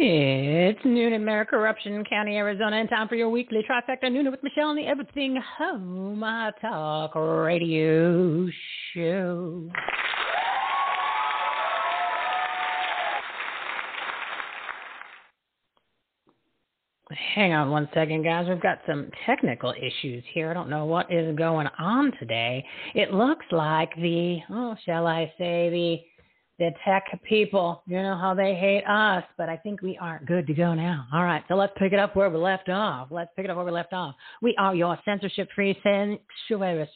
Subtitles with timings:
[0.00, 4.40] It's noon in Mayor Corruption County, Arizona, and time for your weekly trifecta noon with
[4.44, 6.24] Michele and the Everything Home
[6.60, 8.46] Talk Radio
[8.94, 9.68] Show.
[17.34, 18.46] Hang on one second, guys.
[18.48, 20.50] We've got some technical issues here.
[20.50, 22.64] I don't know what is going on today.
[22.94, 26.07] It looks like the, oh, shall I say, the
[26.58, 30.46] the tech people, you know how they hate us, but I think we are good
[30.48, 31.06] to go now.
[31.12, 33.08] All right, so let's pick it up where we left off.
[33.10, 34.16] Let's pick it up where we left off.
[34.42, 36.88] We are your censorship free sanctuary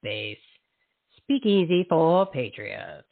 [0.00, 0.38] space.
[1.22, 3.05] Speakeasy for Patriots.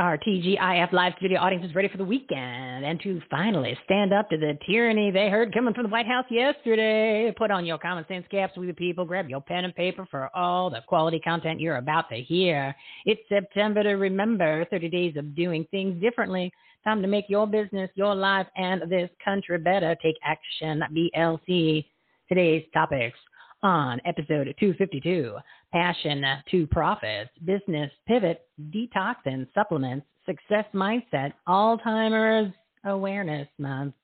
[0.00, 4.30] Our TGIF live studio audience is ready for the weekend and to finally stand up
[4.30, 7.30] to the tyranny they heard coming from the White House yesterday.
[7.36, 9.04] Put on your common sense caps, we the people.
[9.04, 12.74] Grab your pen and paper for all the quality content you're about to hear.
[13.04, 16.50] It's September to remember 30 days of doing things differently.
[16.82, 19.94] Time to make your business, your life, and this country better.
[20.02, 20.82] Take action.
[20.96, 21.84] BLC.
[22.26, 23.18] Today's topics
[23.62, 25.36] on episode 252
[25.72, 32.52] Passion to Profits, Business Pivot, Detox and Supplements, Success Mindset, Alzheimer's
[32.84, 33.94] Awareness Month,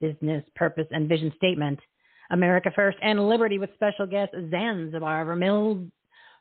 [0.00, 1.78] Business Purpose and Vision Statement,
[2.30, 5.90] America First, and Liberty with special guest Zanzibar Vermil-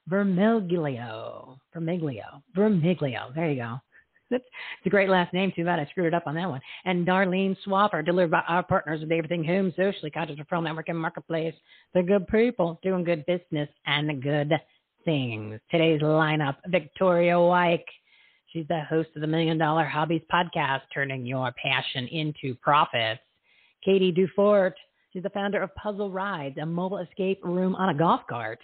[0.10, 1.58] Vermiglio.
[1.76, 2.42] Vermiglio.
[2.56, 3.34] Vermiglio.
[3.36, 3.76] There you go.
[4.38, 5.52] It's a great last name.
[5.56, 6.62] Too bad I screwed it up on that one.
[6.86, 11.00] And Darlene Swaffer, delivered by our partners with Everything Home, Socially Conscious Referral Network and
[11.00, 11.56] Marketplace.
[11.94, 14.54] The good people doing good business and good
[15.06, 15.60] things.
[15.72, 17.84] Today's lineup: Victoria Wieck.
[18.48, 23.22] She's the host of the Million Dollar Hobbies podcast, turning your passion into profits.
[23.84, 24.74] Katie Dufort.
[25.14, 28.60] She's the founder of Puzzle Rides, a mobile escape room on a golf cart.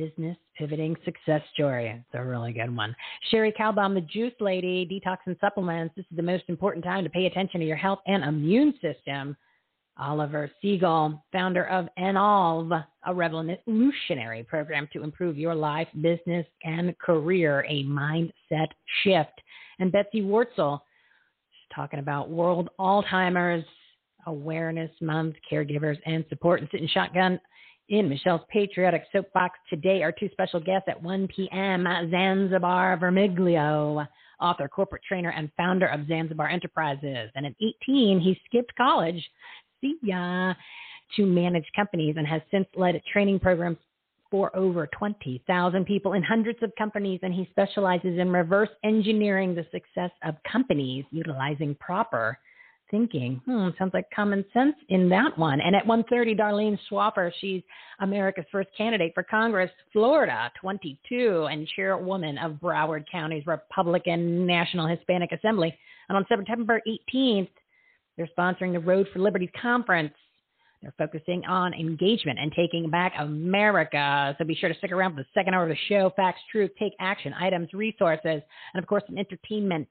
[0.00, 1.88] Business Pivoting Success Story.
[1.88, 2.96] It's a really good one.
[3.30, 5.94] Cherie Calbom, the Juice Lady, Detox and Supplements.
[5.94, 9.36] This is the most important time to pay attention to your health and immune system.
[9.98, 17.66] Oliver Siegel, founder of Enolve, a revolutionary program to improve your life, business, and career,
[17.68, 18.68] a mindset
[19.02, 19.38] shift.
[19.80, 20.82] And Betsy Wurzel,
[21.50, 23.66] she's talking about World Alzheimer's
[24.26, 27.38] Awareness Month, caregivers, and support, and sitting shotgun
[27.90, 31.86] in Michele's Patriotic Soapbox today are two special guests at 1 p.m.
[32.10, 34.06] Zanzibar Vermiglio,
[34.40, 37.30] author, corporate trainer, and founder of Zanzibar Enterprises.
[37.34, 39.28] And at 18, he skipped college,
[39.80, 40.54] see ya,
[41.16, 43.78] to manage companies and has since led training programs
[44.30, 47.18] for over 20,000 people in hundreds of companies.
[47.24, 52.38] And he specializes in reverse engineering the success of companies utilizing proper
[52.90, 55.60] thinking, hmm, sounds like common sense in that one.
[55.60, 57.62] And at 1.30, Darlene Swaffer, she's
[58.00, 65.32] America's first candidate for Congress, Florida, 22, and chairwoman of Broward County's Republican National Hispanic
[65.32, 65.76] Assembly.
[66.08, 66.80] And on September
[67.14, 67.50] 18th,
[68.16, 70.12] they're sponsoring the Road for Liberty Conference.
[70.82, 74.34] They're focusing on engagement and taking back America.
[74.38, 76.10] So be sure to stick around for the second hour of the show.
[76.16, 78.42] Facts, truth, take action, items, resources,
[78.74, 79.88] and of course, some entertainment.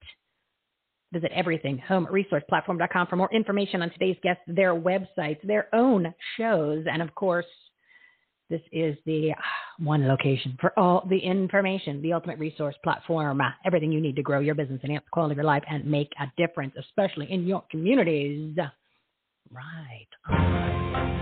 [1.11, 7.15] Visit everythinghomeresourceplatform.com for more information on today's guests, their websites, their own shows, and of
[7.15, 7.45] course,
[8.49, 9.41] this is the uh,
[9.77, 14.23] one location for all the information, the ultimate resource platform, uh, everything you need to
[14.23, 17.45] grow your business, enhance the quality of your life, and make a difference, especially in
[17.45, 18.57] your communities.
[19.51, 21.18] Right.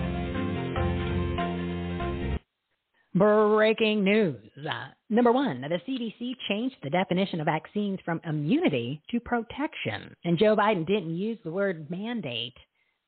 [3.17, 4.51] Breaking news.
[4.57, 10.13] Uh, number one, the CDC changed the definition of vaccines from immunity to protection.
[10.23, 12.53] And Joe Biden didn't use the word mandate,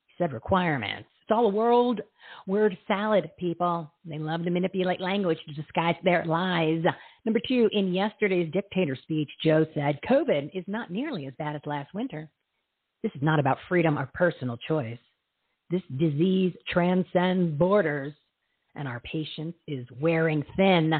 [0.07, 1.07] he said requirements.
[1.21, 2.01] It's all a world
[2.47, 3.91] word salad, people.
[4.03, 6.83] They love to manipulate language to disguise their lies.
[7.23, 11.61] Number two, in yesterday's dictator speech, Joe said COVID is not nearly as bad as
[11.65, 12.29] last winter.
[13.03, 14.97] This is not about freedom or personal choice.
[15.69, 18.13] This disease transcends borders,
[18.79, 20.93] and our patience is wearing thin.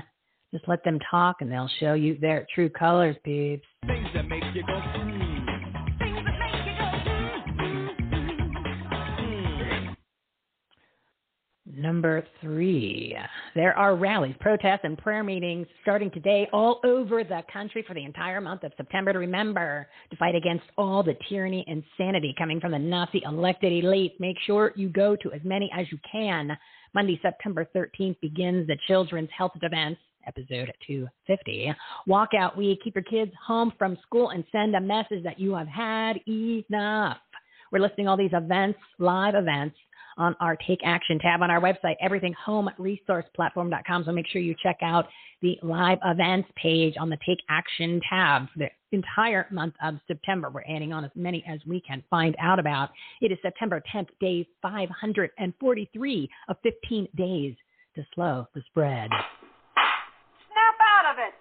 [0.52, 3.66] Just let them talk, and they'll show you their true colors, peeps.
[3.88, 5.30] Things that make you go, mm.
[11.80, 13.16] Number three,
[13.56, 18.04] there are rallies, protests, and prayer meetings starting today all over the country for the
[18.04, 22.60] entire month of September to remember to fight against all the tyranny and insanity coming
[22.60, 24.16] from the Nazi elected elite.
[24.20, 26.58] Make sure you go to as many as you can.
[26.94, 29.98] Monday, September 13th begins the Children's Health Defense
[30.28, 31.74] episode 250.
[32.08, 32.82] Walkout week.
[32.84, 37.18] Keep your kids home from school and send a message that you have had enough.
[37.72, 39.76] We're listing all these events, live events
[40.18, 44.04] on our Take Action tab on our website, everythinghomeresourceplatform.com.
[44.06, 45.08] So make sure you check out
[45.42, 50.50] the live events page on the Take Action tab for the entire month of September.
[50.50, 52.90] We're adding on as many as we can find out about.
[53.22, 57.56] It is September 10th, day 543 of 15 days
[57.96, 59.10] to slow the spread.
[59.10, 61.34] Snap out of it.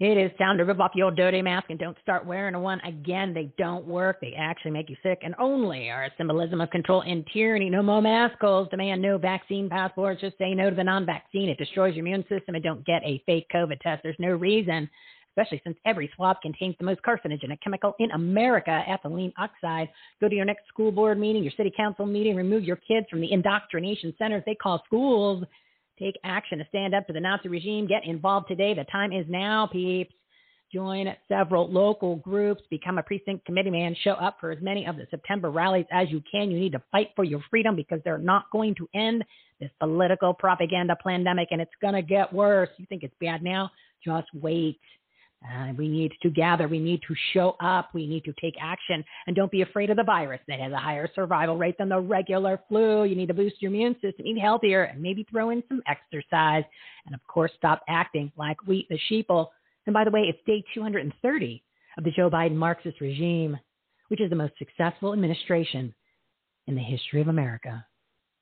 [0.00, 3.34] It is time to rip off your dirty mask and don't start wearing one again.
[3.34, 4.18] They don't work.
[4.22, 7.68] They actually make you sick and only are a symbolism of control and tyranny.
[7.68, 8.38] No more masks.
[8.70, 10.22] Demand no vaccine passports.
[10.22, 11.50] Just say no to the non-vaccine.
[11.50, 14.02] It destroys your immune system and don't get a fake COVID test.
[14.02, 14.88] There's no reason,
[15.30, 19.88] especially since every swab contains the most carcinogenic chemical in America, ethylene oxide.
[20.20, 23.20] Go to your next school board meeting, your city council meeting, remove your kids from
[23.20, 25.44] the indoctrination centers they call schools
[26.00, 27.86] Take action to stand up to the Nazi regime.
[27.86, 28.72] Get involved today.
[28.72, 30.14] The time is now, peeps.
[30.72, 32.62] Join several local groups.
[32.70, 33.94] Become a precinct committee man.
[34.02, 36.50] Show up for as many of the September rallies as you can.
[36.50, 39.24] You need to fight for your freedom because they're not going to end
[39.60, 42.70] this political propaganda pandemic and it's going to get worse.
[42.78, 43.70] You think it's bad now?
[44.02, 44.80] Just wait.
[45.42, 46.68] Uh, we need to gather.
[46.68, 47.90] We need to show up.
[47.94, 49.02] We need to take action.
[49.26, 51.98] And don't be afraid of the virus that has a higher survival rate than the
[51.98, 53.04] regular flu.
[53.04, 56.64] You need to boost your immune system, eat healthier, and maybe throw in some exercise.
[57.06, 59.46] And of course, stop acting like we, the sheeple.
[59.86, 61.64] And by the way, it's day 230
[61.96, 63.58] of the Joe Biden Marxist regime,
[64.08, 65.94] which is the most successful administration
[66.66, 67.84] in the history of America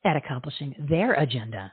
[0.05, 1.73] at accomplishing their agenda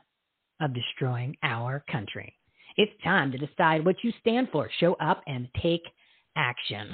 [0.62, 2.33] of destroying our country.
[2.77, 4.69] It's time to decide what you stand for.
[4.80, 5.83] Show up and take
[6.36, 6.88] action.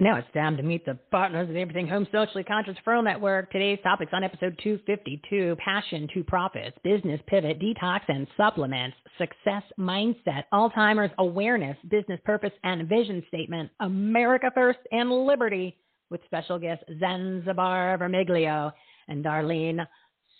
[0.00, 3.50] Now it's time to meet the partners of the Everything Home Socially Conscious Referral Network.
[3.50, 10.44] Today's topics on episode 252 Passion to Profits, Business Pivot, Detox and Supplements, Success Mindset,
[10.54, 15.76] Alzheimer's Awareness, Business Purpose and Vision Statement, America First and Liberty,
[16.10, 18.70] with special guests Zanzibar Vermiglio
[19.08, 19.84] and Darlene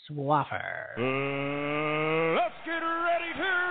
[0.08, 0.96] Swaffer.
[0.96, 3.68] Uh, let's get ready to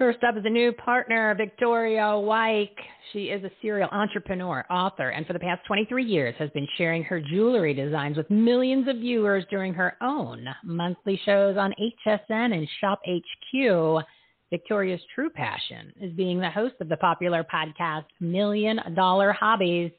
[0.00, 2.70] First up is a new partner, Victoria Wieck.
[3.12, 7.04] She is a serial entrepreneur, author, and for the past 23 years has been sharing
[7.04, 11.74] her jewelry designs with millions of viewers during her own monthly shows on
[12.06, 14.02] HSN and Shop HQ.
[14.48, 19.92] Victoria's true passion is being the host of the popular podcast Million Dollar Hobbies,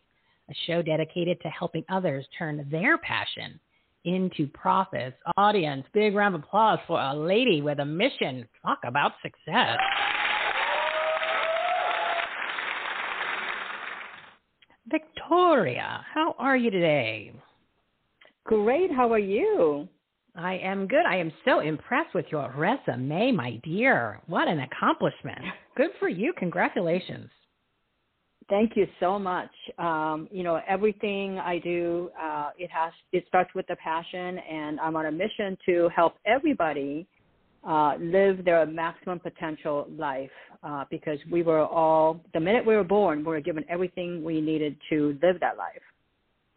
[0.49, 3.59] a show dedicated to helping others turn their passion
[4.05, 5.17] into profits.
[5.37, 8.47] Audience, big round of applause for a lady with a mission.
[8.63, 9.77] Talk about success.
[14.87, 17.33] Victoria, how are you today?
[18.43, 18.91] Great.
[18.91, 19.87] How are you?
[20.35, 21.05] I am good.
[21.05, 24.21] I am so impressed with your resume, my dear.
[24.27, 25.39] What an accomplishment.
[25.75, 26.33] Good for you.
[26.37, 27.29] Congratulations.
[28.51, 29.49] Thank you so much.
[29.77, 34.77] Um, you know, everything I do, uh, it has it starts with the passion, and
[34.81, 37.07] I'm on a mission to help everybody
[37.65, 40.29] uh, live their maximum potential life.
[40.63, 44.41] Uh, because we were all the minute we were born, we were given everything we
[44.41, 45.81] needed to live that life.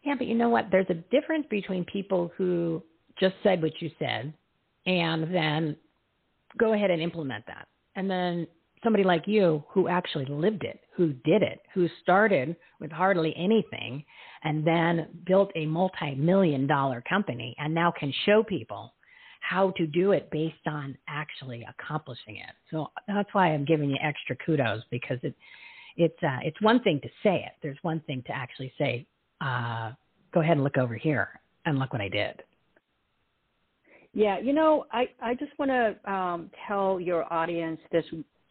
[0.03, 0.65] Yeah, but you know what?
[0.71, 2.83] There's a difference between people who
[3.17, 4.33] just said what you said,
[4.85, 5.77] and then
[6.57, 8.47] go ahead and implement that, and then
[8.83, 14.03] somebody like you who actually lived it, who did it, who started with hardly anything
[14.43, 18.93] and then built a multi million dollar company and now can show people
[19.41, 22.55] how to do it based on actually accomplishing it.
[22.71, 25.35] So that's why I'm giving you extra kudos because it
[25.97, 27.53] it's uh, it's one thing to say it.
[27.61, 29.05] There's one thing to actually say,
[29.41, 29.91] uh,
[30.33, 32.41] go ahead and look over here and look what I did.
[34.13, 38.05] Yeah, you know, I, I just want to um, tell your audience this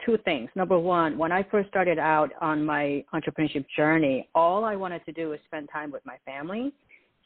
[0.05, 0.51] two things.
[0.55, 5.13] Number one, when I first started out on my entrepreneurship journey, all I wanted to
[5.13, 6.73] do was spend time with my family.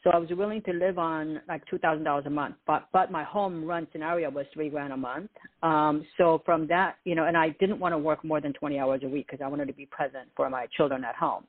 [0.03, 3.11] So I was willing to live on like two thousand dollars a month, but but
[3.11, 5.29] my home run scenario was three grand a month.
[5.61, 8.79] Um, so from that, you know, and I didn't want to work more than twenty
[8.79, 11.43] hours a week because I wanted to be present for my children at home.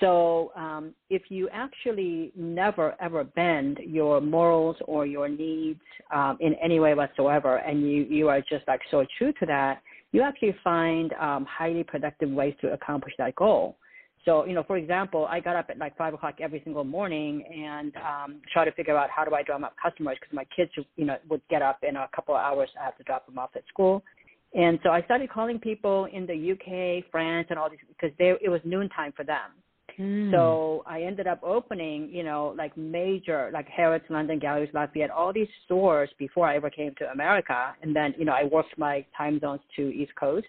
[0.00, 5.80] So um, if you actually never ever bend your morals or your needs
[6.12, 9.82] um, in any way whatsoever, and you you are just like so true to that,
[10.14, 13.76] you actually find um, highly productive ways to accomplish that goal.
[14.24, 17.42] So, you know, for example, I got up at like five o'clock every single morning
[17.52, 20.70] and um, try to figure out how do I drum up customers because my kids,
[20.94, 22.70] you know, would get up in a couple of hours.
[22.80, 24.04] I have to drop them off at school.
[24.54, 28.34] And so I started calling people in the UK, France, and all these because they,
[28.40, 29.50] it was noontime for them.
[29.98, 30.30] Mm.
[30.32, 35.32] So I ended up opening, you know, like major, like Harrods, London Galleries, Lafayette, all
[35.32, 37.74] these stores before I ever came to America.
[37.82, 40.46] And then, you know, I worked my time zones to East Coast.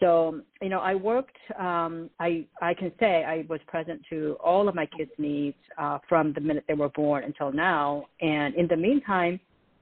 [0.00, 4.68] So, you know, I worked, um, I, I can say I was present to all
[4.68, 8.06] of my kids' needs uh, from the minute they were born until now.
[8.20, 9.38] And in the meantime,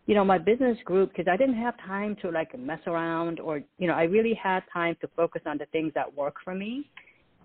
[0.07, 3.63] you know, my business grew because I didn't have time to like mess around or,
[3.79, 6.91] you know, I really had time to focus on the things that work for me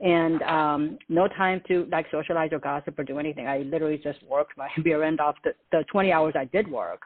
[0.01, 3.47] and um no time to like socialize or gossip or do anything.
[3.47, 7.01] I literally just worked my beer end off the, the 20 hours I did work.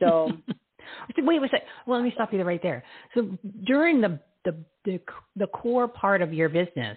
[0.00, 0.32] So
[1.18, 1.66] wait, a second.
[1.86, 2.84] Well, let me stop you right there.
[3.14, 5.00] So during the the the,
[5.36, 6.96] the core part of your business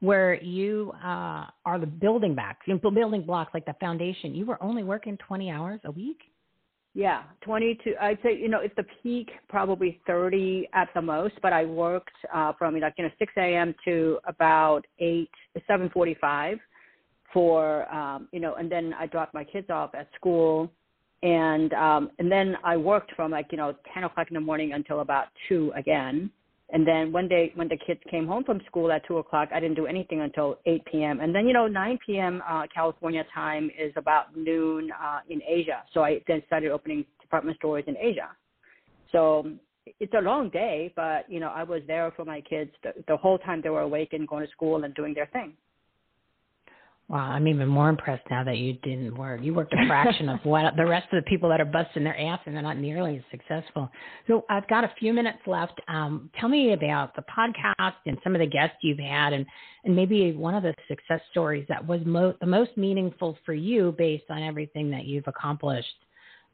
[0.00, 4.82] where you uh, are the building blocks, building blocks like the foundation, you were only
[4.82, 6.18] working 20 hours a week?
[6.94, 7.94] Yeah, 22.
[8.00, 12.10] I'd say, you know, it's the peak, probably 30 at the most, but I worked
[12.32, 13.74] uh, from like, you know, 6 a.m.
[13.86, 15.30] to about 8,
[15.70, 16.60] 7.45
[17.32, 20.70] for, um, you know, and then I dropped my kids off at school.
[21.22, 24.72] And, um, and then I worked from like, you know, 10 o'clock in the morning
[24.74, 26.30] until about 2 again.
[26.72, 29.60] And then one day when the kids came home from school at two o'clock, I
[29.60, 31.20] didn't do anything until eight p.m.
[31.20, 32.42] And then you know nine p.m.
[32.48, 35.82] Uh, California time is about noon uh, in Asia.
[35.92, 38.30] So I then started opening department stores in Asia.
[39.12, 39.52] So
[40.00, 43.16] it's a long day, but you know I was there for my kids the, the
[43.18, 45.52] whole time they were awake and going to school and doing their thing.
[47.12, 49.42] Wow, I'm even more impressed now that you didn't work.
[49.42, 52.18] You worked a fraction of what the rest of the people that are busting their
[52.18, 53.90] ass and they're not nearly as successful.
[54.26, 55.78] So I've got a few minutes left.
[55.88, 59.44] Um, tell me about the podcast and some of the guests you've had, and
[59.84, 63.94] and maybe one of the success stories that was mo- the most meaningful for you
[63.98, 65.94] based on everything that you've accomplished.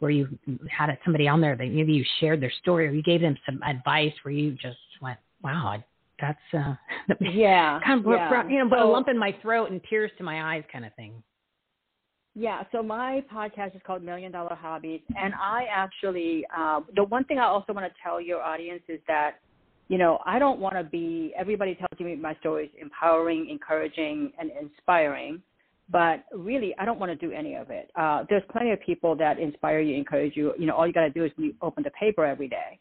[0.01, 0.29] Where you
[0.69, 3.63] had somebody on there that maybe you shared their story or you gave them some
[3.63, 5.85] advice where you just went, "Wow, I
[6.21, 6.75] that's uh
[7.21, 8.49] yeah kind of yeah.
[8.49, 10.85] you know but so, a lump in my throat and tears to my eyes kind
[10.85, 11.23] of thing.
[12.35, 17.25] Yeah so my podcast is called million dollar hobbies and i actually uh, the one
[17.25, 19.41] thing i also want to tell your audience is that
[19.89, 24.31] you know i don't want to be everybody tells me my story is empowering encouraging
[24.39, 25.43] and inspiring
[25.91, 27.91] but really i don't want to do any of it.
[27.97, 31.03] Uh, there's plenty of people that inspire you encourage you you know all you got
[31.03, 32.79] to do is open the paper every day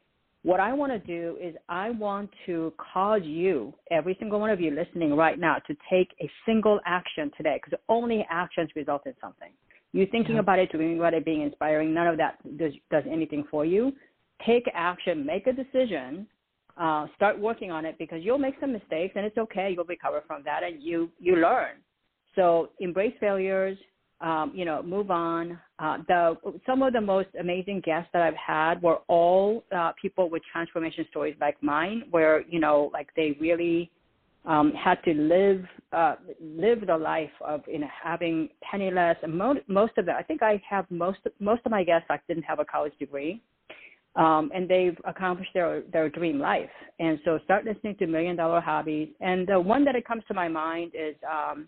[0.48, 4.62] what I want to do is I want to cause you, every single one of
[4.62, 9.13] you listening right now, to take a single action today because only actions result in
[9.20, 9.51] something.
[9.92, 10.39] You thinking yeah.
[10.39, 13.92] about it, doing about it, being inspiring, none of that does, does anything for you.
[14.46, 16.25] Take action, make a decision,
[16.80, 19.74] uh, start working on it because you'll make some mistakes and it's okay.
[19.75, 21.75] You'll recover from that and you you learn.
[22.36, 23.77] So embrace failures,
[24.21, 25.59] um, you know, move on.
[25.79, 30.29] Uh, the some of the most amazing guests that I've had were all uh, people
[30.29, 33.91] with transformation stories like mine, where you know, like they really
[34.45, 39.17] um, had to live uh, live the life of you know having penniless.
[39.21, 42.25] And most most of them, I think I have most most of my guests like
[42.27, 43.41] didn't have a college degree.
[44.15, 46.71] Um, and they've accomplished their their dream life.
[47.00, 49.09] And so, start listening to Million Dollar Hobbies.
[49.21, 51.67] And the one that it comes to my mind is um,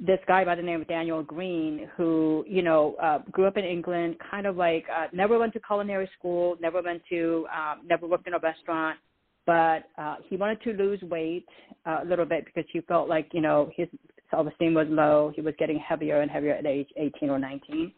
[0.00, 3.64] this guy by the name of Daniel Green, who you know uh, grew up in
[3.64, 8.06] England, kind of like uh, never went to culinary school, never went to, um, never
[8.06, 8.98] worked in a restaurant,
[9.46, 11.46] but uh, he wanted to lose weight
[11.86, 13.88] uh, a little bit because he felt like you know his
[14.30, 15.32] self-esteem was low.
[15.34, 17.92] He was getting heavier and heavier at age 18 or 19.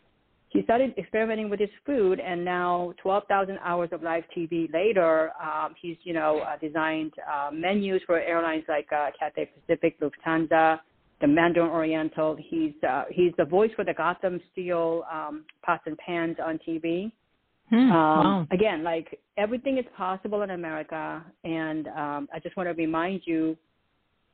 [0.48, 5.74] He started experimenting with his food, and now 12,000 hours of live TV later, um,
[5.80, 10.80] he's you know uh, designed uh, menus for airlines like uh, Cathay Pacific, Lufthansa
[11.22, 12.36] the Mandarin Oriental.
[12.38, 17.10] He's uh, he's the voice for the Gotham Steel um, pots and pans on TV.
[17.70, 18.46] Hmm, um, wow.
[18.50, 23.56] Again, like everything is possible in America, and um, I just want to remind you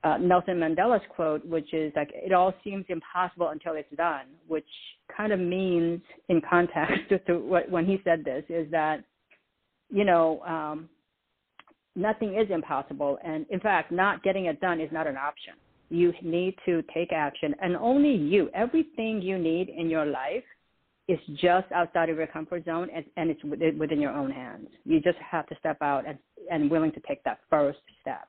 [0.03, 4.67] uh, Nelson Mandela's quote, which is like, "It all seems impossible until it's done," which
[5.15, 9.05] kind of means, in context to what when he said this, is that
[9.91, 10.89] you know um,
[11.95, 13.19] nothing is impossible.
[13.23, 15.53] And in fact, not getting it done is not an option.
[15.91, 20.45] You need to take action, and only you, everything you need in your life
[21.09, 24.69] is just outside of your comfort zone and, and it's within your own hands.
[24.85, 26.19] You just have to step out and,
[26.51, 28.29] and willing to take that first step.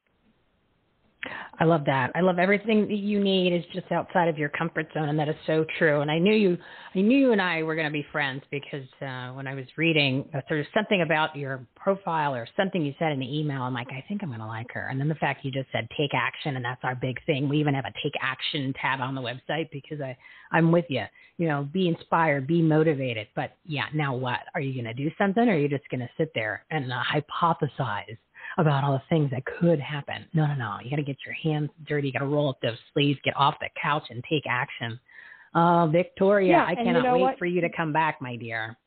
[1.60, 2.12] I love that.
[2.16, 5.28] I love everything that you need is just outside of your comfort zone, and that
[5.28, 6.00] is so true.
[6.00, 6.58] And I knew you,
[6.96, 9.66] I knew you and I were going to be friends because uh, when I was
[9.76, 13.64] reading, uh, there was something about your profile or something you said in the email.
[13.64, 14.88] I'm like, I think I'm going to like her.
[14.88, 17.50] And then the fact you just said take action, and that's our big thing.
[17.50, 20.16] We even have a take action tab on the website because I,
[20.54, 21.04] I'm with you.
[21.38, 23.28] You know, be inspired, be motivated.
[23.36, 24.40] But yeah, now what?
[24.56, 26.92] Are you going to do something, or are you just going to sit there and
[26.94, 28.18] uh, hypothesize?
[28.62, 30.26] About all the things that could happen.
[30.34, 30.78] No, no, no.
[30.84, 32.08] You got to get your hands dirty.
[32.08, 35.00] You got to roll up those sleeves, get off the couch, and take action.
[35.56, 37.40] Oh, Victoria, yeah, I cannot you know wait what?
[37.40, 38.78] for you to come back, my dear.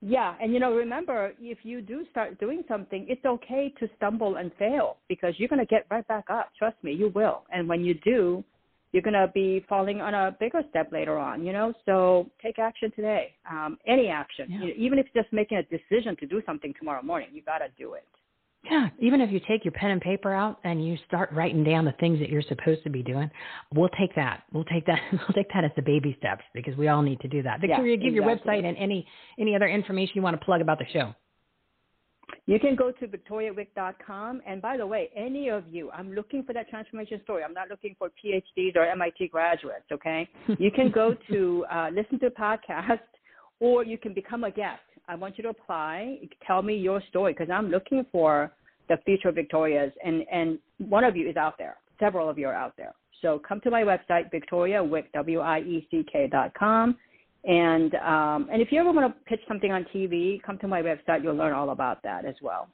[0.00, 4.36] Yeah, and you know, remember, if you do start doing something, it's okay to stumble
[4.36, 6.50] and fail because you're going to get right back up.
[6.58, 7.44] Trust me, you will.
[7.52, 8.44] And when you do,
[8.92, 11.72] you're going to be falling on a bigger step later on, you know?
[11.84, 13.34] So take action today.
[13.50, 14.58] Um, any action, Yeah.
[14.60, 17.42] you know, even if it's just making a decision to do something tomorrow morning, you
[17.42, 18.06] got to do it.
[18.68, 21.84] Yeah, even if you take your pen and paper out and you start writing down
[21.84, 23.30] the things that you're supposed to be doing,
[23.72, 24.42] we'll take that.
[24.52, 25.00] We'll take that.
[25.12, 27.60] We'll take that as the baby steps because we all need to do that.
[27.62, 29.06] Yeah, Victoria, give your website and any
[29.38, 31.14] any other information you want to plug about the show.
[32.46, 34.42] You can go to victoriawieck.com.
[34.46, 37.42] And by the way, any of you, I'm looking for that transformation story.
[37.42, 40.28] I'm not looking for PhDs or MIT graduates, okay?
[40.58, 43.00] You can go to uh, listen to the podcast
[43.60, 44.80] or you can become a guest.
[45.08, 46.18] I want you to apply.
[46.46, 48.52] Tell me your story because I'm looking for
[48.88, 49.92] the future Victorias.
[50.04, 51.76] And, and one of you is out there.
[52.00, 52.92] Several of you are out there.
[53.22, 56.96] So come to my website, victoriawieck, W-I-E-C-K dot com.
[57.44, 60.82] And um, and if you ever want to pitch something on TV, come to my
[60.82, 61.22] website.
[61.22, 62.68] You'll learn all about that as well.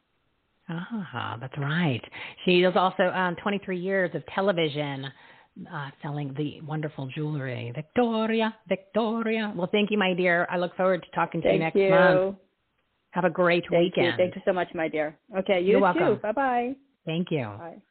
[0.68, 2.00] Ah, that's right.
[2.44, 5.06] She is also um, 23 years of television
[5.72, 7.72] uh, selling the wonderful jewelry.
[7.74, 9.52] Victoria, Victoria.
[9.54, 10.46] Well, thank you, my dear.
[10.50, 11.90] I look forward to talking to you Thank next you.
[11.90, 12.36] month.
[13.10, 14.06] Have a great Thank weekend.
[14.06, 14.12] you.
[14.16, 15.18] Thank you so much, my dear.
[15.38, 16.00] Okay, you You're too.
[16.00, 16.20] welcome.
[16.22, 16.72] Bye bye.
[17.04, 17.44] Thank you.
[17.58, 17.82] Bye.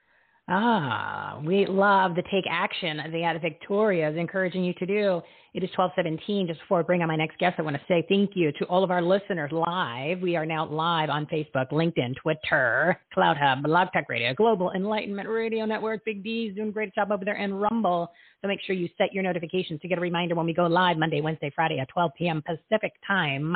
[0.54, 2.98] Ah, we love to take action.
[2.98, 5.22] The Victoria is encouraging you to do.
[5.54, 6.48] It is 1217.
[6.48, 8.66] Just before I bring on my next guest, I want to say thank you to
[8.66, 10.20] all of our listeners live.
[10.20, 15.66] We are now live on Facebook, LinkedIn, Twitter, CloutHub, Blog Talk Radio, Global Enlightenment Radio
[15.66, 18.12] Network, Big D's doing a great job over there, and Rumble.
[18.42, 20.98] So make sure you set your notifications to get a reminder when we go live
[20.98, 22.44] Monday, Wednesday, Friday at 12 p.m.
[22.46, 23.56] Pacific time.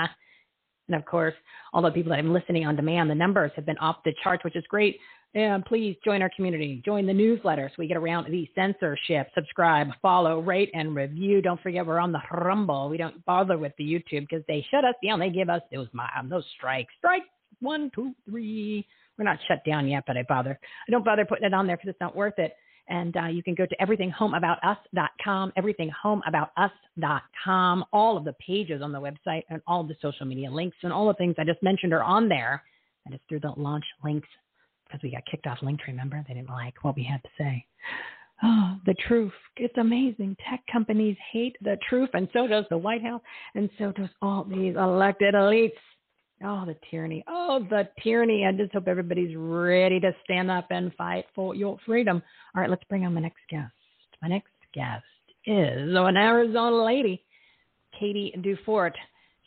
[0.87, 1.33] And of course,
[1.73, 4.43] all the people that I'm listening on demand, the numbers have been off the charts,
[4.43, 4.99] which is great.
[5.35, 9.27] And please join our community, join the newsletter so we get around the censorship.
[9.35, 11.41] Subscribe, follow, rate, and review.
[11.41, 12.87] Don't forget we're on the Rumble.
[12.87, 15.19] We don't bother with the YouTube because they shut us down.
[15.19, 16.93] They give us those um, those strikes.
[16.99, 17.23] Strike
[17.59, 18.87] one, two, three.
[19.17, 20.57] We're not shut down yet, but I bother.
[20.87, 22.55] I don't bother putting it on there because it's not worth it.
[22.87, 27.85] And uh, you can go to everythinghomeaboutus.com, everythinghomeaboutus.com.
[27.91, 31.07] All of the pages on the website and all the social media links and all
[31.07, 32.63] the things I just mentioned are on there.
[33.05, 34.29] I just threw the launch links
[34.85, 36.23] because we got kicked off links, remember?
[36.27, 37.65] They didn't like what we had to say.
[38.43, 39.31] Oh, the truth.
[39.57, 40.35] It's amazing.
[40.49, 43.21] Tech companies hate the truth, and so does the White House,
[43.55, 45.71] and so does all these elected elites.
[46.43, 47.23] Oh, the tyranny.
[47.29, 48.45] Oh, the tyranny.
[48.45, 52.21] I just hope everybody's ready to stand up and fight for your freedom.
[52.53, 53.71] All right, let's bring on my next guest.
[54.21, 55.05] My next guest
[55.45, 57.23] is an Arizona lady,
[57.97, 58.91] Katie Dufort.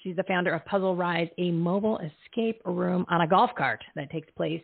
[0.02, 4.10] She's the founder of Puzzle Rides, a mobile escape room on a golf cart that
[4.10, 4.62] takes place,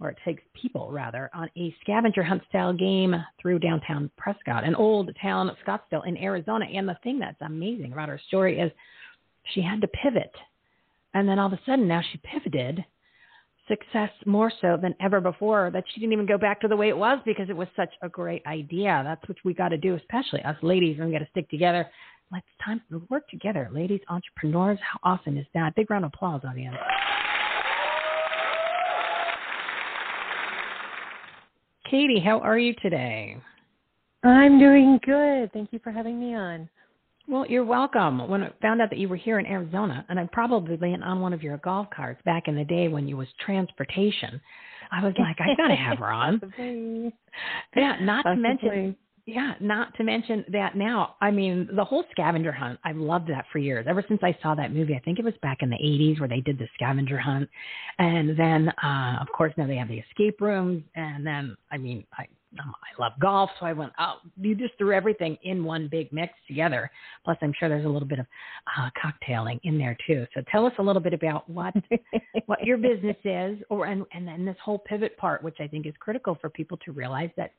[0.00, 4.74] or it takes people rather, on a scavenger hunt style game through downtown Prescott, an
[4.74, 6.66] old town of Scottsdale in Arizona.
[6.66, 8.70] And the thing that's amazing about her story is
[9.54, 10.32] she had to pivot.
[11.14, 12.84] And then all of a sudden, now she pivoted
[13.68, 16.88] success more so than ever before that she didn't even go back to the way
[16.88, 19.00] it was because it was such a great idea.
[19.04, 20.98] That's what we got to do, especially us ladies.
[21.00, 21.86] We got to stick together.
[22.30, 24.78] Let's time work together, ladies, entrepreneurs.
[24.80, 25.74] How awesome is that?
[25.74, 26.76] Big round of applause, audience.
[31.90, 33.36] Katie, how are you today?
[34.24, 35.52] I'm doing good.
[35.52, 36.68] Thank you for having me on.
[37.28, 38.28] Well, you're welcome.
[38.28, 41.20] When I found out that you were here in Arizona, and I'm probably been on
[41.20, 44.40] one of your golf carts back in the day when you was transportation,
[44.90, 46.40] I was like, I gotta have her on.
[47.76, 48.96] Yeah, not to mention.
[49.26, 51.16] Yeah, not to mention that now.
[51.20, 52.78] I mean, the whole scavenger hunt.
[52.84, 53.84] I've loved that for years.
[53.88, 56.28] Ever since I saw that movie, I think it was back in the '80s where
[56.28, 57.48] they did the scavenger hunt,
[57.98, 62.04] and then, uh, of course, now they have the escape rooms, and then, I mean,
[62.16, 62.26] I
[62.60, 63.92] um, I love golf, so I went.
[63.98, 66.88] Oh, you just threw everything in one big mix together.
[67.24, 68.26] Plus, I'm sure there's a little bit of
[68.78, 70.24] uh, cocktailing in there too.
[70.34, 71.74] So tell us a little bit about what
[72.46, 75.84] what your business is, or and and then this whole pivot part, which I think
[75.84, 77.52] is critical for people to realize that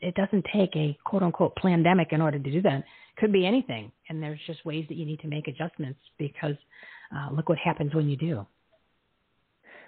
[0.00, 2.84] it doesn't take a quote unquote pandemic in order to do that.
[3.18, 6.56] Could be anything, and there's just ways that you need to make adjustments because
[7.14, 8.46] uh, look what happens when you do.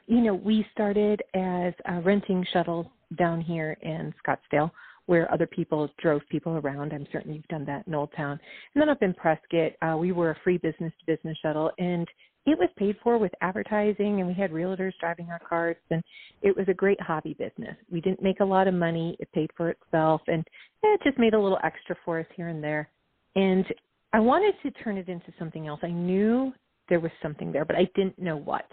[0.07, 2.87] You know, we started as uh, renting shuttles
[3.19, 4.71] down here in Scottsdale
[5.09, 6.93] where other people drove people around.
[6.93, 8.39] I'm certain you've done that in Old Town.
[8.75, 12.07] And then up in Prescott, uh, we were a free business to business shuttle and
[12.51, 16.03] it was paid for with advertising and we had realtors driving our carts and
[16.43, 17.77] it was a great hobby business.
[17.91, 19.17] We didn't make a lot of money.
[19.21, 20.47] It paid for itself and
[20.83, 22.89] it just made a little extra for us here and there.
[23.37, 23.67] And
[24.13, 25.81] I wanted to turn it into something else.
[25.83, 26.53] I knew
[26.89, 28.67] there was something there, but I didn't know what.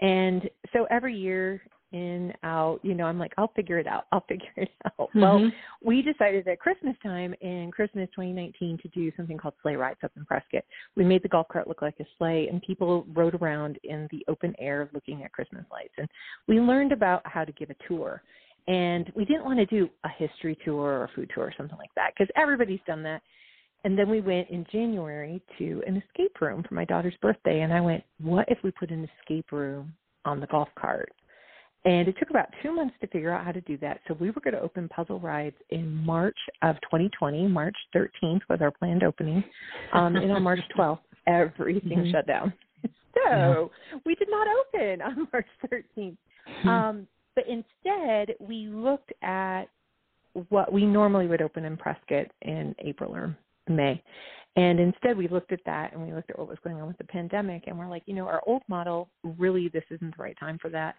[0.00, 1.62] And so every year
[1.94, 4.06] in, out, you know, I'm like, I'll figure it out.
[4.12, 5.08] I'll figure it out.
[5.10, 5.20] Mm-hmm.
[5.20, 5.50] Well,
[5.82, 10.10] we decided at Christmas time in Christmas 2019 to do something called sleigh rides up
[10.16, 10.64] in Prescott.
[10.96, 14.24] We made the golf cart look like a sleigh and people rode around in the
[14.28, 15.94] open air looking at Christmas lights.
[15.96, 16.08] And
[16.48, 18.22] we learned about how to give a tour.
[18.66, 21.78] And we didn't want to do a history tour or a food tour or something
[21.78, 23.22] like that because everybody's done that.
[23.84, 27.60] And then we went in January to an escape room for my daughter's birthday.
[27.60, 29.92] And I went, what if we put an escape room
[30.24, 31.12] on the golf cart?
[31.84, 34.00] And it took about two months to figure out how to do that.
[34.08, 37.46] So we were going to open Puzzle Rides in March of 2020.
[37.48, 39.44] March 13th was our planned opening.
[39.92, 42.10] Um, and on March 12th, everything mm-hmm.
[42.10, 42.52] shut down.
[43.16, 43.98] So yeah.
[44.04, 46.16] we did not open on March 13th.
[46.62, 46.68] Hmm.
[46.68, 49.66] Um, but instead, we looked at
[50.48, 53.36] what we normally would open in Prescott in April or
[53.68, 54.02] May.
[54.56, 56.98] And instead, we looked at that and we looked at what was going on with
[56.98, 60.36] the pandemic, and we're like, you know, our old model really, this isn't the right
[60.38, 60.94] time for that.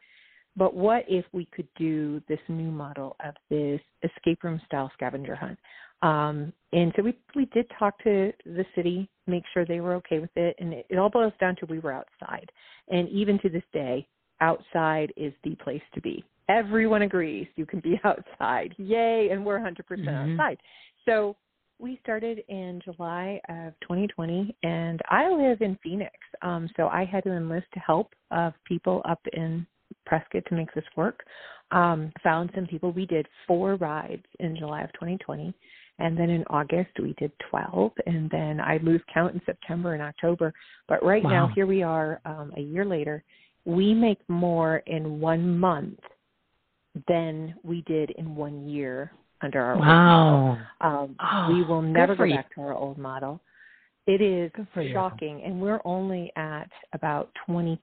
[0.57, 5.35] But what if we could do this new model of this escape room style scavenger
[5.35, 5.57] hunt?
[6.01, 10.19] Um, and so we we did talk to the city, make sure they were okay
[10.19, 12.51] with it, and it, it all boils down to we were outside.
[12.89, 14.07] And even to this day,
[14.41, 16.23] outside is the place to be.
[16.47, 18.75] Everyone agrees you can be outside.
[18.77, 19.29] Yay!
[19.31, 20.09] And we're 100% mm-hmm.
[20.39, 20.57] outside.
[21.05, 21.35] So
[21.79, 26.13] we started in July of 2020, and I live in Phoenix.
[26.41, 29.65] Um, so I had to enlist the help of people up in
[30.05, 31.23] Prescott to make this work.
[31.71, 32.91] Um, found some people.
[32.91, 35.53] We did four rides in July of 2020.
[35.97, 37.91] And then in August, we did 12.
[38.05, 40.53] And then I lose count in September and October.
[40.87, 41.29] But right wow.
[41.29, 43.23] now, here we are um, a year later.
[43.65, 45.99] We make more in one month
[47.07, 50.57] than we did in one year under our wow.
[50.81, 53.41] Um, oh, we will never go back to our old model.
[54.07, 54.51] It is
[54.93, 57.79] shocking, and we're only at about 20%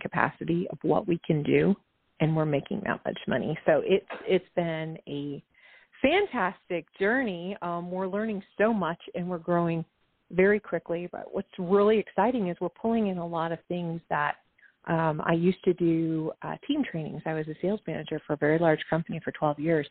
[0.00, 1.74] capacity of what we can do,
[2.20, 3.58] and we're making that much money.
[3.66, 5.42] So it's it's been a
[6.00, 7.56] fantastic journey.
[7.60, 9.84] Um, we're learning so much, and we're growing
[10.30, 11.08] very quickly.
[11.10, 14.36] But what's really exciting is we're pulling in a lot of things that
[14.86, 17.22] um, I used to do uh, team trainings.
[17.26, 19.86] I was a sales manager for a very large company for 12 years,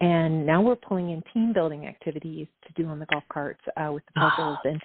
[0.00, 3.92] and now we're pulling in team building activities to do on the golf carts uh,
[3.92, 4.58] with the puzzles.
[4.64, 4.82] Oh, and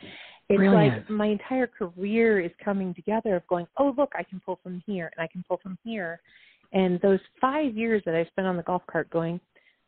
[0.50, 0.98] it's brilliant.
[0.98, 4.82] like my entire career is coming together of going, oh look, I can pull from
[4.86, 6.22] here and I can pull from here.
[6.72, 9.40] And those five years that I spent on the golf cart going,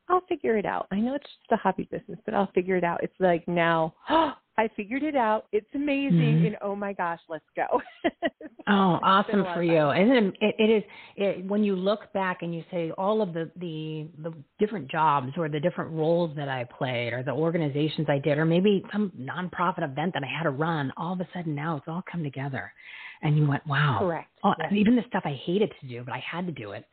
[0.09, 0.87] I'll figure it out.
[0.91, 3.03] I know it's just a hobby business, but I'll figure it out.
[3.03, 5.45] It's like now, oh, I figured it out.
[5.53, 6.45] It's amazing, mm-hmm.
[6.47, 7.63] and oh my gosh, let's go.
[8.67, 9.77] oh, awesome for you!
[9.77, 10.83] And it, it is
[11.15, 15.31] it, when you look back and you say all of the the the different jobs
[15.37, 19.13] or the different roles that I played or the organizations I did or maybe some
[19.17, 20.91] nonprofit event that I had to run.
[20.97, 22.73] All of a sudden now it's all come together,
[23.21, 23.99] and you went, wow.
[23.99, 24.27] Correct.
[24.43, 24.73] Oh, yes.
[24.75, 26.83] Even the stuff I hated to do, but I had to do it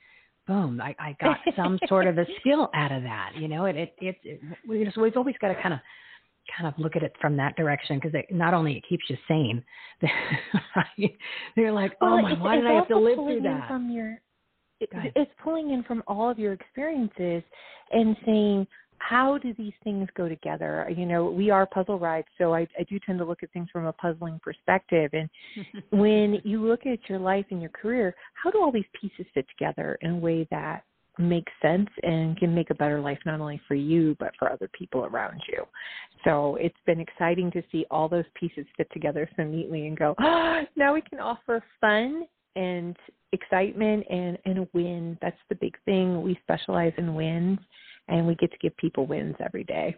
[0.46, 3.74] boom i i got some sort of a skill out of that you know it
[3.74, 5.80] it, it, it we just we've always got to kind of
[6.56, 9.16] kind of look at it from that direction because it not only it keeps you
[9.28, 9.62] sane.
[11.56, 13.68] They're like, oh well, my, why did I have to live through that?
[13.68, 14.18] From your,
[14.80, 17.42] it, it's pulling in from all of your experiences
[17.92, 18.66] and saying,
[18.98, 20.90] how do these things go together?
[20.96, 23.68] You know, we are puzzle rides, so I, I do tend to look at things
[23.72, 25.10] from a puzzling perspective.
[25.12, 25.28] And
[25.90, 29.46] when you look at your life and your career, how do all these pieces fit
[29.48, 30.82] together in a way that
[31.18, 34.68] make sense and can make a better life not only for you but for other
[34.72, 35.64] people around you.
[36.24, 40.14] So it's been exciting to see all those pieces fit together so neatly and go,
[40.20, 42.24] oh, now we can offer fun
[42.56, 42.96] and
[43.32, 45.18] excitement and, and a win.
[45.22, 46.22] That's the big thing.
[46.22, 47.58] We specialize in wins
[48.08, 49.96] and we get to give people wins every day.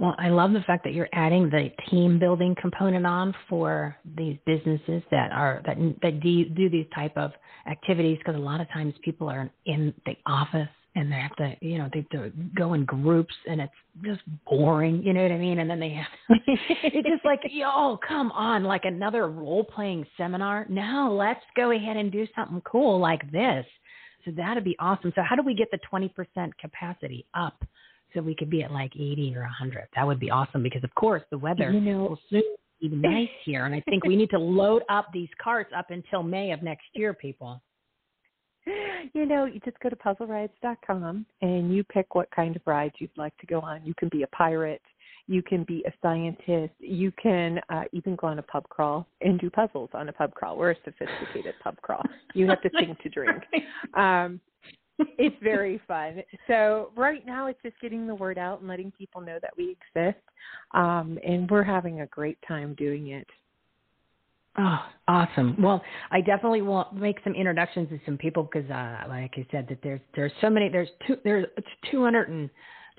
[0.00, 4.38] Well, I love the fact that you're adding the team building component on for these
[4.46, 7.32] businesses that are that that do, do these type of
[7.70, 11.54] activities because a lot of times people are in the office and they have to,
[11.60, 15.02] you know, they have to go in groups, and it's just boring.
[15.04, 15.58] You know what I mean?
[15.60, 16.06] And then they have
[16.48, 20.66] it's just like, yo, come on, like another role playing seminar.
[20.70, 23.66] No, let's go ahead and do something cool like this.
[24.24, 25.12] So that'd be awesome.
[25.14, 27.62] So how do we get the twenty percent capacity up?
[28.14, 29.88] So we could be at like 80 or 100.
[29.94, 32.42] That would be awesome because, of course, the weather You know- will soon
[32.80, 33.66] be nice here.
[33.66, 36.86] And I think we need to load up these carts up until May of next
[36.94, 37.60] year, people.
[39.14, 43.10] you know, you just go to puzzlerides.com and you pick what kind of rides you'd
[43.16, 43.84] like to go on.
[43.84, 44.82] You can be a pirate,
[45.26, 49.38] you can be a scientist, you can uh, even go on a pub crawl and
[49.40, 50.56] do puzzles on a pub crawl.
[50.56, 52.02] We're a sophisticated pub crawl.
[52.34, 53.42] You have to sing to drink.
[53.94, 54.40] Um,
[55.18, 56.22] it's very fun.
[56.46, 59.76] So right now it's just getting the word out and letting people know that we
[59.96, 60.22] exist.
[60.72, 63.26] Um, and we're having a great time doing it.
[64.58, 65.56] Oh, awesome.
[65.62, 69.66] Well, I definitely will make some introductions to some people because, uh, like I said,
[69.68, 70.68] that there's there's so many.
[70.68, 71.16] There's two.
[71.22, 71.46] There's
[71.90, 72.50] 200 and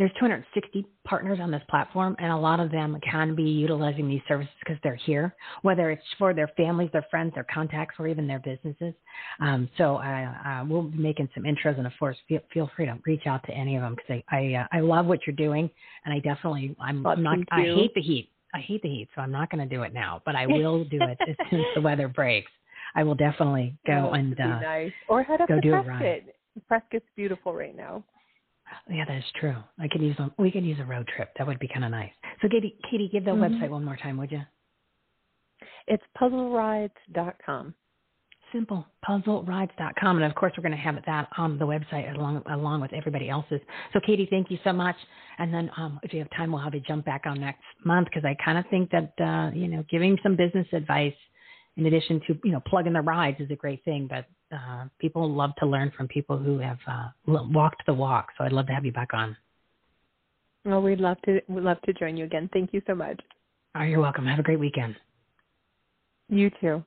[0.01, 4.21] there's 260 partners on this platform, and a lot of them can be utilizing these
[4.27, 8.25] services because they're here, whether it's for their families, their friends, their contacts, or even
[8.25, 8.95] their businesses.
[9.39, 12.87] Um, so I, uh, we'll be making some intros, and of course, feel, feel free
[12.87, 15.35] to reach out to any of them because I I, uh, I love what you're
[15.35, 15.69] doing,
[16.03, 18.29] and I definitely I'm Well, not I hate the heat.
[18.55, 20.83] I hate the heat, so I'm not going to do it now, but I will
[20.83, 22.51] do it as soon as the weather breaks.
[22.95, 24.91] I will definitely go Oh, and uh, nice.
[25.07, 26.01] Or head up go to do a Prescott.
[26.01, 26.23] ride.
[26.67, 28.03] Prescott's beautiful right now.
[28.89, 29.55] Yeah, that is true.
[29.79, 30.31] I could use one.
[30.37, 31.29] We could use a road trip.
[31.37, 32.11] That would be kind of nice.
[32.41, 33.59] So, Katie, Katie, give the Mhm.
[33.59, 34.41] website one more time, would you?
[35.87, 37.75] It's puzzlerides.com.
[38.51, 38.85] Simple.
[39.07, 42.91] Puzzlerides.com, and of course, we're going to have that on the website along along with
[42.91, 43.61] everybody else's.
[43.93, 44.95] So, Katie, thank you so much.
[45.37, 48.09] And then, um, if you have time, we'll have you jump back on next month
[48.09, 51.15] because I kind of think that uh, you know, giving some business advice
[51.77, 54.07] in addition to you know plugging the rides is a great thing.
[54.09, 58.27] But uh, people love to learn from people who have uh, walked the walk.
[58.37, 59.35] So, I'd love to have you back on.
[60.65, 62.49] Well, we'd love to we'd love to join you again.
[62.53, 63.19] Thank you so much.
[63.75, 64.25] Oh, you're welcome.
[64.25, 64.95] Have a great weekend.
[66.29, 66.83] You too.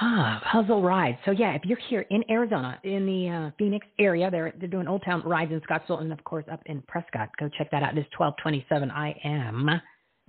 [0.00, 1.18] Ah, Puzzle Rides.
[1.26, 4.88] So yeah, if you're here in Arizona, in the uh, Phoenix area, they're they're doing
[4.88, 7.28] Old Town rides in Scottsdale, and of course up in Prescott.
[7.38, 7.96] Go check that out.
[7.96, 8.90] It is 12:27.
[8.90, 9.68] I am.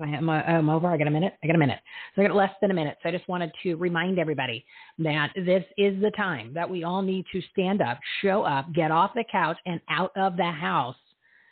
[0.01, 0.87] I am I'm over.
[0.87, 1.33] I got a minute.
[1.43, 1.79] I got a minute.
[2.15, 2.97] So I got less than a minute.
[3.01, 4.65] So I just wanted to remind everybody
[4.99, 8.91] that this is the time that we all need to stand up, show up, get
[8.91, 10.95] off the couch, and out of the house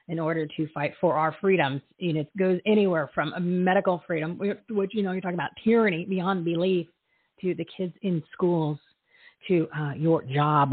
[0.08, 1.82] in order to fight for our freedoms.
[2.00, 3.34] And it goes anywhere from
[3.64, 4.38] medical freedom,
[4.70, 6.88] which you know you're talking about tyranny beyond belief,
[7.42, 8.78] to the kids in schools,
[9.48, 10.72] to uh, your job,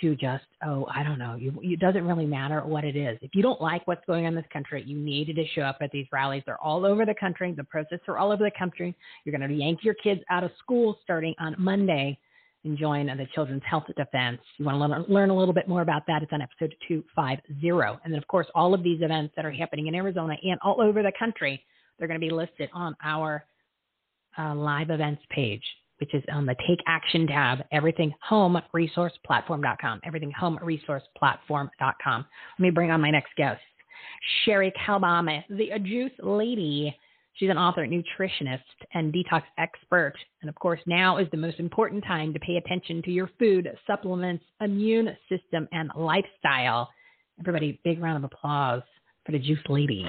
[0.00, 1.36] to just oh I don't know.
[1.36, 3.18] You, it doesn't really matter what it is.
[3.22, 5.78] If you don't like what's going on in this country, you needed to show up
[5.80, 6.42] at these rallies.
[6.46, 7.52] They're all over the country.
[7.52, 8.94] The protests are all over the country.
[9.24, 12.18] You're going to yank your kids out of school starting on Monday
[12.64, 14.40] and join the Children's Health Defense.
[14.56, 16.22] You want to learn, learn a little bit more about that?
[16.22, 18.00] It's on episode 250.
[18.04, 20.80] And then, of course, all of these events that are happening in Arizona and all
[20.80, 21.62] over the country,
[21.98, 23.44] they're going to be listed on our
[24.38, 25.62] uh, live events page,
[26.04, 32.26] which is on the Take Action tab, everythinghomeresourceplatform.com, everythinghomeresourceplatform.com.
[32.58, 33.62] Let me bring on my next guest,
[34.44, 36.94] Cherie Calbom, the Juice Lady.
[37.36, 38.60] She's an author, nutritionist,
[38.92, 40.12] and detox expert.
[40.42, 43.66] And of course, now is the most important time to pay attention to your food,
[43.86, 46.90] supplements, immune system, and lifestyle.
[47.40, 48.82] Everybody, big round of applause
[49.24, 50.04] for the Juice Lady.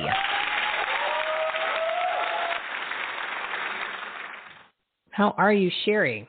[5.16, 6.28] How are you, Cherie?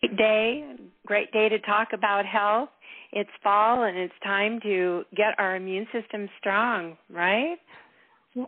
[0.00, 0.74] Great day,
[1.06, 2.70] great day to talk about health.
[3.12, 7.58] It's fall and it's time to get our immune system strong, right?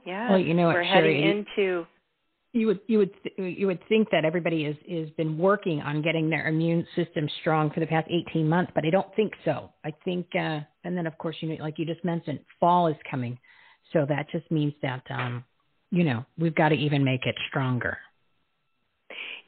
[0.04, 0.30] Yeah.
[0.30, 1.86] Well, you know what, we're Cherie, heading into
[2.52, 6.02] you would you would th- you would think that everybody is is been working on
[6.02, 9.70] getting their immune system strong for the past 18 months, but I don't think so.
[9.84, 12.96] I think, uh, and then of course you know, like you just mentioned, fall is
[13.08, 13.38] coming,
[13.92, 15.44] so that just means that um,
[15.90, 17.98] you know we've got to even make it stronger.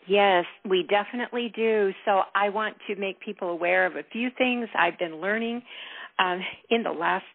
[0.07, 1.93] Yes, we definitely do.
[2.07, 5.63] So I want to make people aware of a few things I've been learning
[6.19, 7.27] um, in the last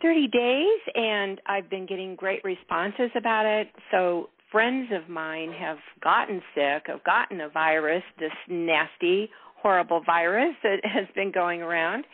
[0.00, 3.68] 30 days, and I've been getting great responses about it.
[3.90, 10.54] So friends of mine have gotten sick, have gotten a virus, this nasty, horrible virus
[10.62, 12.04] that has been going around,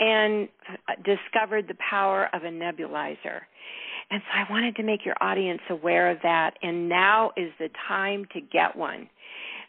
[0.00, 0.48] and
[1.04, 3.42] discovered the power of a nebulizer.
[4.10, 6.54] And so I wanted to make your audience aware of that.
[6.62, 9.08] And now is the time to get one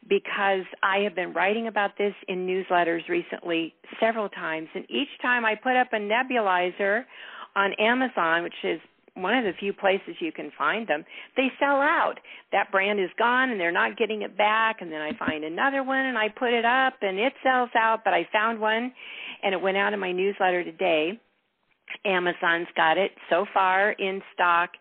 [0.10, 4.68] because I have been writing about this in newsletters recently several times.
[4.76, 7.04] And each time I put up a nebulizer
[7.56, 8.80] on Amazon, which is
[9.16, 11.06] one of the few places you can find them,
[11.38, 12.16] they sell out.
[12.52, 14.78] That brand is gone and they're not getting it back.
[14.82, 18.00] And then I find another one and I put it up and it sells out.
[18.04, 18.92] But I found one
[19.44, 21.20] and it went out in my newsletter today.
[22.06, 24.72] Amazon's got it so far in stock.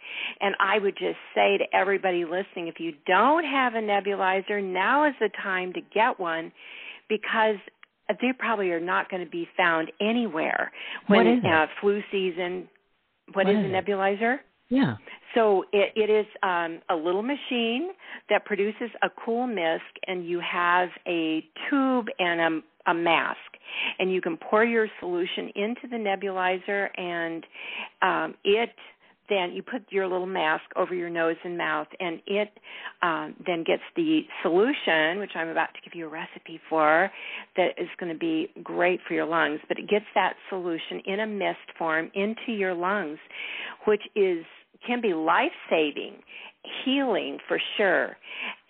[0.40, 5.06] And I would just say to everybody listening if you don't have a nebulizer, now
[5.06, 6.52] is the time to get one
[7.08, 7.56] because
[8.08, 10.72] they probably are not going to be found anywhere
[11.06, 12.68] when uh, flu season.
[13.32, 14.38] what, what is, is a nebulizer?
[14.68, 14.96] Yeah.
[15.34, 17.90] So it, it is um, a little machine
[18.28, 22.40] that produces a cool mist, and you have a tube and
[22.86, 23.38] a, a mask,
[23.98, 27.44] and you can pour your solution into the nebulizer, and
[28.02, 28.70] um, it
[29.28, 32.50] then you put your little mask over your nose and mouth, and it
[33.02, 37.10] um, then gets the solution, which I'm about to give you a recipe for,
[37.56, 39.60] that is going to be great for your lungs.
[39.68, 43.18] But it gets that solution in a mist form into your lungs,
[43.86, 44.44] which is
[44.86, 46.14] can be life saving
[46.84, 48.16] healing for sure.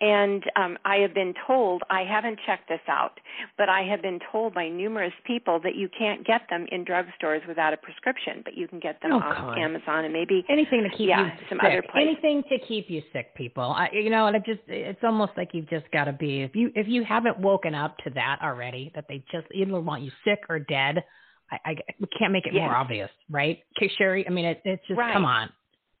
[0.01, 3.19] And um, I have been told, I haven't checked this out,
[3.57, 7.47] but I have been told by numerous people that you can't get them in drugstores
[7.47, 9.59] without a prescription, but you can get them oh, off God.
[9.59, 11.69] Amazon and maybe anything to keep yeah, you some sick.
[11.71, 12.17] other places.
[12.23, 13.63] Anything to keep you sick, people.
[13.63, 16.55] I, you know, and it just it's almost like you've just got to be if
[16.55, 20.11] you if you haven't woken up to that already, that they just either want you
[20.25, 21.03] sick or dead.
[21.51, 22.65] I, I we can't make it Yeah.
[22.65, 23.59] more obvious, right?
[23.77, 24.25] Okay, Cherie.
[24.27, 25.13] I mean, it, it's just Right.
[25.13, 25.49] come on,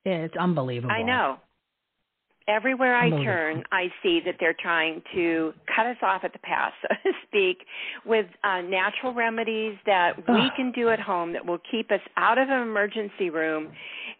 [0.05, 0.91] it's unbelievable.
[0.93, 1.37] I know.
[2.47, 6.71] Everywhere I turn, I see that they're trying to cut us off at the pass,
[6.81, 7.65] so to speak,
[8.05, 12.37] with uh, natural remedies that we can do at home that will keep us out
[12.37, 13.71] of an emergency room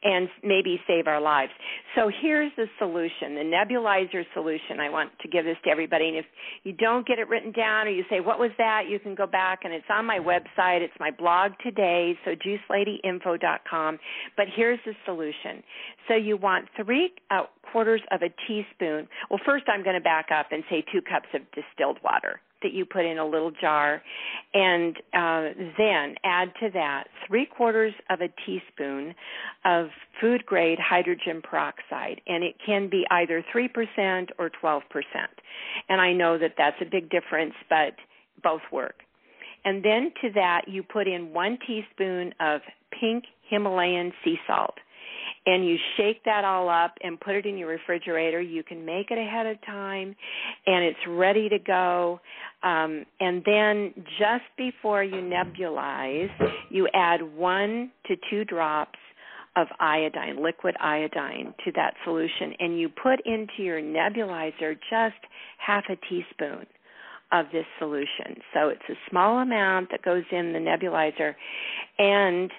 [0.03, 1.51] and maybe save our lives.
[1.95, 4.79] So here's the solution, the nebulizer solution.
[4.79, 6.07] I want to give this to everybody.
[6.09, 6.25] And if
[6.63, 8.83] you don't get it written down or you say, What was that?
[8.89, 10.81] you can go back and it's on my website.
[10.81, 13.99] It's my blog today, so juiceladyinfo.com.
[14.36, 15.63] But here's the solution.
[16.07, 19.08] So you want three uh, quarters of a teaspoon.
[19.30, 22.71] Well, first I'm going to back up and say two cups of distilled water that
[22.71, 24.02] you put in a little jar,
[24.54, 29.13] and uh, then add to that three quarters of a teaspoon
[29.65, 29.88] of
[30.21, 34.82] food grade hydrogen peroxide, and it can be either 3% or 12%.
[35.89, 37.95] And I know that that's a big difference, but
[38.41, 39.02] both work.
[39.65, 42.62] And then to that, you put in one teaspoon of
[42.99, 44.76] pink Himalayan sea salt
[45.45, 48.41] and you shake that all up and put it in your refrigerator.
[48.41, 50.15] You can make it ahead of time,
[50.65, 52.19] and it's ready to go.
[52.63, 56.29] Um, and then just before you nebulize,
[56.69, 58.99] you add one to two drops
[59.56, 65.19] of iodine, liquid iodine, to that solution, and you put into your nebulizer just
[65.60, 66.65] half a teaspoon
[67.32, 68.38] of this solution.
[68.53, 71.36] So it's a small amount that goes in the nebulizer,
[71.99, 72.49] and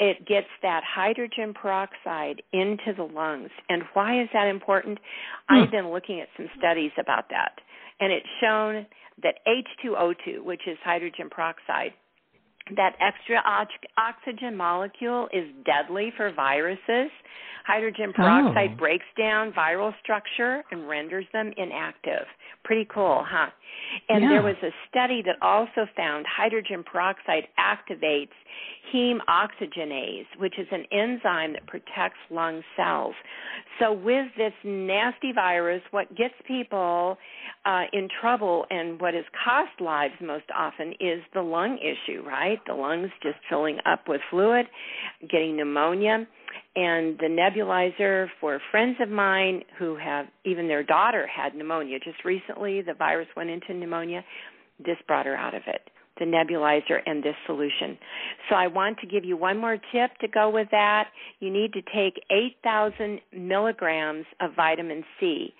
[0.00, 3.50] it gets that hydrogen peroxide into the lungs.
[3.68, 4.98] And why is that important?
[5.48, 5.56] Hmm.
[5.62, 7.52] I've been looking at some studies about that,
[8.00, 8.86] and it's shown
[9.22, 11.92] that H2O2, which is hydrogen peroxide,
[12.76, 17.10] that extra ox- oxygen molecule is deadly for viruses.
[17.66, 18.76] Hydrogen peroxide Oh.
[18.76, 22.26] breaks down viral structure and renders them inactive.
[22.62, 23.50] Pretty cool, huh?
[24.08, 24.28] And Yeah.
[24.30, 28.32] there was a study that also found hydrogen peroxide activates
[28.92, 33.14] heme oxygenase, which is an enzyme that protects lung cells.
[33.80, 37.16] So, with this nasty virus, what gets people
[37.64, 42.58] uh, in trouble and what has cost lives most often is the lung issue, right?
[42.66, 44.66] The lungs just filling up with fluid,
[45.30, 46.26] getting pneumonia.
[46.76, 52.24] And the nebulizer for friends of mine who have, even their daughter had pneumonia just
[52.24, 54.24] recently, the virus went into pneumonia.
[54.78, 57.98] This brought her out of it the nebulizer and this solution.
[58.48, 61.08] So I want to give you one more tip to go with that.
[61.40, 65.54] You need to take 8,000 milligrams of vitamin C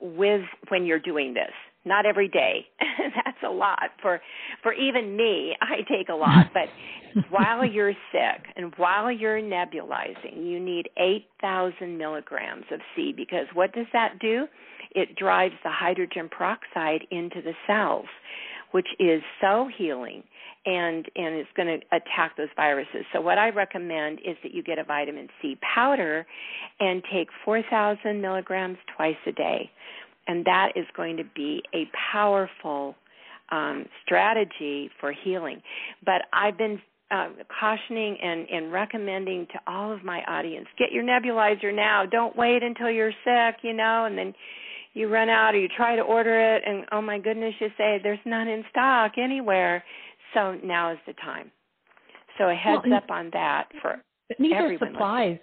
[0.00, 1.52] with when you're doing this.
[1.84, 2.66] Not every day.
[3.24, 4.20] That's a lot for
[4.62, 5.56] for even me.
[5.62, 11.96] I take a lot, but while you're sick and while you're nebulizing, you need 8,000
[11.96, 14.46] milligrams of C because what does that do?
[14.94, 18.06] It drives the hydrogen peroxide into the cells
[18.72, 20.22] which is so healing
[20.66, 23.04] and and it's going to attack those viruses.
[23.12, 26.26] So what I recommend is that you get a vitamin C powder
[26.80, 29.70] and take 4,000 milligrams twice a day,
[30.26, 32.94] and that is going to be a powerful
[33.50, 35.62] um, strategy for healing.
[36.04, 41.02] But I've been uh, cautioning and, and recommending to all of my audience get your
[41.02, 42.04] nebulizer now.
[42.06, 44.32] Don't wait until you're sick, you know, and then
[44.94, 48.00] you run out or you try to order it and oh my goodness you say
[48.02, 49.82] there's none in stock anywhere.
[50.34, 51.50] So now is the time.
[52.38, 54.00] So a heads Well, up on that for
[54.38, 55.38] these are supplies.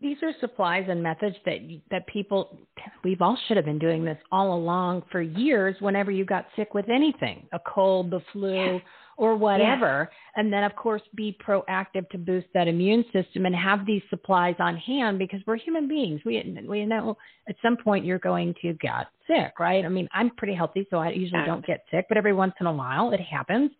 [0.00, 1.58] these are supplies and methods that
[1.90, 2.58] that people
[3.04, 6.74] we've all should have been doing this all along for years whenever you got sick
[6.74, 8.80] with anything a cold the flu
[9.16, 10.10] or whatever.
[10.36, 14.56] And then of course be proactive to boost that immune system and have these supplies
[14.58, 16.20] on hand because we're human beings.
[16.24, 17.16] We we know
[17.48, 19.84] at some point you're going to get sick right?
[19.84, 22.66] I mean i'm pretty healthy so i usually don't get sick but every once in
[22.66, 23.70] a while it happens.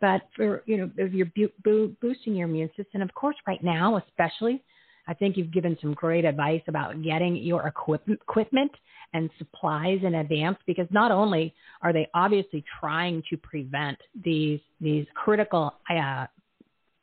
[0.00, 3.62] But for you know if you're bu- bu- boosting your immune system of course right
[3.62, 4.62] now especially
[5.06, 8.70] I think you've given some great advice about getting your equipment
[9.14, 15.06] and supplies in advance because not only are they obviously trying to prevent these these
[15.14, 16.26] critical uh,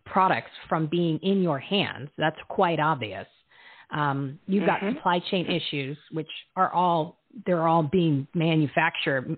[0.06, 3.28] products from being in your hands, that's quite obvious.
[3.91, 4.95] Um, you've got mm-hmm.
[4.95, 9.38] supply chain issues, which are all they're all being manufactured.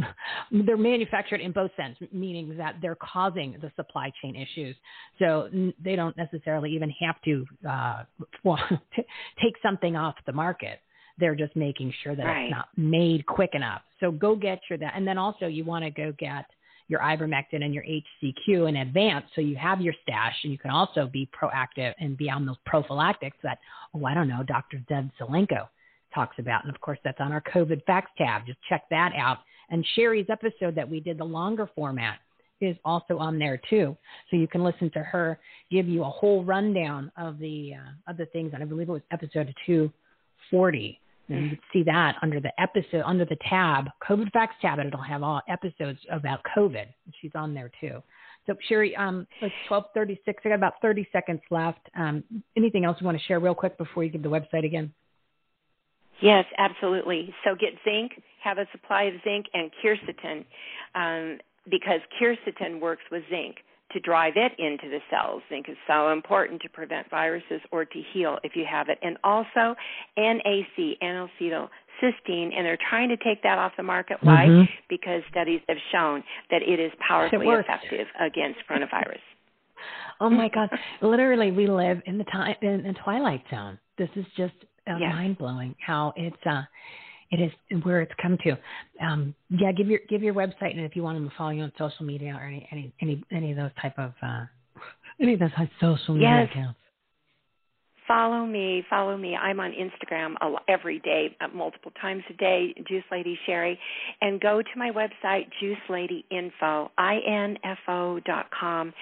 [0.50, 4.76] they're manufactured in both sense, meaning that they're causing the supply chain issues.
[5.18, 5.48] So
[5.82, 8.04] they don't necessarily even have to uh,
[8.44, 8.58] well,
[8.96, 10.80] take something off the market.
[11.18, 12.44] They're just making sure that right.
[12.44, 13.82] it's not made quick enough.
[14.00, 16.44] So go get your that, and then also you want to go get
[16.86, 20.70] your ivermectin and your HCQ in advance so you have your stash and you can
[20.70, 23.58] also be proactive and be on those prophylactics that,
[23.94, 24.82] oh, I don't know, Dr.
[24.90, 25.68] Zev Zelenko
[26.14, 26.64] talks about.
[26.64, 28.46] And of course, that's on our COVID facts tab.
[28.46, 29.38] Just check that out.
[29.70, 32.18] And Cherie's episode that we did, the longer format,
[32.60, 33.96] is also on there too.
[34.30, 35.38] So you can listen to her
[35.70, 38.52] give you a whole rundown of the uh, of the things.
[38.54, 41.00] And I believe it was episode 240.
[41.30, 44.88] And you can see that under the episode, under the tab, COVID Facts tab, and
[44.88, 46.86] it'll have all episodes about COVID.
[47.20, 48.02] She's on there too.
[48.46, 50.42] So Cherie, um, it's 1236.
[50.44, 51.80] I got about 30 seconds left.
[51.94, 52.24] Um,
[52.56, 54.90] anything else you want to share real quick before you give the website again?
[56.20, 57.34] Yes, absolutely.
[57.44, 58.12] So get zinc,
[58.42, 60.44] have a supply of zinc and quercetin,
[60.94, 61.38] um,
[61.70, 63.56] because quercetin works with zinc
[63.92, 65.42] to drive it into the cells.
[65.48, 68.98] Zinc is so important to prevent viruses or to heal if you have it.
[69.02, 69.74] And also
[70.16, 71.68] NAC, N-acetyl
[72.02, 74.18] cysteine, and they're trying to take that off the market.
[74.22, 74.46] Why?
[74.46, 74.62] Mm-hmm.
[74.88, 79.18] Because studies have shown that it is powerfully it effective against coronavirus.
[80.20, 80.68] oh my God!
[81.00, 83.78] Literally, we live in the time in the twilight zone.
[83.96, 84.54] This is just
[84.88, 85.12] uh, yes.
[85.12, 86.62] mind blowing how it's uh
[87.30, 88.56] it is where it's come to.
[89.04, 91.62] Um, yeah, give your give your website and if you want them to follow you
[91.62, 94.44] on social media or any any any, any of those type of uh,
[95.20, 96.48] any of those social media yes.
[96.50, 96.78] accounts
[98.08, 99.36] follow me, follow me.
[99.36, 100.34] I'm on Instagram
[100.68, 103.78] every day, uh, multiple times a day, Juice Lady Cherie,
[104.20, 108.92] and go to my website, Juice Lady Info, I-N-F-O dot com.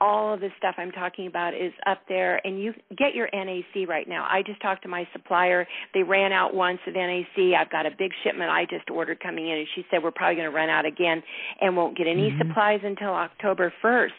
[0.00, 3.88] All of the stuff I'm talking about is up there, and you get your NAC
[3.88, 4.26] right now.
[4.30, 5.66] I just talked to my supplier.
[5.92, 7.54] They ran out once of NAC.
[7.58, 10.36] I've got a big shipment I just ordered coming in, and she said we're probably
[10.36, 11.22] going to run out again
[11.60, 12.48] and won't get any mm-hmm.
[12.48, 14.10] supplies until October 1st.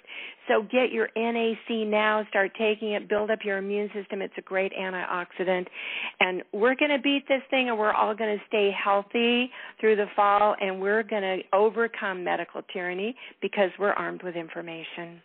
[0.48, 4.22] So get your NAC now, start taking it, build up your immune system.
[4.22, 5.66] It's a great antioxidant.
[6.20, 9.96] And we're going to beat this thing and we're all going to stay healthy through
[9.96, 15.22] the fall and we're going to overcome medical tyranny because we're armed with information.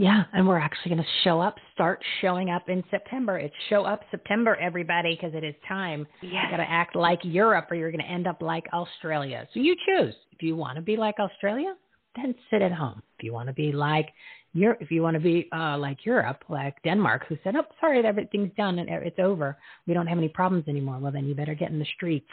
[0.00, 3.36] Yeah, and we're actually going to show up, start showing up in September.
[3.36, 6.06] It's show up September, everybody, because it is time.
[6.22, 6.46] Yes.
[6.46, 9.46] You got to act like Europe or you're going to end up like Australia.
[9.52, 10.14] So you choose.
[10.32, 11.74] If you want to be like Australia,
[12.16, 13.02] then sit at home.
[13.18, 14.10] If you want to be like
[14.52, 18.04] Europe, if you want to be uh, like Europe, like Denmark, who said, "Oh, sorry,
[18.04, 19.56] everything's done and it's over.
[19.86, 22.30] We don't have any problems anymore." Well, then you better get in the streets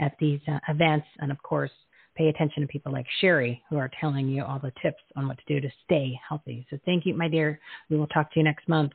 [0.00, 1.70] at these uh, events, and of course,
[2.16, 5.38] pay attention to people like Cherie who are telling you all the tips on what
[5.38, 6.66] to do to stay healthy.
[6.70, 7.60] So, thank you, my dear.
[7.88, 8.92] We will talk to you next month.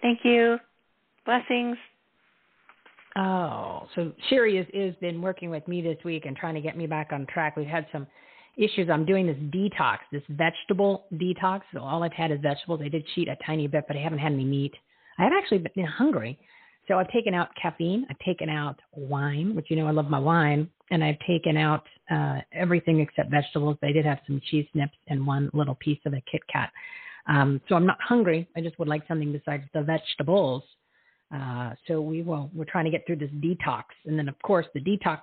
[0.00, 0.58] Thank you.
[1.26, 1.76] Blessings.
[3.16, 6.60] Oh, so Cherie has is, is been working with me this week and trying to
[6.60, 7.56] get me back on track.
[7.56, 8.06] We've had some
[8.60, 8.88] issues.
[8.90, 11.62] I'm doing this detox, this vegetable detox.
[11.72, 12.80] So all I've had is vegetables.
[12.84, 14.74] I did cheat a tiny bit, but I haven't had any meat.
[15.18, 16.38] I have actually been hungry.
[16.88, 18.06] So I've taken out caffeine.
[18.10, 21.84] I've taken out wine, which you know I love my wine, and I've taken out
[22.10, 23.76] uh, everything except vegetables.
[23.82, 26.70] I did have some cheese snips and one little piece of a Kit Kat.
[27.28, 28.48] Um, so I'm not hungry.
[28.56, 30.64] I just would like something besides the vegetables.
[31.32, 32.50] Uh, so we will.
[32.52, 35.20] We're trying to get through this detox, and then of course the detox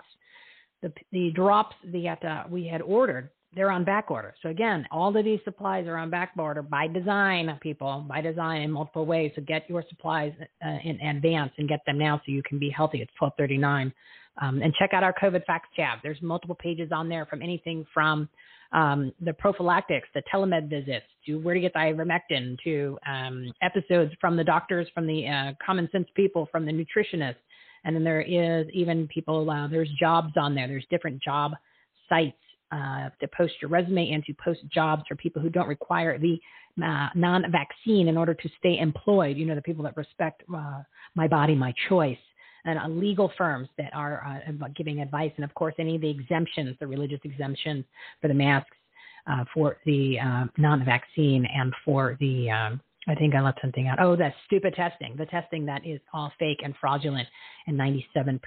[0.81, 4.35] the the drops that uh, we had ordered they're on back order.
[4.41, 8.61] So again, all of these supplies are on back order by design, people, by design
[8.61, 9.31] in multiple ways.
[9.35, 12.69] So get your supplies uh, in advance and get them now so you can be
[12.69, 13.01] healthy.
[13.01, 13.93] It's 1239.
[14.39, 15.99] Um, and check out our COVID facts tab.
[16.03, 18.29] There's multiple pages on there from anything from
[18.71, 24.13] um, the prophylactics, the telemed visits, to where to get the ivermectin, to um, episodes
[24.21, 27.37] from the doctors, from the uh, common sense people, from the nutritionists,
[27.83, 30.67] and then there is even people, uh, there's jobs on there.
[30.67, 31.53] There's different job
[32.09, 32.37] sites
[32.71, 36.39] uh, to post your resume and to post jobs for people who don't require the
[36.83, 39.37] uh, non-vaccine in order to stay employed.
[39.37, 40.81] You know, the people that respect uh,
[41.15, 42.17] my body, my choice,
[42.65, 46.09] and uh, legal firms that are uh, giving advice, and of course, any of the
[46.09, 47.85] exemptions, the religious exemptions
[48.21, 48.75] for the masks,
[49.27, 53.99] uh, for the uh, non-vaccine, and for the um, I think I left something out.
[54.01, 57.27] Oh, that stupid testing, the testing that is all fake and fraudulent
[57.65, 58.39] and 97%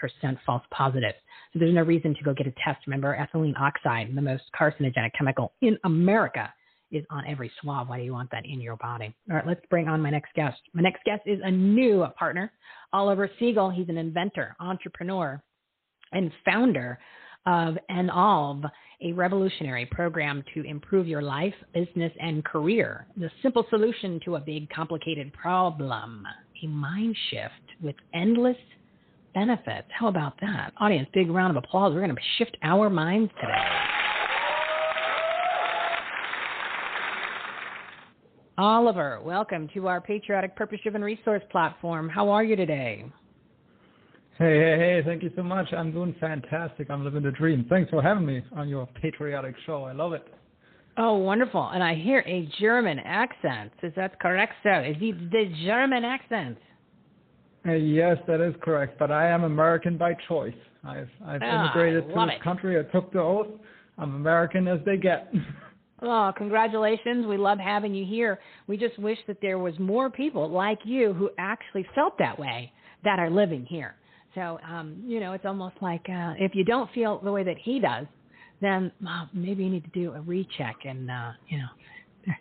[0.44, 1.14] false positive.
[1.52, 2.86] So there's no reason to go get a test.
[2.86, 6.52] Remember, ethylene oxide, the most carcinogenic chemical in America,
[6.90, 7.88] is on every swab.
[7.88, 9.14] Why do you want that in your body?
[9.30, 10.58] All right, let's bring on my next guest.
[10.74, 12.52] My next guest is a new partner,
[12.92, 13.70] Oliver Siegel.
[13.70, 15.40] He's an inventor, entrepreneur,
[16.12, 16.98] and founder
[17.46, 18.64] of Enolve,
[19.02, 23.06] a revolutionary program to improve your life, business, and career.
[23.16, 26.26] The simple solution to a big, complicated problem.
[26.62, 28.56] A mind shift with endless
[29.32, 29.88] benefits.
[29.98, 30.72] How about that?
[30.78, 31.94] Audience, big round of applause.
[31.94, 33.54] We're going to shift our minds today.
[38.58, 42.10] Oliver, welcome to our patriotic purpose driven resource platform.
[42.10, 43.06] How are you today?
[44.40, 45.70] Hey, hey, hey, thank you so much.
[45.74, 46.88] I'm doing fantastic.
[46.88, 47.66] I'm living the dream.
[47.68, 49.84] Thanks for having me on your patriotic show.
[49.84, 50.26] I love it.
[50.96, 51.68] Oh, wonderful.
[51.68, 53.70] And I hear a German accent.
[53.82, 54.82] Is that correct, sir?
[54.82, 56.56] Is it the German accent?
[57.68, 58.98] Uh, yes, that is correct.
[58.98, 60.54] But I am American by choice.
[60.84, 62.42] I've, I've ah, immigrated to this it.
[62.42, 62.80] country.
[62.80, 63.48] I took the oath.
[63.98, 65.30] I'm American as they get.
[66.02, 67.26] Oh, congratulations.
[67.26, 68.40] We love having you here.
[68.66, 72.72] We just wish that there was more people like you who actually felt that way
[73.04, 73.96] that are living here.
[74.34, 77.56] So, um, you know, it's almost like uh, if you don't feel the way that
[77.58, 78.06] he does,
[78.60, 81.66] then well, maybe you need to do a recheck and, uh, you know,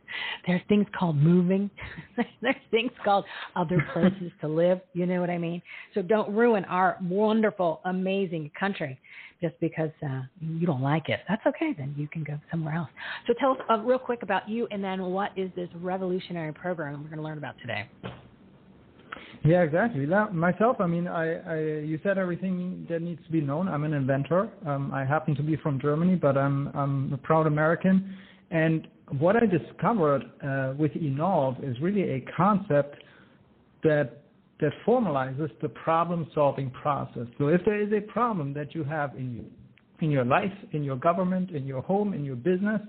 [0.47, 1.69] there's things called moving.
[2.41, 3.25] there's things called
[3.55, 4.81] other places to live.
[4.93, 5.61] You know what I mean?
[5.93, 8.99] So don't ruin our wonderful, amazing country
[9.41, 11.21] just because uh, you don't like it.
[11.29, 11.73] That's okay.
[11.77, 12.89] Then you can go somewhere else.
[13.25, 17.01] So tell us uh, real quick about you, and then what is this revolutionary program
[17.01, 17.87] we're going to learn about today?
[19.45, 20.05] Yeah, exactly.
[20.05, 23.67] Myself, I mean, I, I you said everything that needs to be known.
[23.69, 24.49] I'm an inventor.
[24.65, 28.17] Um, I happen to be from Germany, but I'm I'm a proud American.
[28.51, 28.87] And
[29.17, 32.97] what I discovered uh, with Enolve is really a concept
[33.83, 34.23] that
[34.59, 37.25] that formalizes the problem-solving process.
[37.37, 39.49] So if there is a problem that you have in
[40.01, 42.81] in your life, in your government, in your home, in your business,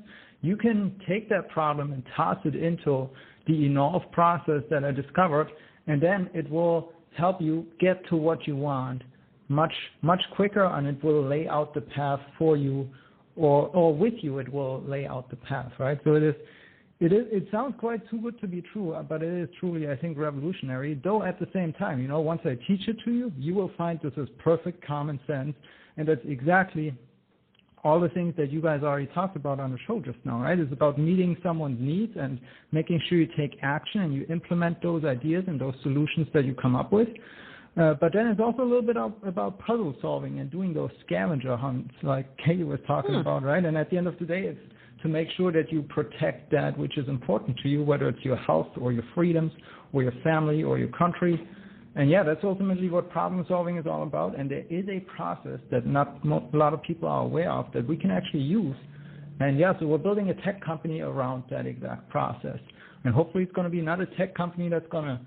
[0.42, 3.08] you can take that problem and toss it into
[3.46, 5.48] the Enolve process that I discovered,
[5.86, 9.02] and then it will help you get to what you want
[9.48, 9.72] much
[10.02, 12.88] much quicker, and it will lay out the path for you
[13.36, 15.98] or or with you it will lay out the path, right?
[16.04, 16.34] So it is
[17.00, 19.90] it is it sounds quite too good to be true, uh, but it is truly
[19.90, 21.00] I think revolutionary.
[21.02, 23.72] Though at the same time, you know, once I teach it to you, you will
[23.76, 25.54] find this is perfect common sense,
[25.96, 26.94] and that's exactly
[27.82, 30.58] all the things that you guys already talked about on the show just now, right?
[30.58, 32.38] It's about meeting someone's needs and
[32.72, 36.54] making sure you take action and you implement those ideas and those solutions that you
[36.54, 37.08] come up with.
[37.80, 40.90] Uh, but then it's also a little bit of, about puzzle solving and doing those
[41.06, 43.20] scavenger hunts like Katie was talking hmm.
[43.20, 43.64] about, right?
[43.64, 44.60] And at the end of the day, it's
[45.02, 48.36] to make sure that you protect that which is important to you, whether it's your
[48.36, 49.52] health or your freedoms
[49.92, 51.48] or your family or your country.
[51.96, 54.38] And yeah, that's ultimately what problem solving is all about.
[54.38, 57.86] And there is a process that not a lot of people are aware of that
[57.86, 58.76] we can actually use.
[59.40, 62.58] And yeah, so we're building a tech company around that exact process.
[63.04, 65.20] And hopefully it's going to be not a tech company that's going to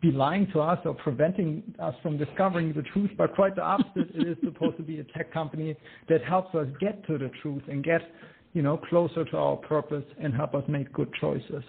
[0.00, 4.10] be lying to us or preventing us from discovering the truth, but quite the opposite.
[4.14, 5.76] it is supposed to be a tech company
[6.08, 8.00] that helps us get to the truth and get,
[8.54, 11.64] you know, closer to our purpose and help us make good choices.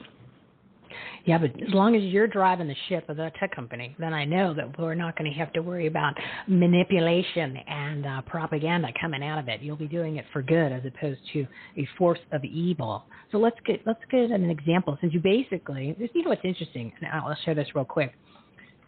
[1.25, 4.25] Yeah, but as long as you're driving the ship of the tech company, then I
[4.25, 6.13] know that we're not going to have to worry about
[6.47, 9.61] manipulation and uh, propaganda coming out of it.
[9.61, 11.47] You'll be doing it for good as opposed to
[11.77, 13.03] a force of evil.
[13.31, 14.97] So let's get let's get an example.
[15.01, 18.13] Since you basically, you know what's interesting, and I'll share this real quick.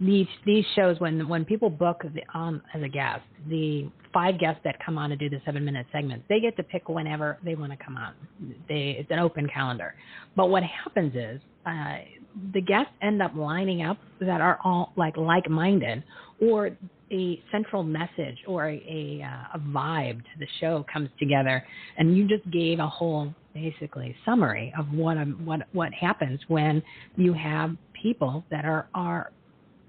[0.01, 4.59] These these shows when when people book the, um, as a guest, the five guests
[4.63, 7.53] that come on to do the seven minute segments, they get to pick whenever they
[7.53, 8.13] want to come on.
[8.67, 9.93] They it's an open calendar.
[10.35, 11.97] But what happens is uh,
[12.53, 16.03] the guests end up lining up that are all like like-minded,
[16.41, 16.71] or
[17.11, 21.63] a central message or a a, uh, a vibe to the show comes together,
[21.97, 26.81] and you just gave a whole basically summary of what um, what what happens when
[27.17, 29.31] you have people that are are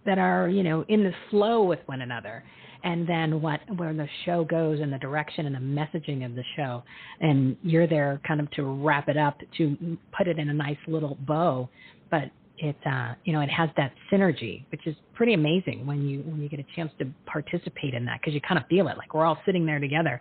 [0.07, 2.45] that are you know in the flow with one another.
[2.85, 6.43] And then what where the show goes and the direction and the messaging of the
[6.57, 6.83] show.
[7.21, 10.79] And you're there kind of to wrap it up to put it in a nice
[10.89, 11.69] little bow.
[12.11, 16.21] But it uh you know it has that synergy which is pretty amazing when you
[16.21, 18.21] when you get a chance to participate in that.
[18.21, 18.97] Because you kind of feel it.
[18.97, 20.21] Like we're all sitting there together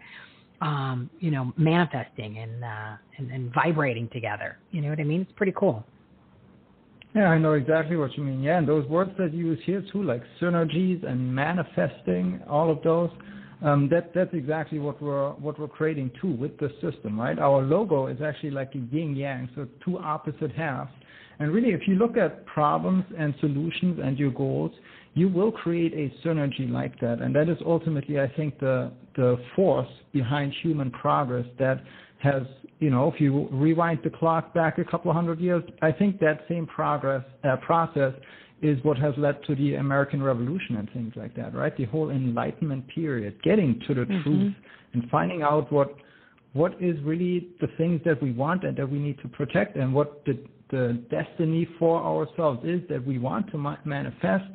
[0.62, 4.60] um you know manifesting and uh and, and vibrating together.
[4.70, 5.22] You know what i mean?
[5.22, 5.84] It's pretty cool
[7.14, 8.42] Yeah, I know exactly what you mean.
[8.42, 12.82] Yeah, and those words that you use here too, like synergies and manifesting, all of
[12.84, 13.10] those,
[13.62, 17.38] um, that that's exactly what we're what we're creating too with the system, right?
[17.38, 20.92] Our logo is actually like a yin yang, so two opposite halves.
[21.40, 24.72] And really, if you look at problems and solutions and your goals,
[25.14, 27.20] you will create a synergy like that.
[27.22, 31.84] And that is ultimately, I think, the, the force behind human progress that
[32.20, 32.44] has,
[32.82, 36.20] you know, if you rewind the clock back a couple of hundred years, I think
[36.20, 38.14] that same progress uh, process
[38.64, 41.76] is what has led to the American Revolution and things like that, right?
[41.78, 44.24] The whole Enlightenment period, getting to the mm-hmm.
[44.24, 44.54] truth
[44.94, 45.96] and finding out what
[46.54, 49.94] what is really the things that we want and that we need to protect, and
[49.94, 54.52] what the the destiny for ourselves is that we want to ma- manifest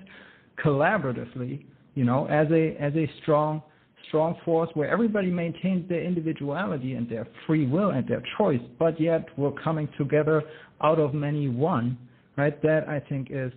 [0.64, 1.64] collaboratively,
[1.94, 3.62] you know, as a as a strong
[4.08, 9.00] strong force where everybody maintains their individuality and their free will and their choice, but
[9.00, 10.42] yet we're coming together
[10.82, 11.98] out of many one,
[12.36, 12.60] right?
[12.62, 13.52] That I think is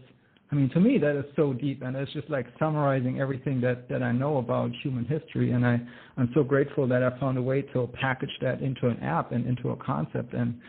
[0.51, 3.87] I mean, to me, that is so deep, and it's just like summarizing everything that,
[3.87, 5.51] that I know about human history.
[5.51, 5.79] And I,
[6.17, 9.45] I'm so grateful that I found a way to package that into an app and
[9.45, 10.33] into a concept.
[10.33, 10.59] And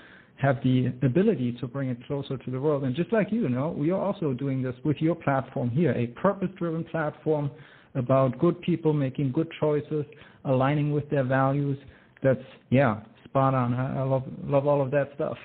[0.41, 2.85] have the ability to bring it closer to the world.
[2.85, 5.93] And just like you, you know, we are also doing this with your platform here,
[5.93, 7.51] a purpose-driven platform
[7.95, 10.05] about good people making good choices,
[10.45, 11.79] aligning with their values.
[12.23, 13.75] That's yeah, spot on.
[13.75, 15.37] I, I love love all of that stuff.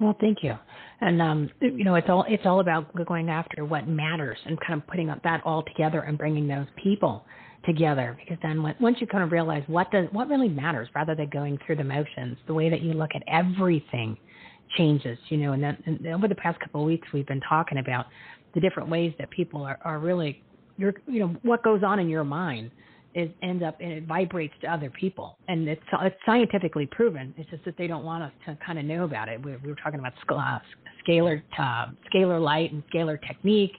[0.00, 0.54] Well, thank you.
[1.00, 4.80] And um, you know, it's all it's all about going after what matters and kind
[4.80, 7.24] of putting that all together and bringing those people
[7.66, 11.28] together because then once you kind of realize what does what really matters rather than
[11.30, 14.16] going through the motions the way that you look at everything
[14.76, 17.78] changes you know and then and over the past couple of weeks we've been talking
[17.78, 18.06] about
[18.54, 20.42] the different ways that people are, are really
[20.76, 22.70] you're you know what goes on in your mind
[23.14, 27.48] is ends up and it vibrates to other people and it's it's scientifically proven it's
[27.50, 29.76] just that they don't want us to kind of know about it we, we were
[29.76, 30.12] talking about
[31.08, 33.74] scalar uh, scalar light and scalar technique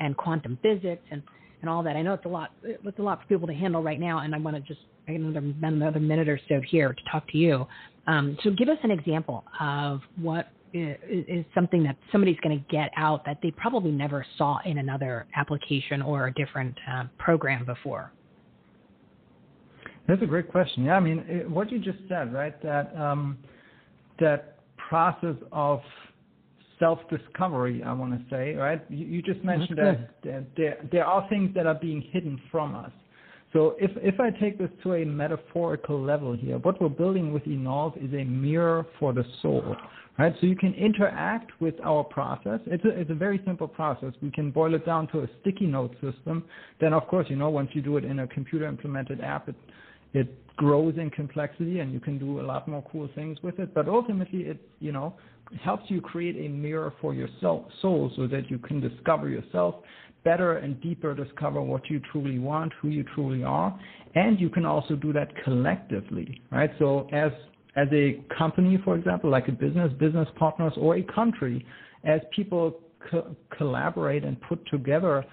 [0.00, 1.22] and quantum physics and
[1.64, 1.96] and all that.
[1.96, 2.50] I know it's a lot.
[2.62, 5.42] It's a lot for people to handle right now, and I want to just another
[5.62, 7.66] another minute or so here to talk to you.
[8.06, 12.64] Um, so, give us an example of what is, is something that somebody's going to
[12.70, 17.64] get out that they probably never saw in another application or a different uh, program
[17.64, 18.12] before.
[20.06, 20.84] That's a great question.
[20.84, 22.60] Yeah, I mean, it, what you just said, right?
[22.62, 23.38] That um,
[24.20, 25.80] that process of
[26.78, 28.84] self-discovery, I want to say, right?
[28.90, 32.74] You, you just mentioned that, that there, there are things that are being hidden from
[32.74, 32.90] us.
[33.54, 37.44] So if, if I take this to a metaphorical level here, what we're building with
[37.44, 39.76] Enolve is a mirror for the soul,
[40.18, 40.34] right?
[40.40, 42.58] So you can interact with our process.
[42.66, 44.12] It's a, it's a very simple process.
[44.20, 46.44] We can boil it down to a sticky note system.
[46.80, 49.54] Then, of course, you know, once you do it in a computer implemented app, it,
[50.14, 53.74] it grows in complexity and you can do a lot more cool things with it.
[53.74, 55.14] But ultimately, it, you know,
[55.62, 59.76] helps you create a mirror for your soul so that you can discover yourself
[60.24, 63.78] better and deeper discover what you truly want, who you truly are,
[64.14, 66.70] and you can also do that collectively, right?
[66.78, 67.30] So as
[67.76, 71.66] as a company, for example, like a business, business partners, or a country,
[72.04, 72.80] as people
[73.10, 75.24] co- collaborate and put together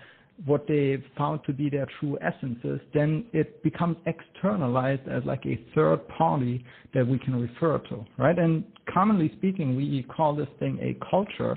[0.45, 5.59] what they've found to be their true essences, then it becomes externalized as like a
[5.75, 8.37] third party that we can refer to, right?
[8.37, 11.55] And commonly speaking, we call this thing a culture,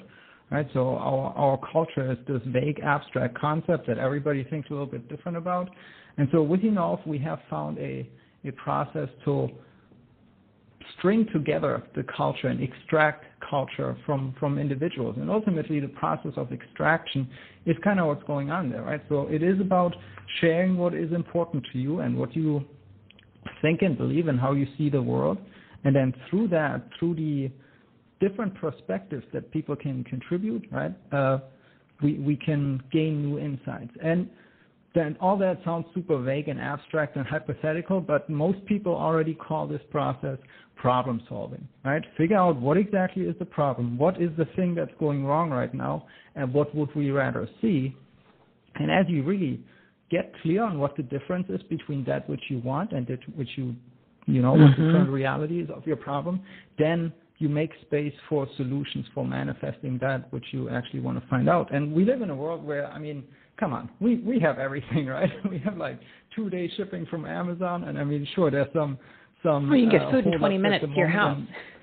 [0.51, 0.66] right?
[0.74, 5.09] So our, our culture is this vague abstract concept that everybody thinks a little bit
[5.09, 5.70] different about.
[6.18, 8.09] And so with Enolve, we have found a,
[8.45, 9.49] a process to
[10.99, 15.16] string together the culture and extract culture from, from individuals.
[15.18, 17.28] And ultimately, the process of extraction
[17.66, 19.03] is kind of what's going on there, right?
[19.09, 19.95] So it is about
[20.41, 22.64] sharing what is important to you and what you
[23.62, 25.39] think and believe and how you see the world.
[25.85, 27.51] And then through that, through the
[28.20, 31.39] different perspectives that people can contribute, right, uh,
[32.03, 33.93] we, we can gain new insights.
[34.03, 34.28] And
[34.95, 39.66] then all that sounds super vague and abstract and hypothetical, but most people already call
[39.66, 40.39] this process
[40.77, 42.03] problem solving, right?
[42.16, 45.72] Figure out what exactly is the problem, what is the thing that's going wrong right
[45.72, 47.95] now, and what would we rather see.
[48.77, 49.61] And as you really
[50.11, 53.49] get clear on what the difference is between that which you want and that which
[53.57, 53.75] you,
[54.27, 54.62] you know, mm-hmm.
[54.62, 54.93] what the mm-hmm.
[54.93, 56.41] current reality is of your problem,
[56.79, 61.49] then you make space for solutions for manifesting that which you actually want to find
[61.49, 61.75] out.
[61.75, 63.25] And we live in a world where, I mean,
[63.59, 65.31] come on, we we have everything, right?
[65.51, 65.99] We have like
[66.35, 68.99] two day shipping from Amazon, and I mean, sure, there's some
[69.45, 69.68] some.
[69.68, 71.40] Well, you can get uh, food in 20 minutes to your house.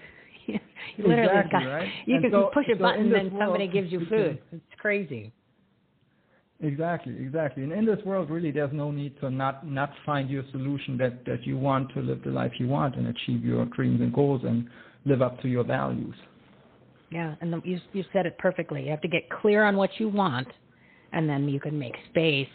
[0.48, 0.60] you
[0.98, 1.90] literally exactly, got, right?
[2.06, 4.42] you and can so, push a so button and world, somebody gives you food.
[4.52, 5.32] It's crazy.
[6.64, 7.64] Exactly, exactly.
[7.64, 11.26] And in this world, really, there's no need to not not find your solution that
[11.26, 14.42] that you want to live the life you want and achieve your dreams and goals
[14.44, 14.68] and
[15.06, 16.16] live up to your values.
[17.10, 18.84] Yeah, and the, you you said it perfectly.
[18.84, 20.48] You have to get clear on what you want,
[21.14, 22.48] and then you can make space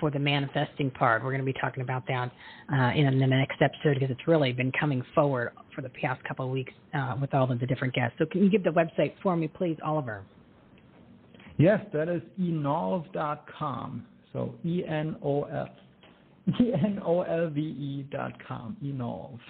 [0.00, 1.22] for the manifesting part.
[1.22, 2.30] We're going to be talking about that
[2.72, 6.44] uh, in the next episode because it's really been coming forward for the past couple
[6.44, 8.16] of weeks uh, with all of the different guests.
[8.18, 10.24] So, can you give the website for me, please, Oliver?
[11.58, 14.06] Yes, that is enolve.com.
[14.32, 15.68] So E N O F
[16.60, 18.76] E N O L V E dot com.
[18.82, 19.40] Enolve.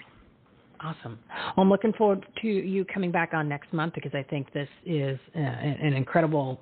[0.81, 1.19] Awesome.
[1.29, 4.69] Well, I'm looking forward to you coming back on next month because I think this
[4.87, 6.61] is uh, an incredible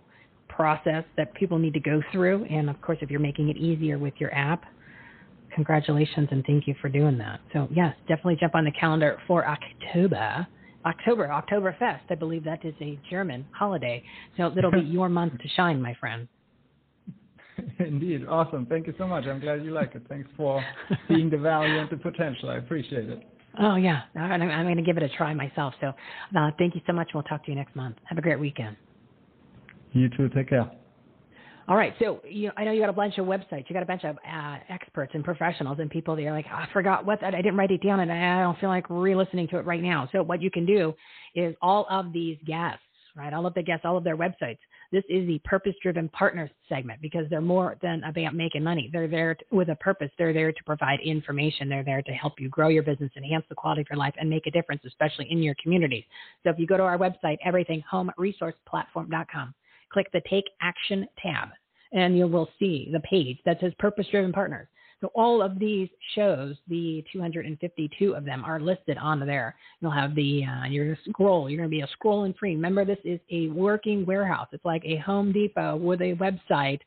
[0.49, 2.45] process that people need to go through.
[2.45, 4.65] And of course, if you're making it easier with your app,
[5.55, 7.41] congratulations and thank you for doing that.
[7.53, 10.47] So, yes, definitely jump on the calendar for October.
[10.85, 12.03] October, Oktoberfest.
[12.11, 14.05] I believe that is a German holiday.
[14.37, 16.29] So it'll be your month to shine, my friend.
[17.79, 18.27] Indeed.
[18.29, 18.67] Awesome.
[18.67, 19.25] Thank you so much.
[19.27, 20.03] I'm glad you like it.
[20.09, 20.65] Thanks for
[21.09, 22.51] seeing the value and the potential.
[22.51, 23.23] I appreciate it.
[23.59, 24.03] Oh, yeah.
[24.15, 25.75] I'm, I'm going to give it a try myself.
[25.81, 25.93] So
[26.39, 27.11] uh, thank you so much.
[27.15, 27.97] We'll talk to you next month.
[28.05, 28.77] Have a great weekend.
[29.97, 30.29] You too.
[30.29, 30.71] Take care.
[31.69, 31.95] All right.
[31.99, 33.65] So you, I know you got a bunch of websites.
[33.69, 36.55] You got a bunch of uh, experts and professionals and people that are like, oh,
[36.55, 37.35] I forgot what that.
[37.35, 40.07] I didn't write it down, and I don't feel like re-listening to it right now.
[40.13, 40.95] So what you can do
[41.35, 42.83] is all of these guests,
[43.17, 43.33] right?
[43.33, 44.59] All of the guests, all of their websites.
[44.93, 48.91] This is the purpose-driven partners segment because they're more than about making money.
[48.93, 50.11] They're there to, with a purpose.
[50.19, 51.69] They're there to provide information.
[51.69, 54.31] They're there to help you grow your business, enhance the quality of your life, and
[54.31, 56.05] make a difference, especially in your communities.
[56.45, 59.55] So if you go to our website, everythinghomeresourceplatform.com
[59.93, 61.49] click the Take Action tab,
[61.93, 64.69] and you will see the page that says Purpose Driven Partners.
[65.03, 69.55] So all of these shows, the 252 of them, are listed on there.
[69.81, 71.51] You'll have the uh, your scroll.
[71.51, 72.55] You're going to be a scrolling free.
[72.55, 74.49] Remember, this is a working warehouse.
[74.53, 76.81] It's like a Home Depot with a website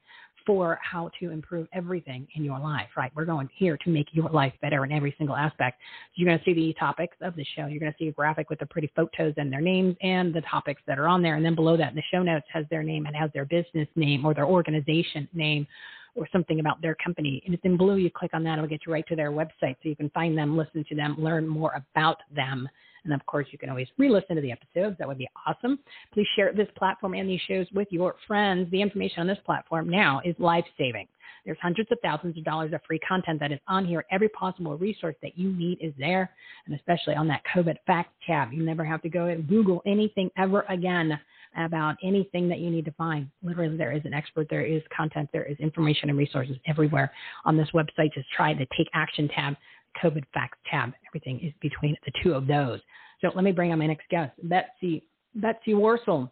[0.49, 3.11] for how to improve everything in your life, right?
[3.15, 5.79] We're going here to make your life better in every single aspect.
[6.15, 7.67] You're going to see the topics of the show.
[7.67, 10.41] You're going to see a graphic with the pretty photos and their names and the
[10.41, 11.35] topics that are on there.
[11.35, 13.87] And then below that, in the show notes has their name and has their business
[13.95, 15.67] name or their organization name
[16.15, 17.43] or something about their company.
[17.45, 17.97] And it's in blue.
[17.97, 20.35] You click on that, it'll get you right to their website so you can find
[20.35, 22.67] them, listen to them, learn more about them
[23.03, 24.97] and of course, you can always re listen to the episodes.
[24.99, 25.79] That would be awesome.
[26.13, 28.69] Please share this platform and these shows with your friends.
[28.71, 31.07] The information on this platform now is life saving.
[31.45, 34.05] There's hundreds of thousands of dollars of free content that is on here.
[34.11, 36.29] Every possible resource that you need is there,
[36.65, 38.51] and especially on that COVID fact tab.
[38.51, 41.19] You never have to go and Google anything ever again
[41.57, 43.29] about anything that you need to find.
[43.41, 47.11] Literally, there is an expert, there is content, there is information and resources everywhere
[47.45, 48.13] on this website.
[48.13, 49.55] Just try the Take Action tab
[50.03, 50.91] COVID facts tab.
[51.07, 52.79] Everything is between the two of those.
[53.21, 55.03] So let me bring on my next guest, Betsy
[55.35, 56.31] Betsy Wurzel.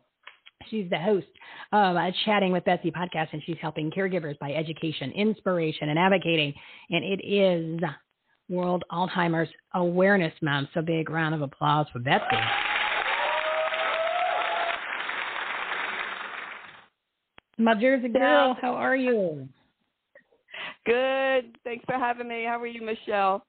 [0.70, 1.28] She's the host
[1.72, 6.54] of uh, Chatting with Betsy podcast, and she's helping caregivers by education, inspiration, and advocating.
[6.90, 7.80] And it is
[8.50, 10.70] World Alzheimer's Awareness Month.
[10.74, 12.38] So big round of applause for Betsy.
[17.60, 19.48] My Jersey girl, how are you?
[20.88, 21.58] Good.
[21.66, 22.46] Thanks for having me.
[22.48, 23.44] How are you, Michele?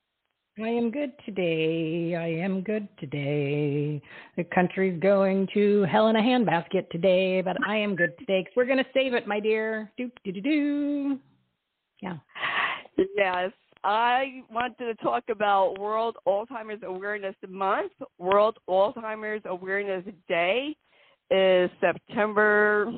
[0.60, 2.16] I am good today.
[2.16, 4.02] I am good today.
[4.36, 8.54] The country's going to hell in a handbasket today, but I am good today because
[8.56, 9.92] we're going to save it, my dear.
[9.96, 11.18] Do do do do.
[12.02, 12.16] Yeah.
[13.16, 13.52] Yes.
[13.84, 17.92] I wanted to talk about World Alzheimer's Awareness Month.
[18.18, 20.74] World Alzheimer's Awareness Day
[21.30, 22.92] is September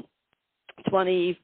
[0.88, 1.36] 21st.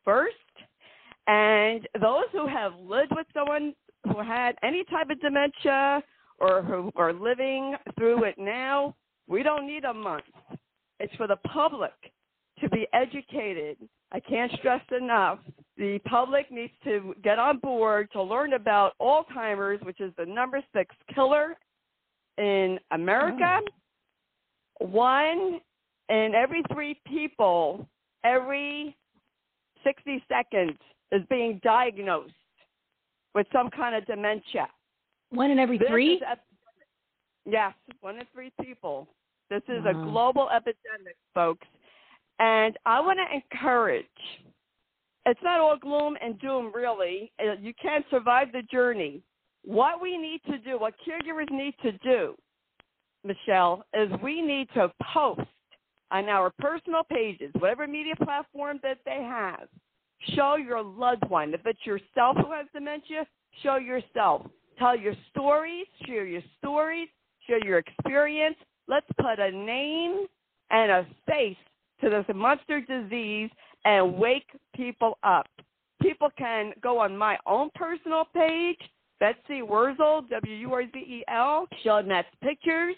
[1.27, 3.75] And those who have lived with someone
[4.05, 6.03] who had any type of dementia
[6.39, 8.95] or who are living through it now,
[9.27, 10.25] we don't need a month.
[11.01, 11.93] It's for the public
[12.61, 13.77] to be educated.
[14.13, 15.41] I can't stress enough.
[15.77, 20.63] The public needs to get on board to learn about Alzheimer's, which is the number
[20.75, 21.57] six killer
[22.39, 23.61] in America.
[24.81, 24.87] Oh.
[24.87, 25.61] One
[26.09, 27.89] in every three people
[28.27, 28.97] every
[29.85, 30.79] 60 seconds
[31.13, 32.33] is being diagnosed
[33.35, 34.69] with some kind of dementia.
[35.31, 36.21] One in every this three?
[37.45, 39.09] yes, one in three people.
[39.51, 41.67] This is a global epidemic, folks.
[42.39, 44.07] And I want to encourage
[45.27, 47.33] it's not all gloom and doom, really.
[47.41, 49.23] Uh, you can't survive the journey.
[49.65, 52.37] What we need to do, what caregivers need to do,
[53.25, 55.41] Michele, is we need to post
[56.13, 59.69] on our personal pages, whatever media platform that they have,
[60.35, 61.55] Show your loved one.
[61.55, 63.27] If it's yourself who has dementia,
[63.63, 64.47] show yourself.
[64.79, 67.09] Tell your stories, share your stories,
[67.47, 68.57] share your experience.
[68.89, 70.27] Let's put a name
[70.71, 71.57] and a face
[72.01, 73.51] to this monster disease
[73.85, 75.47] and wake people up.
[76.03, 78.79] People can go on my own personal page,
[79.19, 82.97] Betsy Wurzel, W U R Z E L, showed Matt's pictures.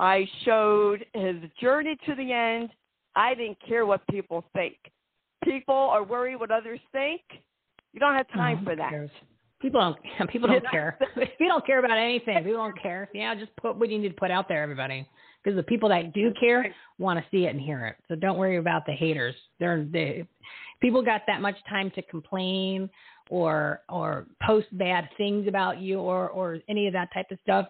[0.00, 2.70] I showed his journey to the end
[3.14, 4.76] I didn't care what people think.
[5.44, 7.22] People are worried what others think.
[7.92, 8.90] You don't have time oh, for that.
[8.90, 9.10] Cares?
[9.60, 10.30] People don't.
[10.30, 10.98] People don't care.
[11.40, 12.36] we don't care about anything.
[12.38, 13.08] People don't care.
[13.12, 15.06] Yeah, just put what you need to put out there, everybody.
[15.42, 17.96] Because the people that do care want to see it and hear it.
[18.08, 19.34] So don't worry about the haters.
[19.58, 20.26] They're they.
[20.80, 22.90] People got that much time to complain
[23.30, 27.66] or or post bad things about you or or any of that type of stuff.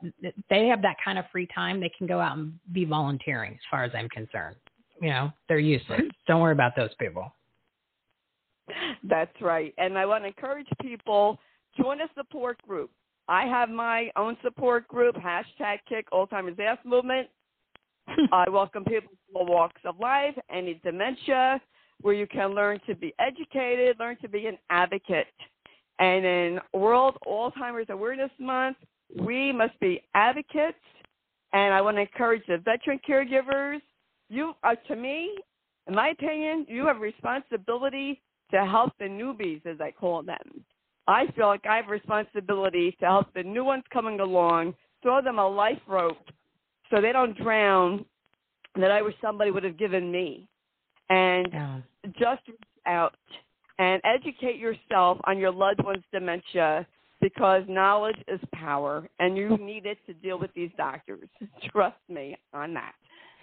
[0.51, 1.81] They have that kind of free time.
[1.81, 3.53] They can go out and be volunteering.
[3.53, 4.57] As far as I'm concerned,
[5.01, 6.03] you know, they're useless.
[6.27, 7.33] Don't worry about those people.
[9.05, 9.75] That's right.
[9.79, 11.39] And I want to encourage people
[11.77, 12.91] join a support group.
[13.29, 17.29] I have my own support group, hashtag Kick Alzheimer's Ass Movement.
[18.33, 21.61] I welcome people from all walks of life, any dementia,
[22.01, 25.27] where you can learn to be educated, learn to be an advocate.
[25.99, 28.79] And in World Alzheimer's Awareness Month,
[29.21, 30.79] we must be advocates.
[31.53, 33.81] And I want to encourage the veteran caregivers.
[34.31, 35.37] You, uh, to me,
[35.87, 40.65] in my opinion, you have responsibility to help the newbies, as I call them.
[41.07, 45.39] I feel like I have responsibility to help the new ones coming along, throw them
[45.39, 46.17] a life rope
[46.91, 48.05] so they don't drown
[48.77, 50.47] that I wish somebody would have given me.
[51.11, 51.81] And yeah.
[52.13, 53.15] just reach out
[53.79, 56.87] and educate yourself on your loved one's dementia
[57.21, 61.29] because knowledge is power and you need it to deal with these doctors.
[61.73, 62.95] Trust me on that.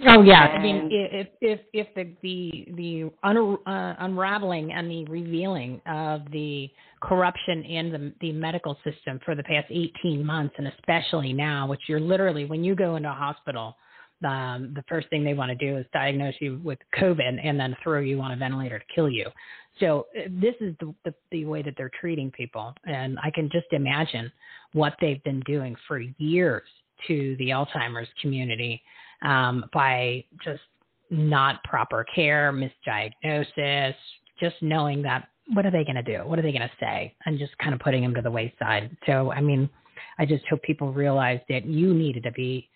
[0.03, 5.05] Oh yeah, I mean, if if if the the the un, uh, unraveling and the
[5.05, 6.69] revealing of the
[7.01, 11.79] corruption in the the medical system for the past 18 months, and especially now, which
[11.87, 13.77] you're literally when you go into a hospital,
[14.25, 17.73] um, the first thing they want to do is diagnose you with COVID and then
[17.81, 19.27] throw you on a ventilator to kill you.
[19.79, 23.49] So uh, this is the, the the way that they're treating people, and I can
[23.49, 24.29] just imagine
[24.73, 26.67] what they've been doing for years
[27.07, 28.81] to the Alzheimer's community
[29.21, 30.61] um, by just
[31.09, 33.95] not proper care, misdiagnosis,
[34.39, 36.23] just knowing that what are they going to do?
[36.25, 37.15] What are they going to say?
[37.25, 38.95] And just kind of putting them to the wayside.
[39.05, 39.69] So, I mean,
[40.17, 42.67] I just hope people realize that you needed to be,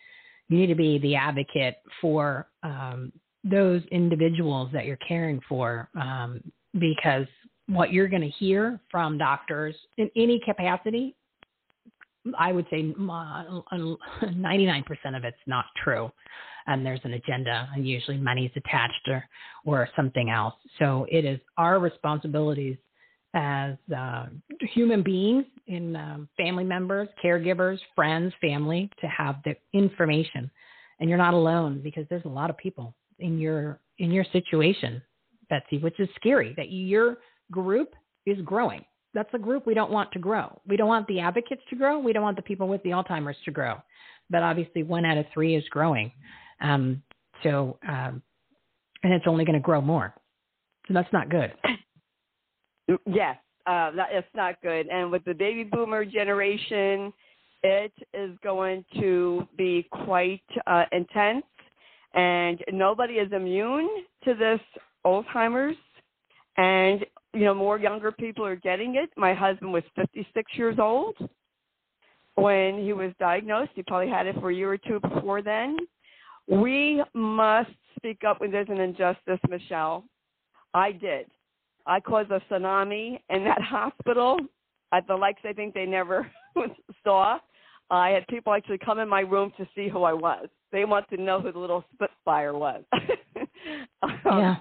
[0.50, 3.12] you need to be the advocate for um,
[3.44, 6.42] those individuals that you're caring for, um,
[6.78, 7.26] because
[7.68, 11.16] what you're going to hear from doctors in any capacity,
[12.38, 13.46] I would say 99%
[15.16, 16.12] of it's not true
[16.68, 19.24] and there's an agenda and usually money is attached or,
[19.66, 20.54] or something else.
[20.78, 22.78] So it is our responsibilities
[23.34, 24.28] as uh,
[24.74, 30.50] human beings, in um, family members, caregivers, friends, family, to have the information.
[31.00, 35.02] And you're not alone because there's a lot of people in your in your situation,
[35.50, 36.54] Betsy, which is scary.
[36.58, 37.18] That your
[37.52, 37.94] group
[38.26, 38.84] is growing.
[39.14, 40.60] That's a group we don't want to grow.
[40.68, 42.00] We don't want the advocates to grow.
[42.00, 43.78] We don't want the people with the Alzheimer's to grow.
[44.30, 46.12] But obviously, one out of three is growing.
[46.62, 47.02] Um,
[47.44, 48.22] so, um,
[49.04, 50.14] and it's only going to grow more.
[50.88, 51.54] So that's not good.
[53.06, 53.38] Yes,
[53.68, 54.88] uh, that, it's not good.
[54.88, 57.14] And with the baby boomer generation,
[57.62, 61.46] it is going to be quite uh, intense.
[62.16, 63.88] And nobody is immune
[64.24, 64.60] to this
[65.06, 65.78] Alzheimer's.
[66.58, 69.10] And, you know, more younger people are getting it.
[69.16, 71.16] My husband was 56 years old
[72.36, 73.72] when he was diagnosed.
[73.76, 75.78] He probably had it for a year or two before then.
[76.48, 80.04] We must speak up when there's an injustice, Michele.
[80.74, 81.28] I did.
[81.86, 84.40] I caused a tsunami in that hospital
[84.92, 86.30] at the likes I think they never
[87.04, 87.40] saw.
[87.92, 90.48] I had people actually come in my room to see who I was.
[90.72, 92.84] They want to know who the little Spitfire was.
[94.04, 94.56] um, yeah,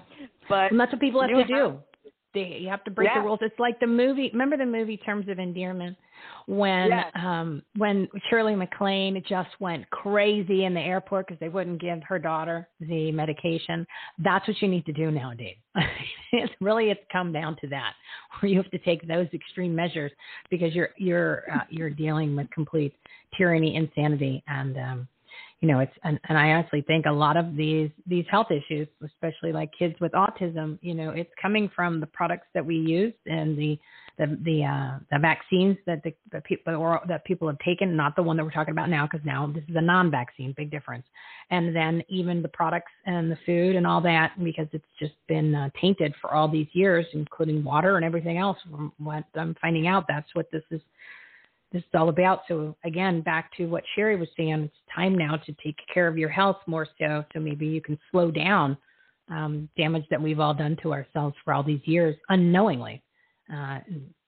[0.47, 1.79] but and that's what people have to have, do.
[2.33, 3.19] They, you have to break yeah.
[3.19, 3.39] the rules.
[3.41, 4.29] It's like the movie.
[4.31, 5.97] Remember the movie Terms of Endearment?
[6.47, 7.11] when yes.
[7.15, 12.19] um when Shirley MacLaine just went crazy in the airport because they wouldn't give her
[12.19, 13.85] daughter the medication.
[14.17, 15.57] That's what you need to do nowadays.
[16.31, 17.93] it's really it's come down to that,
[18.39, 20.11] where you have to take those extreme measures
[20.49, 22.93] because you're you're uh, you're dealing with complete
[23.37, 25.07] tyranny, insanity, and um,
[25.61, 28.87] you know it's and, and I honestly think a lot of these these health issues,
[29.03, 33.13] especially like kids with autism, you know, it's coming from the products that we use
[33.25, 33.79] and the
[34.19, 38.21] the the uh, the vaccines that the, the people that people have taken, not the
[38.21, 41.05] one that we're talking about now, because now this is a non-vaccine, big difference.
[41.49, 45.55] And then even the products and the food and all that, because it's just been
[45.55, 48.57] uh, tainted for all these years, including water and everything else.
[48.69, 50.81] From what I'm finding out, that's what this is.
[51.71, 52.41] This is all about.
[52.47, 56.17] So again, back to what Cherie was saying, it's time now to take care of
[56.17, 57.23] your health more so.
[57.33, 58.75] So maybe you can slow down
[59.29, 63.03] um, damage that we've all done to ourselves for all these years unknowingly.
[63.53, 63.79] Uh,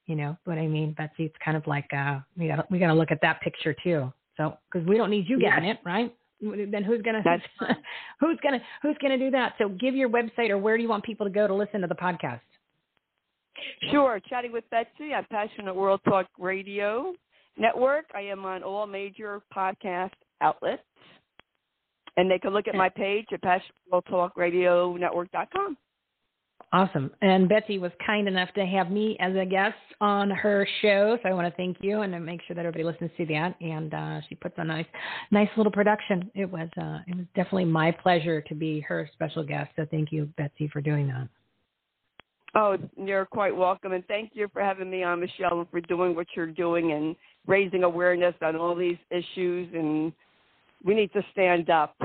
[0.06, 1.26] you know what I mean, Betsy?
[1.26, 4.12] It's kind of like uh, we got we got to look at that picture too.
[4.38, 5.78] So because we don't need you getting yes.
[5.84, 6.14] it, right?
[6.42, 7.22] then who's gonna
[8.20, 9.54] who's gonna who's gonna do that?
[9.58, 11.88] So give your website or where do you want people to go to listen to
[11.88, 12.42] the podcast?
[13.92, 17.14] Sure, chatting with Betsy on Passionate World Talk Radio
[17.58, 18.06] Network.
[18.14, 20.84] I am on all major podcast outlets,
[22.18, 25.78] and they can look at my page at passionateworldtalkradionetwork.com.
[26.74, 27.12] Awesome.
[27.22, 31.28] And Betsy was kind enough to have me as a guest on her show, so
[31.28, 33.56] I want to thank you and make sure that everybody listens to that.
[33.60, 34.86] And uh, she puts on a nice,
[35.32, 36.32] nice little production.
[36.34, 39.72] It was, uh, it was definitely my pleasure to be her special guest.
[39.76, 41.28] So thank you, Betsy, for doing that.
[42.54, 46.16] Oh, you're quite welcome, and thank you for having me on, Michele, and for doing
[46.16, 47.16] what you're doing and
[47.48, 49.70] raising awareness on all these issues.
[49.74, 50.12] And
[50.84, 51.96] we need to stand up.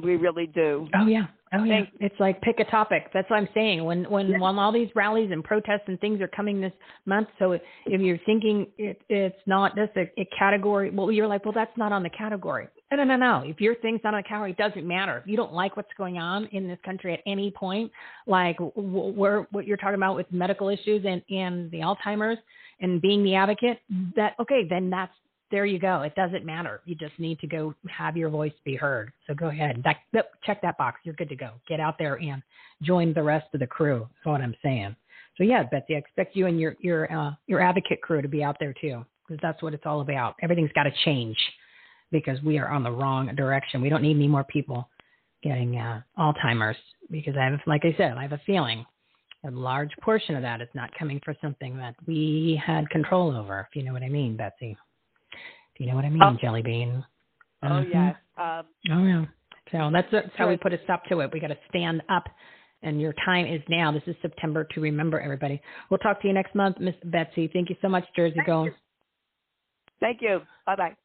[0.00, 0.88] We really do.
[0.94, 1.84] Oh yeah, oh yeah.
[1.84, 3.10] Thank- it's like pick a topic.
[3.12, 3.84] That's what I'm saying.
[3.84, 4.38] When when yeah.
[4.40, 6.72] when all these rallies and protests and things are coming this
[7.06, 11.44] month, so if you're thinking it, it's not just a, a category, well, you're like,
[11.44, 12.68] well, that's not on the category.
[12.94, 13.48] No, no, no, no.
[13.48, 15.18] If your thing's not on the category, it doesn't matter.
[15.18, 17.90] If you don't like what's going on in this country at any point,
[18.28, 22.38] like where what you're talking about with medical issues and and the Alzheimer's
[22.80, 23.80] and being the advocate,
[24.14, 25.12] that okay, then that's
[25.50, 26.02] there you go.
[26.02, 26.82] It doesn't matter.
[26.84, 29.12] You just need to go have your voice be heard.
[29.26, 29.82] So go ahead.
[29.84, 31.00] That, that, check that box.
[31.04, 31.50] You're good to go.
[31.68, 32.42] Get out there and
[32.82, 34.08] join the rest of the crew.
[34.14, 34.96] That's what I'm saying.
[35.36, 38.44] So yeah, Betsy, I expect you and your your uh, your advocate crew to be
[38.44, 40.36] out there too, because that's what it's all about.
[40.42, 41.36] Everything's got to change
[42.14, 43.82] because we are on the wrong direction.
[43.82, 44.88] We don't need any more people
[45.42, 46.76] getting uh, Alzheimer's
[47.10, 48.86] because I have, like I said, I have a feeling
[49.46, 53.60] a large portion of that is not coming for something that we had control over.
[53.60, 54.76] If you know what I mean, Betsy.
[55.76, 56.36] Do you know what I mean, oh.
[56.40, 57.04] Jelly Bean?
[57.62, 57.90] Oh mm-hmm.
[57.92, 58.16] yes.
[58.38, 59.24] Um, oh yeah.
[59.72, 61.30] So that's, that's how we put a stop to it.
[61.32, 62.24] We got to stand up,
[62.82, 63.90] and your time is now.
[63.92, 65.60] This is September to remember, everybody.
[65.90, 67.50] We'll talk to you next month, Miss Betsy.
[67.52, 68.64] Thank you so much, Jersey Thank Girl.
[68.66, 68.72] You.
[70.00, 70.40] Thank you.
[70.66, 70.96] Bye bye.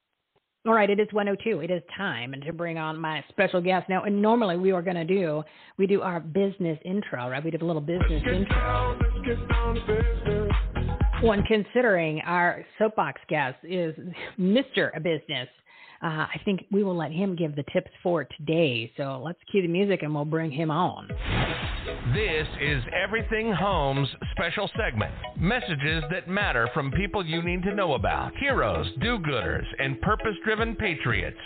[0.68, 1.62] All right, it is 102.
[1.62, 4.03] It is time and to bring on my special guest now.
[4.03, 5.41] And normally we are going to do
[5.78, 7.43] we do our business intro, right?
[7.43, 8.99] We did a little business intro.
[9.49, 10.49] Down,
[11.22, 13.95] one considering our soapbox guest is
[14.39, 14.91] Mr.
[15.01, 15.47] Business.
[16.02, 18.91] Uh, I think we will let him give the tips for today.
[18.95, 21.08] So let's cue the music and we'll bring him on.
[22.14, 25.14] This is Everything Homes special segment.
[25.38, 28.32] Messages that matter from people you need to know about.
[28.38, 31.38] Heroes, do gooders, and purpose driven patriots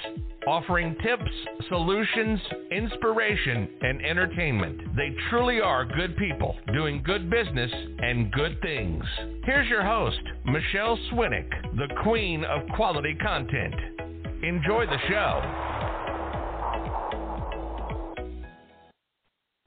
[0.47, 1.31] offering tips,
[1.69, 2.39] solutions,
[2.71, 4.95] inspiration, and entertainment.
[4.95, 9.03] They truly are good people doing good business and good things.
[9.43, 13.75] Here's your host, Michele Swinick, the queen of quality content.
[14.43, 15.41] Enjoy the show.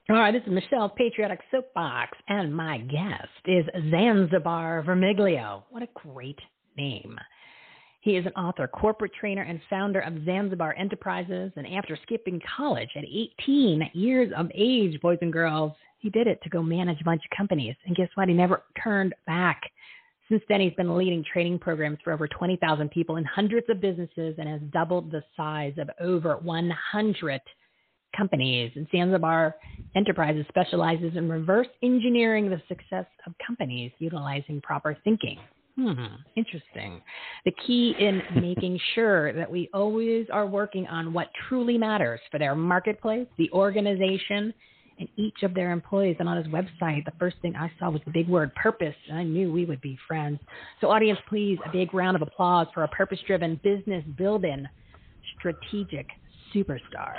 [0.09, 5.63] All right, this is Michele Patriotic Soapbox, and my guest is Zanzibar Vermiglio.
[5.71, 6.37] What a great
[6.77, 7.17] name.
[8.01, 11.51] He is an author, corporate trainer, and founder of Zanzibar Enterprises.
[11.55, 16.39] And after skipping college at 18 years of age, boys and girls, he did it
[16.43, 17.75] to go manage a bunch of companies.
[17.87, 18.27] And guess what?
[18.27, 19.63] He never turned back.
[20.29, 24.35] Since then, he's been leading training programs for over 20,000 people in hundreds of businesses
[24.37, 27.41] and has doubled the size of over 100
[28.15, 28.71] companies.
[28.75, 29.55] And Zanzibar
[29.95, 35.39] Enterprises specializes in reverse engineering the success of companies utilizing proper thinking.
[35.75, 36.05] Hmm,
[36.35, 37.01] interesting.
[37.45, 42.39] The key in making sure that we always are working on what truly matters for
[42.39, 44.53] their marketplace, the organization,
[44.99, 46.17] and each of their employees.
[46.19, 49.17] And on his website, the first thing I saw was the big word purpose, and
[49.17, 50.39] I knew we would be friends.
[50.81, 54.65] So, audience, please, a big round of applause for a purpose driven business building
[55.37, 56.07] strategic
[56.53, 57.13] superstar.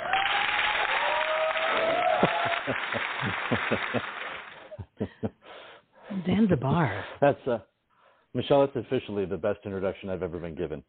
[6.26, 7.04] Zanzibar.
[7.20, 7.58] That's uh
[8.34, 10.82] Michele, it's officially the best introduction I've ever been given.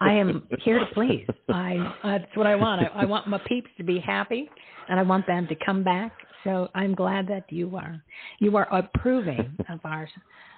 [0.00, 1.26] I am here to please.
[1.48, 2.82] I that's what I want.
[2.82, 4.48] I, I, want my peeps to be happy,
[4.88, 6.12] and I want them to come back.
[6.44, 8.02] So I'm glad that you are
[8.40, 10.08] you are approving of our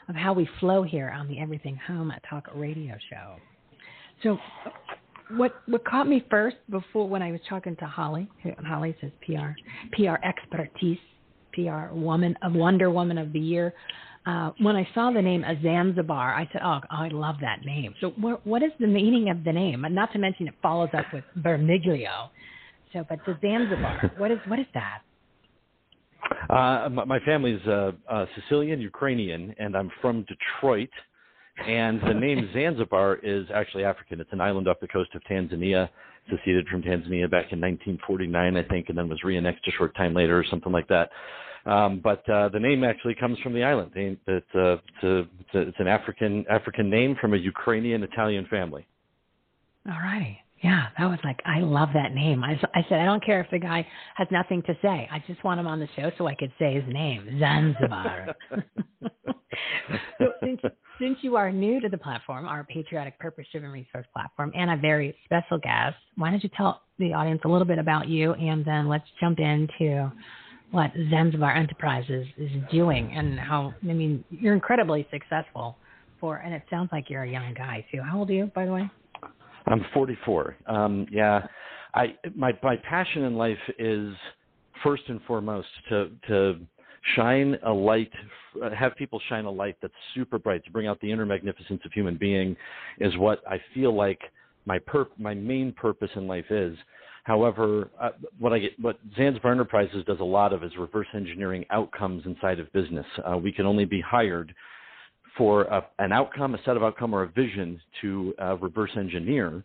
[0.09, 3.37] of how we flow here on the Everything Home Talk Radio Show.
[4.23, 4.39] So
[5.37, 8.29] what what caught me first before when I was talking to Holly,
[8.67, 9.53] Holly says PR
[9.93, 10.99] PR expertise,
[11.53, 13.75] PR woman of Wonder Woman of the Year
[14.27, 18.11] uh, when I saw the name Zanzibar, I said, "Oh, I love that name." So,
[18.17, 19.85] what, what is the meaning of the name?
[19.85, 22.31] And not to mention, it follows up with Vermiglio.
[22.93, 25.03] So, but the Zanzibar, what is what is that?
[26.51, 30.91] Uh, my family's uh, uh, Sicilian Ukrainian, and I'm from Detroit.
[31.65, 34.21] And the name Zanzibar is actually African.
[34.21, 35.89] It's an island off the coast of Tanzania,
[36.29, 40.15] seceded from Tanzania back in 1949, I think, and then was reannexed a short time
[40.15, 41.11] later or something like that.
[41.67, 43.91] Um, but uh, the name actually comes from the island.
[43.95, 48.47] It's, uh, it's, a, it's, a, it's an African African name from a Ukrainian Italian
[48.47, 48.87] family.
[49.87, 50.39] All righty.
[50.63, 52.43] Yeah, that was like I love that name.
[52.43, 55.09] I, I said I don't care if the guy has nothing to say.
[55.11, 58.35] I just want him on the show so I could say his name, Zanzibar.
[60.19, 60.61] so since
[61.01, 65.15] since you are new to the platform, our patriotic purpose-driven resource platform, and a very
[65.25, 68.89] special guest, why don't you tell the audience a little bit about you, and then
[68.89, 70.11] let's jump into
[70.77, 73.73] what Zanzibar Enterprises is doing and how.
[73.83, 75.79] I mean, you're incredibly successful
[76.21, 78.03] for, and it sounds like you're a young guy too.
[78.03, 78.91] How old are you, by the way?
[79.67, 80.55] I'm 44.
[80.67, 81.47] Um, yeah,
[81.95, 84.13] I my my passion in life is
[84.85, 86.61] first and foremost to to
[87.17, 88.13] shine a light,
[88.77, 91.93] have people shine a light that's super bright to bring out the inner magnificence of
[91.93, 92.55] human being,
[93.01, 94.21] is what I feel like
[94.67, 96.77] my perp my main purpose in life is.
[97.27, 101.65] However, uh, what I get, what Zanzibar Enterprises does a lot of is reverse engineering
[101.71, 103.05] outcomes inside of business.
[103.29, 104.55] Uh, we can only be hired
[105.37, 109.65] for a, an outcome, a set of outcome, or a vision to uh, reverse engineer.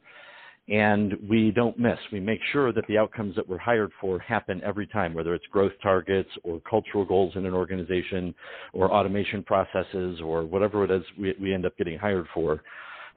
[0.70, 2.00] And we don't miss.
[2.12, 5.46] We make sure that the outcomes that we're hired for happen every time, whether it's
[5.52, 8.34] growth targets or cultural goals in an organization
[8.74, 12.64] or automation processes or whatever it is we, we end up getting hired for.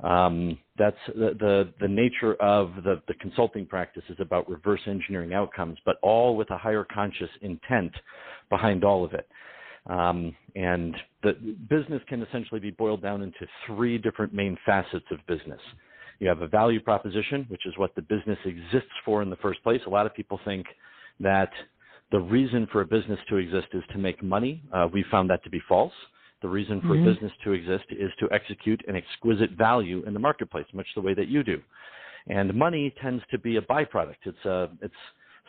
[0.04, 5.32] Um, that's the, the, the nature of the, the consulting practice is about reverse engineering
[5.32, 7.92] outcomes, but all with a higher conscious intent
[8.50, 9.26] behind all of it.
[9.86, 11.32] Um, and the
[11.70, 15.60] business can essentially be boiled down into three different main facets of business.
[16.18, 19.62] You have a value proposition, which is what the business exists for in the first
[19.62, 19.80] place.
[19.86, 20.66] A lot of people think
[21.20, 21.50] that
[22.12, 24.62] the reason for a business to exist is to make money.
[24.72, 25.92] Uh, we found that to be false.
[26.44, 27.08] The reason for mm-hmm.
[27.08, 31.00] a business to exist is to execute an exquisite value in the marketplace, much the
[31.00, 31.58] way that you do.
[32.26, 34.16] And money tends to be a byproduct.
[34.26, 34.94] It's a, uh, it's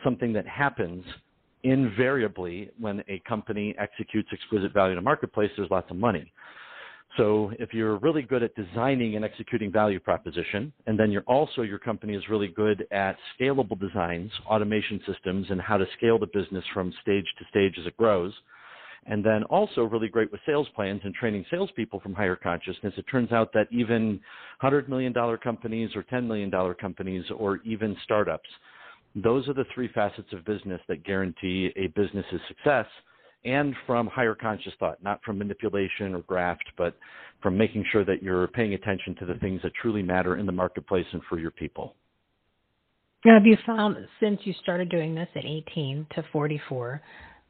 [0.02, 1.04] something that happens
[1.64, 6.32] invariably when a company executes exquisite value in a marketplace, there's lots of money.
[7.18, 11.60] So if you're really good at designing and executing value proposition, and then you're also
[11.60, 16.28] your company is really good at scalable designs, automation systems, and how to scale the
[16.32, 18.32] business from stage to stage as it grows,
[19.04, 22.94] and then also really great with sales plans and training salespeople from higher consciousness.
[22.96, 24.20] It turns out that even
[24.62, 28.48] $100 million companies or $10 million companies or even startups
[29.16, 32.86] those are the three facets of business that guarantee a business's success
[33.44, 36.96] and from higher conscious thought, not from manipulation or graft, but
[37.42, 40.52] from making sure that you're paying attention to the things that truly matter in the
[40.52, 41.94] marketplace and for your people.
[43.24, 47.00] have you found since you started doing this at 18 to 44,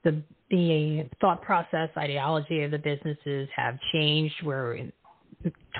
[0.06, 4.34] the the thought process, ideology of the businesses have changed?
[4.42, 4.78] Where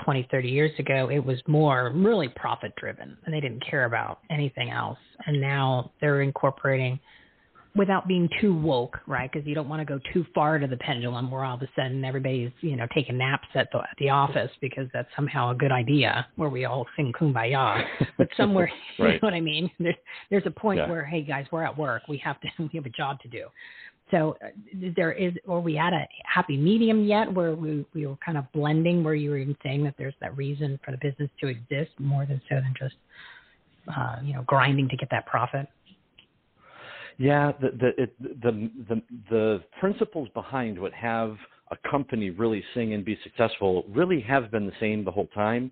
[0.03, 4.19] 20, 30 years ago, it was more really profit driven and they didn't care about
[4.29, 4.99] anything else.
[5.25, 6.99] And now they're incorporating
[7.75, 9.31] without being too woke, right?
[9.31, 11.67] Because you don't want to go too far to the pendulum where all of a
[11.75, 15.55] sudden everybody's, you know, taking naps at the, at the office because that's somehow a
[15.55, 17.83] good idea where we all sing kumbaya.
[18.17, 19.13] But somewhere, right.
[19.13, 19.69] you know what I mean?
[19.79, 19.95] There's,
[20.31, 20.89] there's a point yeah.
[20.89, 22.03] where, hey guys, we're at work.
[22.09, 23.45] We have to, we have a job to do.
[24.11, 24.47] So uh,
[24.95, 28.49] there is, or we at a happy medium yet where we, we were kind of
[28.53, 31.91] blending where you were even saying that there's that reason for the business to exist
[31.99, 32.95] more than so than just,
[33.95, 35.67] uh, you know, grinding to get that profit?
[37.17, 41.35] Yeah, the, the, it, the, the, the principles behind what have
[41.71, 45.71] a company really sing and be successful really have been the same the whole time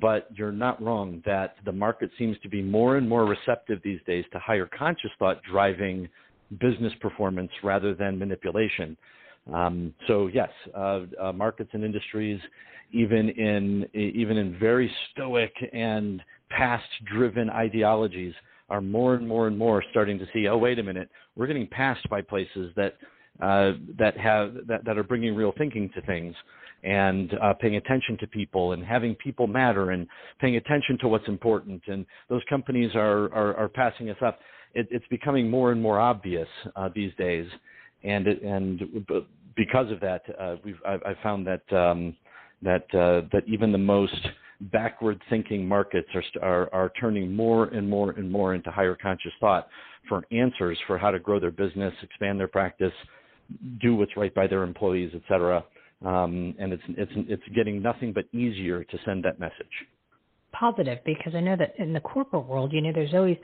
[0.00, 4.00] but you're not wrong that the market seems to be more and more receptive these
[4.06, 6.08] days to higher conscious thought driving
[6.60, 8.96] business performance rather than manipulation.
[9.52, 12.40] Um, so yes, uh, uh, markets and industries,
[12.92, 18.32] even in even in very stoic and past-driven ideologies,
[18.70, 20.48] are more and more and more starting to see.
[20.48, 22.96] Oh, wait a minute, we're getting passed by places that
[23.40, 26.34] uh, that have that, that are bringing real thinking to things
[26.84, 30.06] and uh, paying attention to people and having people matter and
[30.38, 31.82] paying attention to what's important.
[31.86, 34.38] And those companies are are, are passing us up
[34.74, 37.46] it, it's becoming more and more obvious uh, these days,
[38.02, 38.82] and and
[39.56, 42.16] because of that, uh, we've I've, found that um,
[42.62, 44.28] that uh, that even the most
[44.72, 49.32] backward thinking markets are, are are turning more and more and more into higher conscious
[49.40, 49.68] thought
[50.08, 52.92] for answers for how to grow their business, expand their practice,
[53.80, 55.64] do what's right by their employees, et cetera.
[56.04, 59.66] Um, and it's it's it's getting nothing but easier to send that message.
[60.52, 63.36] Positive, because I know that in the corporate world, you know, there's always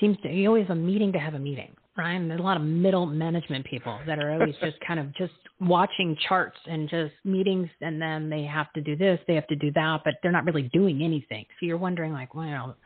[0.00, 2.14] seems to you always a meeting to have a meeting, right?
[2.14, 5.32] And there's a lot of middle management people that are always just kind of just
[5.60, 9.56] watching charts and just meetings, and then they have to do this, they have to
[9.56, 11.44] do that, but they're not really doing anything.
[11.58, 12.76] So you're wondering, like, well,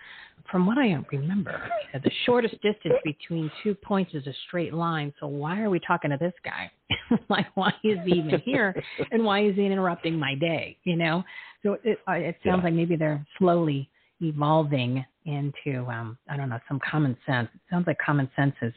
[0.50, 1.62] from what I remember,
[1.94, 5.12] the shortest distance between two points is a straight line.
[5.20, 6.70] So why are we talking to this guy?
[7.28, 8.74] like, why is he even here?
[9.10, 10.76] and why is he interrupting my day?
[10.84, 11.22] You know.
[11.62, 12.64] So it, it sounds yeah.
[12.64, 13.88] like maybe they're slowly
[14.20, 17.48] evolving into um, I don't know some common sense.
[17.54, 18.72] It sounds like common sense has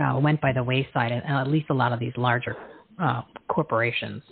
[0.00, 2.56] uh, went by the wayside, and at least a lot of these larger
[3.00, 4.22] uh, corporations.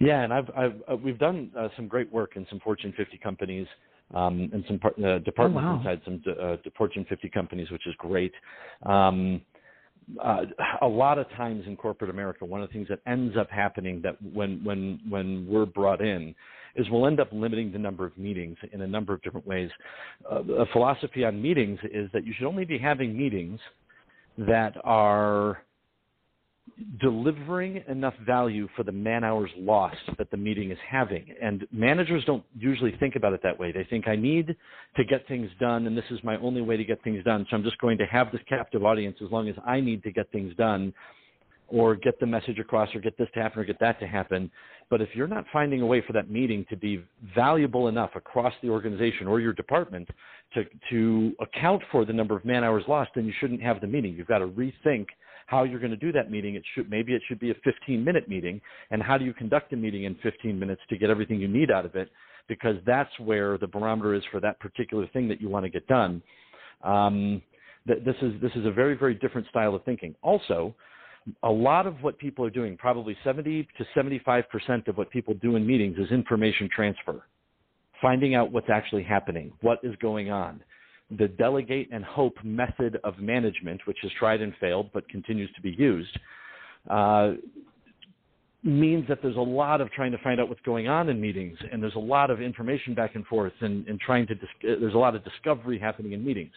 [0.00, 3.18] Yeah, and I've, I've uh, we've done uh, some great work in some Fortune 50
[3.18, 3.66] companies
[4.14, 5.78] um, and some par- uh, departments oh, wow.
[5.78, 8.32] inside some uh, Fortune 50 companies, which is great.
[8.84, 9.40] Um,
[10.22, 10.44] uh,
[10.80, 14.00] a lot of times in corporate America, one of the things that ends up happening
[14.02, 16.34] that when when when we're brought in
[16.76, 19.70] is we'll end up limiting the number of meetings in a number of different ways.
[20.30, 23.60] Uh, a philosophy on meetings is that you should only be having meetings
[24.38, 25.62] that are
[27.00, 31.34] delivering enough value for the man hours lost that the meeting is having.
[31.42, 33.72] And managers don't usually think about it that way.
[33.72, 34.54] They think I need
[34.96, 37.46] to get things done and this is my only way to get things done.
[37.50, 40.12] So I'm just going to have this captive audience as long as I need to
[40.12, 40.92] get things done
[41.68, 44.50] or get the message across or get this to happen or get that to happen.
[44.90, 47.04] But if you're not finding a way for that meeting to be
[47.34, 50.08] valuable enough across the organization or your department
[50.54, 53.86] to, to account for the number of man hours lost, then you shouldn't have the
[53.86, 54.14] meeting.
[54.14, 55.06] You've got to rethink
[55.46, 56.54] how you're going to do that meeting.
[56.54, 58.60] It should maybe it should be a 15 minute meeting,
[58.90, 61.70] and how do you conduct a meeting in 15 minutes to get everything you need
[61.70, 62.10] out of it?
[62.48, 65.86] Because that's where the barometer is for that particular thing that you want to get
[65.86, 66.22] done.
[66.82, 67.42] Um,
[67.86, 70.14] th- this is this is a very very different style of thinking.
[70.22, 70.74] Also,
[71.42, 75.34] a lot of what people are doing, probably 70 to 75 percent of what people
[75.34, 77.22] do in meetings, is information transfer,
[78.00, 80.60] finding out what's actually happening, what is going on
[81.16, 85.62] the delegate and hope method of management, which has tried and failed but continues to
[85.62, 86.18] be used,
[86.90, 87.32] uh,
[88.62, 91.56] means that there's a lot of trying to find out what's going on in meetings,
[91.72, 94.94] and there's a lot of information back and forth, and, and trying to dis- there's
[94.94, 96.52] a lot of discovery happening in meetings.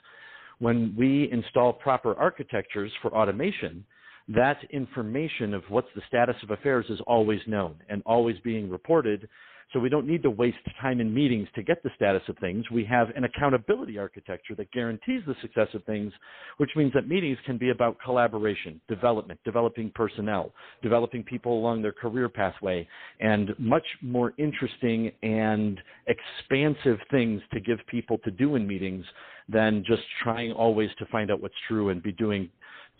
[0.59, 3.85] When we install proper architectures for automation,
[4.29, 9.27] that information of what's the status of affairs is always known and always being reported
[9.73, 12.69] so we don't need to waste time in meetings to get the status of things.
[12.69, 16.11] We have an accountability architecture that guarantees the success of things,
[16.57, 20.51] which means that meetings can be about collaboration, development, developing personnel,
[20.83, 22.85] developing people along their career pathway,
[23.21, 29.05] and much more interesting and expansive things to give people to do in meetings
[29.47, 32.49] than just trying always to find out what's true and be doing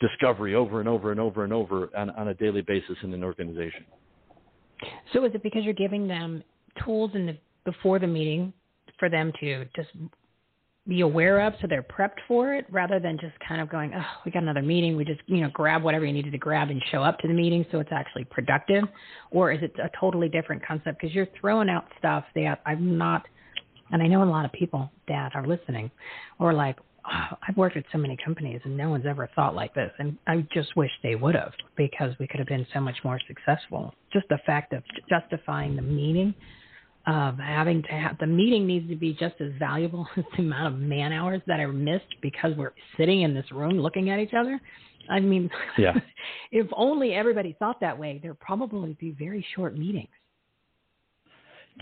[0.01, 3.23] discovery over and over and over and over on, on a daily basis in an
[3.23, 3.85] organization.
[5.13, 6.43] So is it because you're giving them
[6.83, 8.51] tools in the before the meeting
[8.97, 9.89] for them to just
[10.87, 14.05] be aware of so they're prepped for it rather than just kind of going, oh,
[14.25, 14.97] we got another meeting.
[14.97, 17.33] We just, you know, grab whatever you needed to grab and show up to the
[17.33, 18.85] meeting so it's actually productive?
[19.29, 20.99] Or is it a totally different concept?
[20.99, 23.27] Because you're throwing out stuff that I'm not,
[23.91, 25.91] and I know a lot of people that are listening
[26.39, 29.73] or like, oh, I've worked at so many companies and no one's ever thought like
[29.73, 29.91] this.
[29.99, 33.19] And I just wish they would have because we could have been so much more
[33.27, 33.93] successful.
[34.11, 36.33] Just the fact of justifying the meeting
[37.07, 40.73] of having to have the meeting needs to be just as valuable as the amount
[40.73, 44.33] of man hours that are missed because we're sitting in this room looking at each
[44.37, 44.59] other.
[45.09, 45.93] I mean, yeah.
[46.51, 50.09] if only everybody thought that way, there'd probably be very short meetings.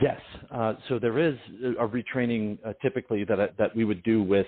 [0.02, 0.22] Yes.
[0.50, 4.48] Uh, so there is a retraining uh, typically that that we would do with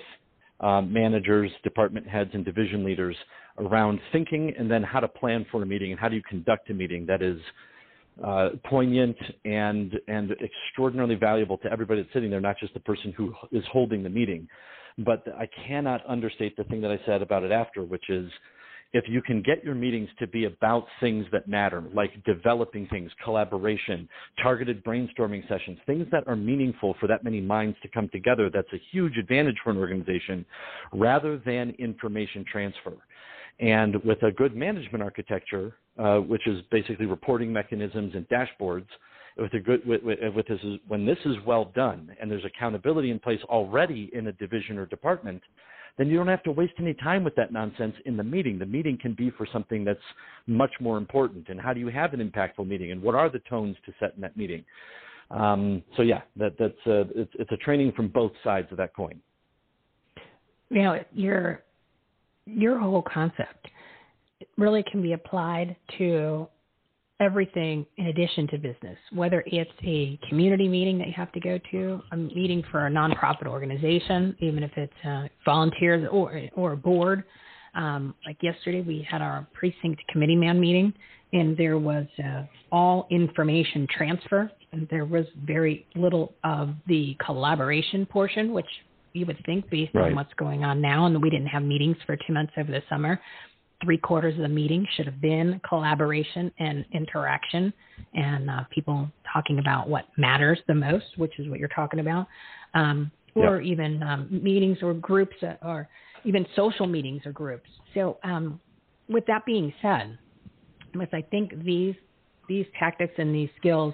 [0.62, 3.16] um, managers, department heads, and division leaders
[3.58, 6.70] around thinking and then how to plan for a meeting and how do you conduct
[6.70, 7.40] a meeting that is
[8.24, 13.12] uh, poignant and and extraordinarily valuable to everybody that's sitting there, not just the person
[13.14, 14.48] who is holding the meeting.
[14.98, 18.30] But I cannot understate the thing that I said about it after, which is
[18.94, 23.12] if you can get your meetings to be about things that matter, like developing things,
[23.24, 24.08] collaboration,
[24.42, 28.72] targeted brainstorming sessions, things that are meaningful for that many minds to come together, that's
[28.74, 30.46] a huge advantage for an organization
[30.94, 32.94] rather than information transfer.
[33.60, 38.88] And with a good management architecture, uh, which is basically reporting mechanisms and dashboards,
[39.38, 42.44] with a good with, with, with this is, when this is well done and there's
[42.44, 45.42] accountability in place already in a division or department,
[45.98, 48.58] then you don't have to waste any time with that nonsense in the meeting.
[48.58, 50.00] The meeting can be for something that's
[50.48, 51.50] much more important.
[51.50, 52.92] And how do you have an impactful meeting?
[52.92, 54.64] And what are the tones to set in that meeting?
[55.30, 58.96] Um, so yeah, that, that's a, it's, it's a training from both sides of that
[58.96, 59.20] coin.
[60.70, 61.64] Know, your
[62.46, 63.68] your whole concept
[64.58, 66.48] really can be applied to
[67.22, 71.60] everything in addition to business, whether it's a community meeting that you have to go
[71.69, 76.77] to, a meeting for a nonprofit organization, even if it's uh, volunteers or, or a
[76.77, 77.23] board.
[77.76, 80.91] Um, like yesterday, we had our precinct committee man meeting,
[81.31, 88.06] and there was uh, all information transfer, and there was very little of the collaboration
[88.06, 88.65] portion, which
[89.14, 90.07] you would think based right.
[90.07, 92.81] on what's going on now, and we didn't have meetings for two months over the
[92.89, 93.19] summer
[93.84, 97.74] three quarters of the meeting should have been collaboration and interaction
[98.14, 102.28] and uh, people talking about what matters the most, which is what you're talking about.
[102.74, 103.66] Um, or Yep.
[103.66, 105.88] even um, meetings or groups that or
[106.26, 107.70] even social meetings or groups.
[107.94, 108.60] So, um,
[109.08, 110.18] with that being said,
[110.91, 111.95] because I think these
[112.49, 113.94] these tactics and these skills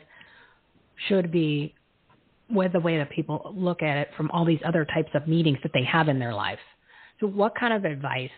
[1.08, 1.76] should be
[2.50, 5.60] with the way that people look at it from all these other types of meetings
[5.64, 6.60] that they have in their life.
[7.20, 8.32] So, what kind of advice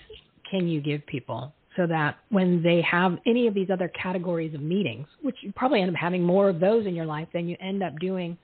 [0.49, 4.61] can you give people so that when they have any of these other categories of
[4.61, 7.55] meetings, which you probably end up having more of those in your life than you
[7.61, 8.37] end up doing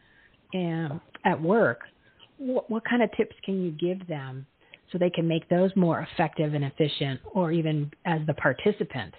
[0.53, 1.81] um, at work,
[2.37, 4.45] what, what kind of tips can you give them
[4.91, 9.13] so they can make those more effective and efficient, or even as the participant,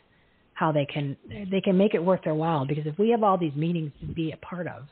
[0.54, 1.16] how they can
[1.50, 2.64] they can make it worth their while?
[2.64, 4.84] Because if we have all these meetings to be a part of,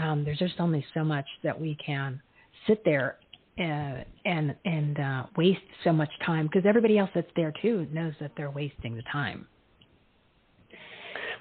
[0.00, 2.22] um, there's just only so much that we can
[2.66, 3.16] sit there
[3.58, 8.14] uh, and and uh, waste so much time because everybody else that's there too knows
[8.20, 9.46] that they're wasting the time.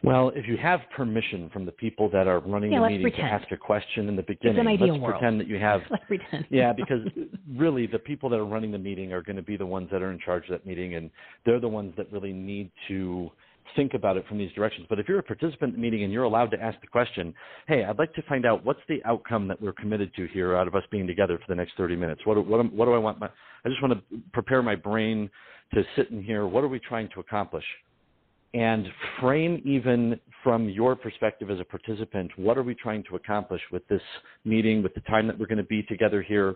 [0.04, 3.28] Well, if you have permission from the people that are running Yeah, the meeting pretend.
[3.28, 5.20] to ask a question in the beginning, let's world.
[5.20, 6.46] pretend that you have Let's pretend.
[6.50, 7.02] yeah, because
[7.56, 10.02] really the people that are running the meeting are going to be the ones that
[10.02, 11.12] are in charge of that meeting, and
[11.46, 13.30] they're the ones that really need to
[13.76, 14.88] think about it from these directions.
[14.90, 17.34] But if you're a participant in the meeting and you're allowed to ask the question,
[17.68, 20.68] hey, I'd like to find out what's the outcome that we're committed to here out
[20.68, 22.22] of us being together for the next 30 minutes.
[22.26, 23.20] What, what, what do I want?
[23.20, 23.28] My,
[23.66, 25.30] I just want to prepare my brain
[25.74, 26.48] to sit in here.
[26.48, 27.66] What are we trying to accomplish?
[28.54, 28.88] and
[29.20, 33.88] frame even from your perspective as a participant what are we trying to accomplish with
[33.88, 34.02] this
[34.44, 36.56] meeting with the time that we're going to be together here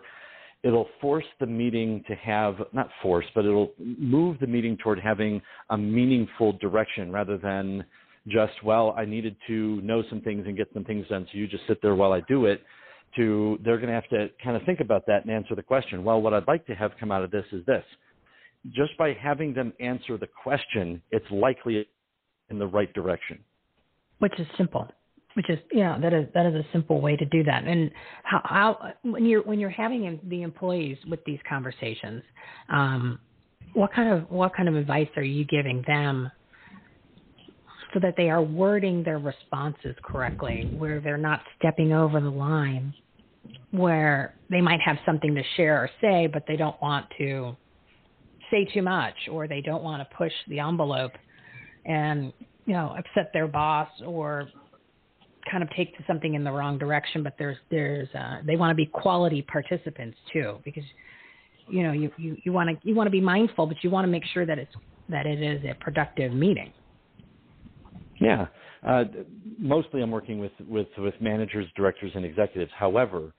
[0.62, 5.40] it'll force the meeting to have not force but it'll move the meeting toward having
[5.70, 7.84] a meaningful direction rather than
[8.28, 11.46] just well i needed to know some things and get some things done so you
[11.46, 12.62] just sit there while i do it
[13.14, 16.02] to they're going to have to kind of think about that and answer the question
[16.02, 17.84] well what i'd like to have come out of this is this
[18.72, 21.86] just by having them answer the question, it's likely
[22.50, 23.38] in the right direction.
[24.18, 24.88] which is simple
[25.36, 27.64] which is yeah that is that is a simple way to do that.
[27.64, 27.90] And
[28.22, 32.22] how, how when you're when you're having the employees with these conversations
[32.70, 33.20] um,
[33.74, 36.30] what kind of what kind of advice are you giving them
[37.92, 42.94] so that they are wording their responses correctly where they're not stepping over the line
[43.72, 47.54] where they might have something to share or say but they don't want to
[48.50, 51.12] say too much or they don't want to push the envelope
[51.84, 52.32] and
[52.64, 54.48] you know upset their boss or
[55.50, 58.70] kind of take to something in the wrong direction but there's there's uh they want
[58.70, 60.84] to be quality participants too because
[61.68, 64.04] you know you you you want to you want to be mindful but you want
[64.04, 64.72] to make sure that it's
[65.08, 66.72] that it is a productive meeting
[68.20, 68.46] Yeah.
[68.86, 69.04] Uh,
[69.58, 72.70] mostly I'm working with, with, with managers, directors, and executives.
[72.76, 73.32] However,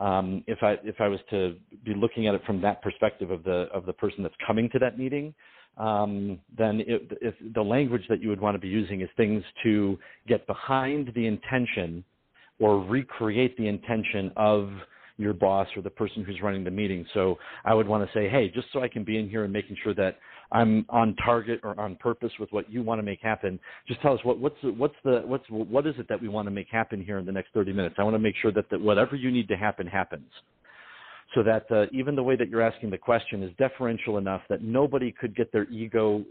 [0.00, 3.44] um, if I if I was to be looking at it from that perspective of
[3.44, 5.34] the of the person that's coming to that meeting,
[5.76, 9.42] um, then it, if the language that you would want to be using is things
[9.62, 12.04] to get behind the intention
[12.58, 14.70] or recreate the intention of
[15.18, 17.04] your boss or the person who's running the meeting.
[17.14, 19.52] So I would want to say, hey, just so I can be in here and
[19.52, 20.18] making sure that
[20.52, 23.58] I'm on target or on purpose with what you want to make happen.
[23.88, 26.46] Just tell us what, what's the, what's the what's what is it that we want
[26.46, 27.96] to make happen here in the next 30 minutes.
[27.98, 30.30] I want to make sure that, that whatever you need to happen happens.
[31.34, 34.62] So that uh, even the way that you're asking the question is deferential enough that
[34.62, 36.24] nobody could get their ego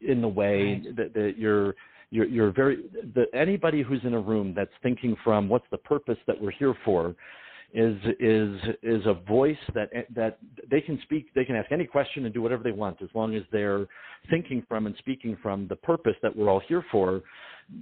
[0.00, 0.82] in the way.
[0.84, 0.96] Right.
[0.96, 1.74] That, that you're
[2.10, 2.84] you're, you're very
[3.14, 6.74] the, anybody who's in a room that's thinking from what's the purpose that we're here
[6.84, 7.14] for
[7.74, 10.38] is is is a voice that that
[10.70, 13.34] they can speak they can ask any question and do whatever they want as long
[13.34, 13.86] as they're
[14.30, 17.20] thinking from and speaking from the purpose that we're all here for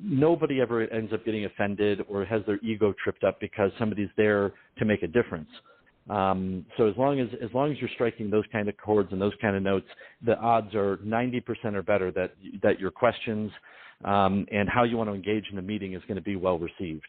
[0.03, 4.53] nobody ever ends up getting offended or has their ego tripped up because somebody's there
[4.79, 5.49] to make a difference
[6.11, 9.21] um, so as long as as long as you're striking those kind of chords and
[9.21, 9.87] those kind of notes
[10.25, 11.43] the odds are 90%
[11.75, 13.51] or better that that your questions
[14.05, 16.59] um, and how you want to engage in the meeting is going to be well
[16.59, 17.07] received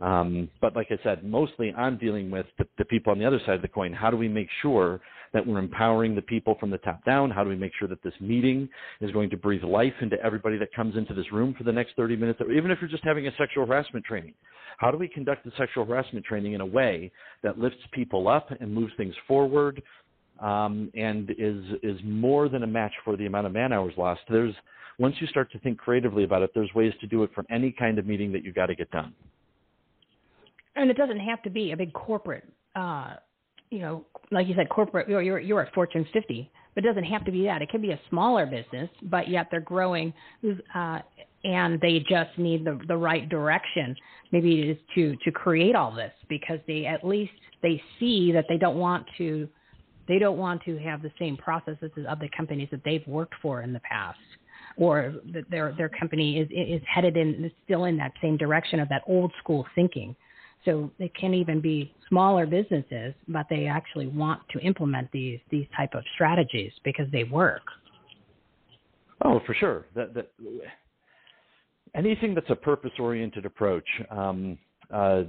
[0.00, 3.40] um, but like I said, mostly I'm dealing with the, the people on the other
[3.46, 3.92] side of the coin.
[3.92, 5.00] How do we make sure
[5.32, 7.30] that we're empowering the people from the top down?
[7.30, 8.68] How do we make sure that this meeting
[9.00, 11.94] is going to breathe life into everybody that comes into this room for the next
[11.96, 12.40] 30 minutes?
[12.54, 14.34] Even if you're just having a sexual harassment training,
[14.78, 17.10] how do we conduct the sexual harassment training in a way
[17.42, 19.82] that lifts people up and moves things forward
[20.40, 24.22] um, and is is more than a match for the amount of man hours lost?
[24.28, 24.54] There's
[24.98, 27.70] once you start to think creatively about it, there's ways to do it for any
[27.70, 29.14] kind of meeting that you got to get done.
[30.76, 32.44] And it doesn't have to be a big corporate
[32.76, 33.14] uh
[33.70, 37.04] you know like you said corporate you're you're, you're at fortune 50 but it doesn't
[37.04, 37.60] have to be that.
[37.60, 40.12] It can be a smaller business but yet they're growing
[40.74, 41.00] uh
[41.44, 43.96] and they just need the the right direction.
[44.30, 47.32] Maybe it is to to create all this because they at least
[47.62, 49.48] they see that they don't want to
[50.08, 53.62] they don't want to have the same processes as other companies that they've worked for
[53.62, 54.18] in the past
[54.76, 58.80] or that their their company is is headed in is still in that same direction
[58.80, 60.14] of that old school thinking
[60.64, 65.66] So they can even be smaller businesses, but they actually want to implement these these
[65.76, 67.62] type of strategies because they work.
[69.24, 69.86] Oh, for sure.
[69.94, 70.30] That, that
[71.94, 74.58] anything that's a purpose-oriented approach um,
[74.92, 75.22] uh,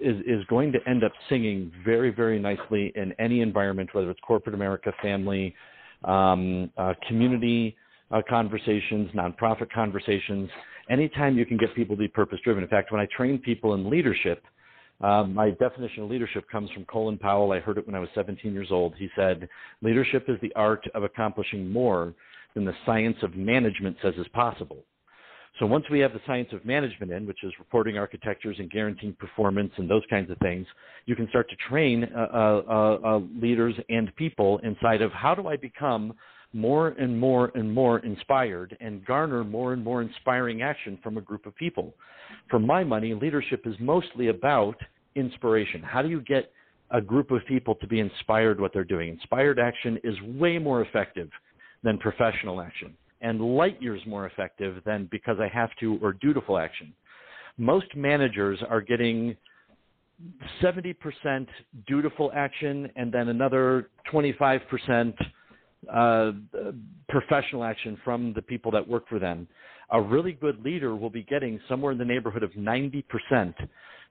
[0.00, 4.20] is is going to end up singing very, very nicely in any environment, whether it's
[4.26, 5.54] corporate America, family,
[6.04, 7.76] um, uh, community
[8.10, 10.48] uh, conversations, nonprofit conversations.
[10.90, 12.62] Anytime you can get people to be purpose-driven.
[12.62, 14.42] In fact, when I train people in leadership,
[15.02, 17.52] um, my definition of leadership comes from Colin Powell.
[17.52, 18.94] I heard it when I was 17 years old.
[18.96, 19.48] He said,
[19.82, 22.14] "Leadership is the art of accomplishing more
[22.54, 24.84] than the science of management says is possible."
[25.58, 29.14] So once we have the science of management in, which is reporting architectures and guaranteeing
[29.14, 30.66] performance and those kinds of things,
[31.04, 35.48] you can start to train uh, uh, uh, leaders and people inside of how do
[35.48, 36.14] I become
[36.52, 41.20] more and more and more inspired and garner more and more inspiring action from a
[41.20, 41.94] group of people.
[42.50, 44.76] For my money, leadership is mostly about
[45.14, 45.82] inspiration.
[45.82, 46.52] How do you get
[46.90, 49.08] a group of people to be inspired what they're doing?
[49.08, 51.30] Inspired action is way more effective
[51.82, 56.58] than professional action and light years more effective than because I have to or dutiful
[56.58, 56.92] action.
[57.56, 59.36] Most managers are getting
[60.62, 60.94] 70%
[61.86, 65.14] dutiful action and then another 25%
[65.90, 66.32] uh,
[67.08, 69.48] professional action from the people that work for them.
[69.90, 73.04] A really good leader will be getting somewhere in the neighborhood of 90%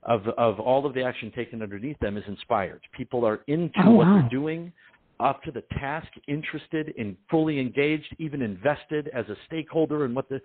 [0.03, 2.81] of, of all of the action taken underneath them is inspired.
[2.95, 4.19] People are into oh, what wow.
[4.19, 4.72] they're doing
[5.19, 10.27] up to the task, interested and fully engaged, even invested as a stakeholder in what
[10.30, 10.41] the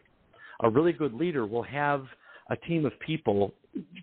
[0.60, 2.04] a really good leader will have
[2.50, 3.52] a team of people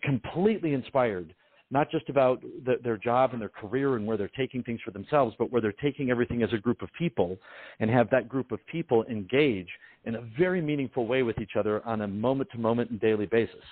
[0.04, 1.34] completely inspired,
[1.72, 4.92] not just about the, their job and their career and where they're taking things for
[4.92, 7.38] themselves, but where they're taking everything as a group of people
[7.80, 9.68] and have that group of people engage
[10.06, 13.26] in a very meaningful way with each other on a moment to moment and daily
[13.26, 13.64] basis.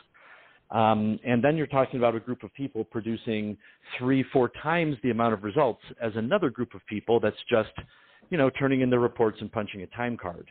[0.72, 3.58] Um, and then you're talking about a group of people producing
[3.98, 7.74] three, four times the amount of results as another group of people that's just,
[8.30, 10.50] you know, turning in their reports and punching a time card.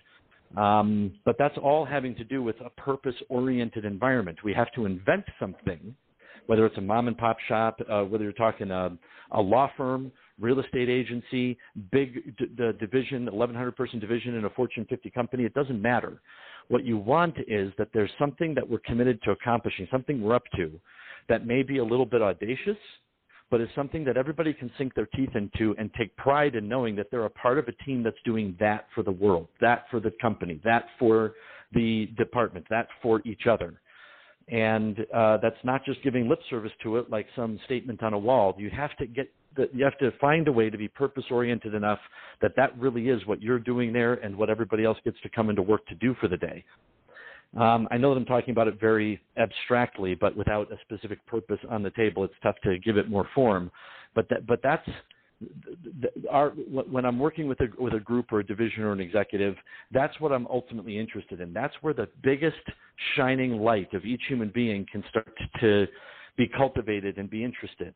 [0.57, 4.39] Um, but that's all having to do with a purpose-oriented environment.
[4.45, 5.95] We have to invent something,
[6.47, 8.97] whether it's a mom and pop shop, uh, whether you're talking a,
[9.33, 10.11] a law firm,
[10.41, 11.57] real estate agency,
[11.93, 15.45] big d- d- division, 1,100 person division in a Fortune 50 company.
[15.45, 16.21] It doesn't matter.
[16.69, 20.45] What you want is that there's something that we're committed to accomplishing, something we're up
[20.57, 20.81] to
[21.29, 22.77] that may be a little bit audacious,
[23.51, 26.95] but is something that everybody can sink their teeth into and take pride in knowing
[26.97, 30.01] that they're a part of a team that's doing that for the world, that for
[30.01, 31.33] the company, that for
[31.73, 33.81] the department, that for each other.
[34.51, 38.19] And uh, that's not just giving lip service to it like some statement on a
[38.19, 38.55] wall.
[38.59, 41.75] You have to get that you have to find a way to be purpose oriented
[41.75, 41.99] enough
[42.41, 45.51] that that really is what you're doing there and what everybody else gets to come
[45.51, 46.65] into work to do for the day.
[47.57, 51.59] Um, I know that I'm talking about it very abstractly, but without a specific purpose
[51.69, 53.73] on the table, it's tough to give it more form.
[54.15, 54.89] But that, but that's
[56.31, 59.57] our, when I'm working with a with a group or a division or an executive,
[59.91, 61.53] that's what I'm ultimately interested in.
[61.53, 62.59] That's where the biggest
[63.17, 65.87] shining light of each human being can start to
[66.37, 67.95] be cultivated and be interested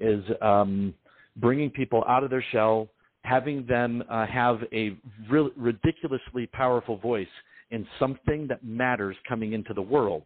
[0.00, 0.94] is um,
[1.36, 2.88] bringing people out of their shell,
[3.22, 4.96] having them uh, have a
[5.30, 7.26] re- ridiculously powerful voice
[7.70, 10.24] in something that matters coming into the world.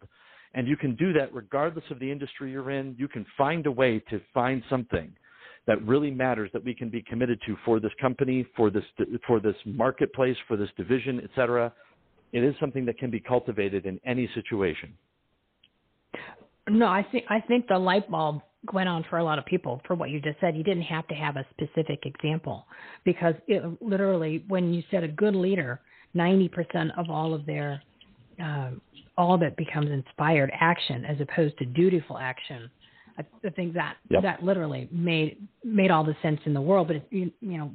[0.53, 2.95] And you can do that regardless of the industry you're in.
[2.97, 5.11] You can find a way to find something
[5.69, 8.83] that really matters that we can be committed to for this company, for this
[9.27, 11.71] for this marketplace, for this division, et cetera.
[12.33, 14.91] It is something that can be cultivated in any situation.
[16.67, 18.41] No, I think I think the light bulb
[18.73, 20.57] went on for a lot of people for what you just said.
[20.57, 22.65] You didn't have to have a specific example
[23.05, 25.81] because it, literally, when you said a good leader,
[26.15, 27.79] 90% of all of their,
[28.43, 28.71] uh,
[29.19, 32.71] all of it becomes inspired action as opposed to dutiful action.
[33.19, 34.23] I, I think that yep.
[34.23, 36.87] that literally made made all the sense in the world.
[36.87, 37.71] But it, you, you know,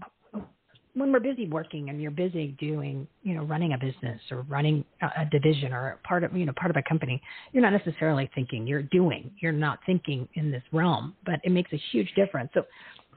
[0.94, 4.84] when we're busy working and you're busy doing, you know, running a business or running
[5.02, 7.20] a, a division or part of, you know, part of a company,
[7.52, 8.66] you're not necessarily thinking.
[8.66, 9.30] You're doing.
[9.40, 12.50] You're not thinking in this realm, but it makes a huge difference.
[12.54, 12.62] So,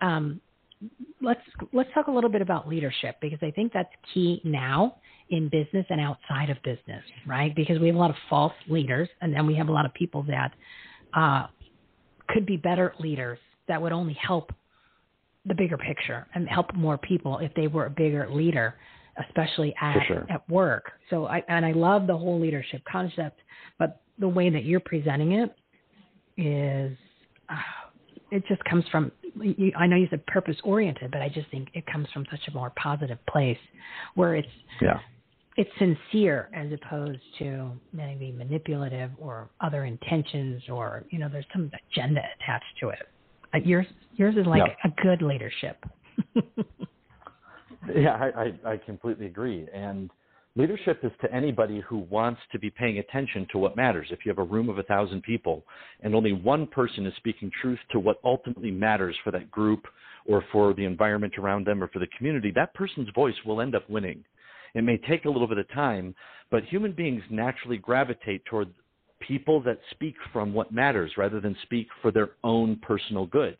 [0.01, 0.41] um,
[1.21, 1.41] let's
[1.73, 4.97] let's talk a little bit about leadership because I think that's key now
[5.29, 7.55] in business and outside of business, right?
[7.55, 9.93] Because we have a lot of false leaders, and then we have a lot of
[9.93, 10.51] people that
[11.13, 11.47] uh,
[12.29, 14.51] could be better leaders that would only help
[15.45, 18.75] the bigger picture and help more people if they were a bigger leader,
[19.27, 20.25] especially at sure.
[20.29, 20.91] at work.
[21.09, 23.39] So I and I love the whole leadership concept,
[23.79, 25.55] but the way that you're presenting it
[26.37, 26.97] is
[27.49, 27.55] uh,
[28.31, 31.69] it just comes from you, I know you said purpose oriented, but I just think
[31.73, 33.59] it comes from such a more positive place
[34.15, 34.47] where it's
[34.81, 34.99] yeah
[35.57, 41.71] it's sincere as opposed to maybe manipulative or other intentions or you know there's some
[41.91, 43.07] agenda attached to it.
[43.53, 44.91] Uh, yours yours is like yeah.
[44.91, 45.83] a good leadership.
[47.95, 49.67] yeah, I, I I completely agree.
[49.73, 50.11] And
[50.55, 54.07] leadership is to anybody who wants to be paying attention to what matters.
[54.11, 55.63] If you have a room of a thousand people
[56.01, 59.85] and only one person is speaking truth to what ultimately matters for that group
[60.27, 63.73] or for the environment around them or for the community, that person's voice will end
[63.73, 64.23] up winning.
[64.73, 66.15] It may take a little bit of time,
[66.51, 68.73] but human beings naturally gravitate toward
[69.19, 73.57] people that speak from what matters rather than speak for their own personal good.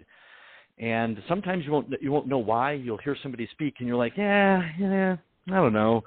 [0.79, 2.73] And sometimes you won't you won't know why.
[2.73, 5.17] You'll hear somebody speak and you're like, yeah, yeah,
[5.49, 6.03] I don't know.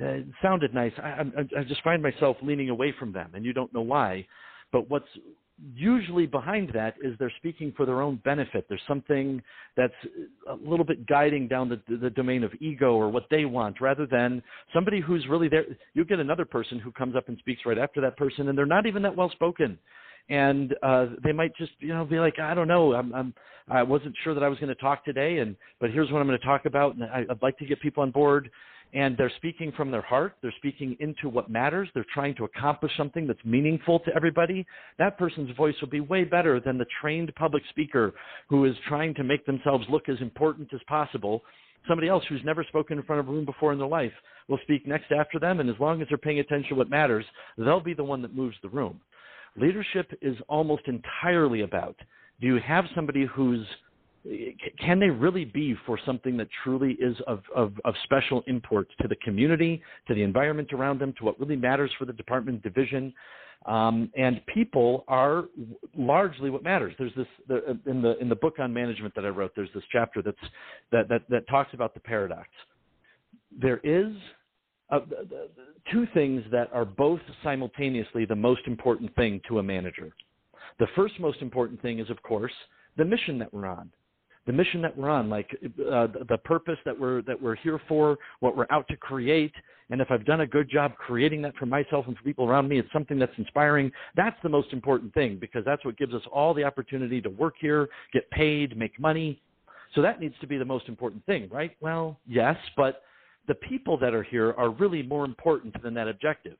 [0.00, 0.92] Uh, it sounded nice.
[0.98, 4.26] I, I, I just find myself leaning away from them, and you don't know why.
[4.72, 5.08] But what's
[5.74, 8.66] usually behind that is they're speaking for their own benefit.
[8.68, 9.42] There's something
[9.76, 9.94] that's
[10.48, 14.06] a little bit guiding down the, the domain of ego or what they want rather
[14.06, 14.42] than
[14.72, 15.64] somebody who's really there.
[15.94, 18.66] You get another person who comes up and speaks right after that person and they're
[18.66, 19.78] not even that well spoken.
[20.28, 23.34] And uh, they might just, you know, be like, I don't know, I'm, I'm,
[23.68, 26.26] I wasn't sure that I was going to talk today, and but here's what I'm
[26.26, 28.50] going to talk about, and I, I'd like to get people on board
[28.92, 30.34] and they're speaking from their heart.
[30.42, 31.88] They're speaking into what matters.
[31.94, 34.66] They're trying to accomplish something that's meaningful to everybody.
[34.98, 38.12] That person's voice will be way better than the trained public speaker
[38.48, 41.42] who is trying to make themselves look as important as possible.
[41.88, 44.12] Somebody else who's never spoken in front of a room before in their life
[44.48, 47.24] will speak next after them, and as long as they're paying attention to what matters,
[47.56, 49.00] they'll be the one that moves the room.
[49.56, 51.96] Leadership is almost entirely about
[52.40, 53.66] do you have somebody who's
[54.78, 59.08] can they really be for something that truly is of, of, of, special import to
[59.08, 63.14] the community, to the environment around them, to what really matters for the department division?
[63.66, 65.44] Um, and people are
[65.96, 66.94] largely what matters.
[66.98, 69.52] There's this the, in the in the book on management that I wrote.
[69.54, 70.36] There's this chapter that's
[70.92, 72.48] that that, that talks about the paradox.
[73.58, 74.14] There is
[74.90, 75.00] uh,
[75.92, 80.10] two things that are both simultaneously the most important thing to a manager.
[80.78, 82.52] The first most important thing is, of course,
[82.96, 83.90] the mission that we're on
[84.46, 88.18] the mission that we're on, like uh, the purpose that we're that we're here for,
[88.40, 89.52] what we're out to create.
[89.90, 92.68] And if I've done a good job creating that for myself and for people around
[92.68, 93.90] me, it's something that's inspiring.
[94.16, 97.54] That's the most important thing because that's what gives us all the opportunity to work
[97.60, 99.42] here, get paid, make money.
[99.94, 101.76] So that needs to be the most important thing, right?
[101.80, 103.02] Well, yes, but
[103.48, 106.56] the people that are here are really more important than that objective.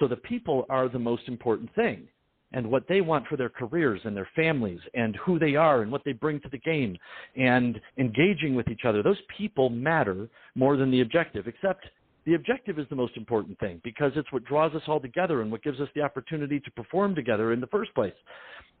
[0.00, 2.08] So the people are the most important thing
[2.52, 5.90] and what they want for their careers and their families and who they are and
[5.90, 6.96] what they bring to the game
[7.36, 9.02] and engaging with each other.
[9.02, 11.86] Those people matter more than the objective, except
[12.26, 15.50] the objective is the most important thing because it's what draws us all together and
[15.50, 18.12] what gives us the opportunity to perform together in the first place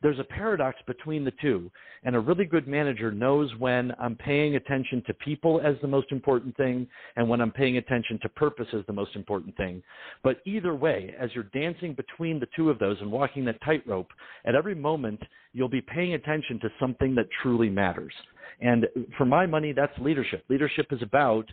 [0.02, 1.70] there's a paradox between the two.
[2.04, 6.12] And a really good manager knows when I'm paying attention to people as the most
[6.12, 6.86] important thing
[7.16, 9.82] and when I'm paying attention to purpose as the most important thing.
[10.22, 14.08] But either way, as you're dancing between the two of those and walking that tightrope,
[14.44, 15.20] at every moment,
[15.52, 18.12] you'll be paying attention to something that truly matters.
[18.60, 18.86] And
[19.18, 20.44] for my money, that's leadership.
[20.48, 21.46] Leadership is about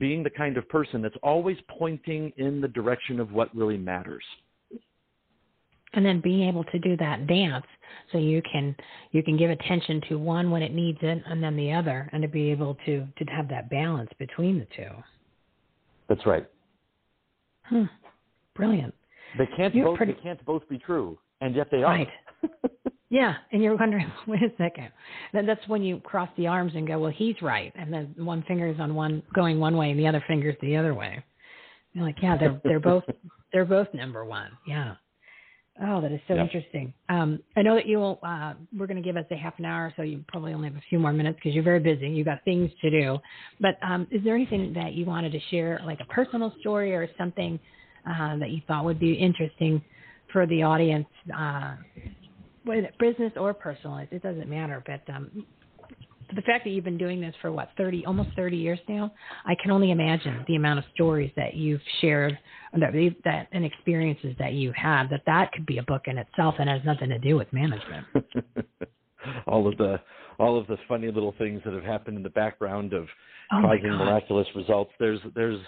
[0.00, 4.24] being the kind of person that's always pointing in the direction of what really matters.
[5.92, 7.66] And then being able to do that dance
[8.12, 8.74] so you can
[9.10, 12.22] you can give attention to one when it needs it and then the other and
[12.22, 14.90] to be able to to have that balance between the two.
[16.08, 16.46] That's right.
[17.64, 17.84] Hmm.
[18.54, 18.94] brilliant.
[19.36, 20.12] They can't you're both pretty...
[20.12, 21.92] they can't both be true and yet they are.
[21.94, 22.08] Right
[23.10, 24.90] yeah and you're wondering wait a second
[25.32, 28.42] then that's when you cross the arms and go well he's right and then one
[28.46, 31.22] finger is on one going one way and the other finger's the other way
[31.92, 33.04] you're like yeah they're they're both
[33.52, 34.94] they're both number one yeah
[35.82, 36.44] Oh, that is so yep.
[36.44, 36.92] interesting.
[37.08, 38.18] Um, I know that you will.
[38.22, 40.76] Uh, we're going to give us a half an hour, so you probably only have
[40.76, 42.06] a few more minutes because you're very busy.
[42.08, 43.18] You've got things to do.
[43.60, 47.08] But um, is there anything that you wanted to share, like a personal story or
[47.16, 47.58] something
[48.06, 49.82] uh, that you thought would be interesting
[50.32, 51.76] for the audience, uh,
[52.98, 53.98] business or personal?
[53.98, 54.82] It doesn't matter.
[54.86, 55.46] But um,
[56.34, 59.12] the fact that you've been doing this for what 30 almost 30 years now
[59.46, 62.38] i can only imagine the amount of stories that you've shared
[62.78, 62.92] that
[63.24, 66.68] that and experiences that you have that that could be a book in itself and
[66.68, 68.06] has nothing to do with management
[69.46, 70.00] all of the
[70.38, 73.06] all of the funny little things that have happened in the background of
[73.52, 75.60] oh causing miraculous results there's there's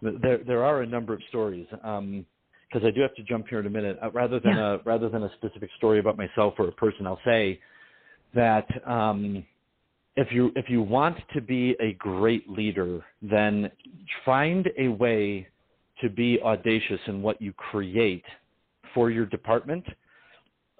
[0.00, 2.24] there there are a number of stories um
[2.68, 3.98] because I do have to jump here in a minute.
[4.02, 4.74] Uh, rather than yeah.
[4.74, 7.60] a rather than a specific story about myself or a person, I'll say
[8.34, 9.44] that um,
[10.16, 13.70] if you if you want to be a great leader, then
[14.24, 15.46] find a way
[16.00, 18.24] to be audacious in what you create
[18.94, 19.84] for your department.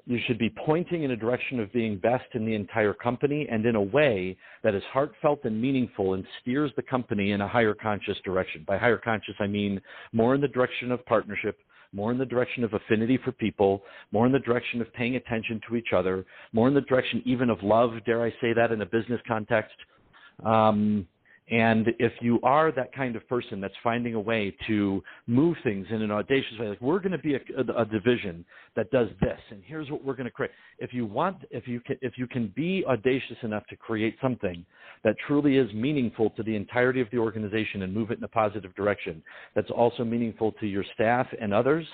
[0.06, 3.66] You should be pointing in a direction of being best in the entire company and
[3.66, 7.74] in a way that is heartfelt and meaningful and steers the company in a higher
[7.74, 8.64] conscious direction.
[8.66, 9.80] By higher conscious, I mean
[10.12, 11.58] more in the direction of partnership,
[11.92, 13.82] more in the direction of affinity for people,
[14.12, 17.50] more in the direction of paying attention to each other, more in the direction even
[17.50, 19.74] of love, dare I say that in a business context.
[20.44, 21.06] Um,
[21.50, 25.86] and if you are that kind of person that's finding a way to move things
[25.90, 28.44] in an audacious way, like we're going to be a, a, a division
[28.76, 30.50] that does this, and here's what we're going to create.
[30.78, 34.64] If you want, if you can, if you can be audacious enough to create something
[35.04, 38.28] that truly is meaningful to the entirety of the organization and move it in a
[38.28, 39.22] positive direction,
[39.54, 41.86] that's also meaningful to your staff and others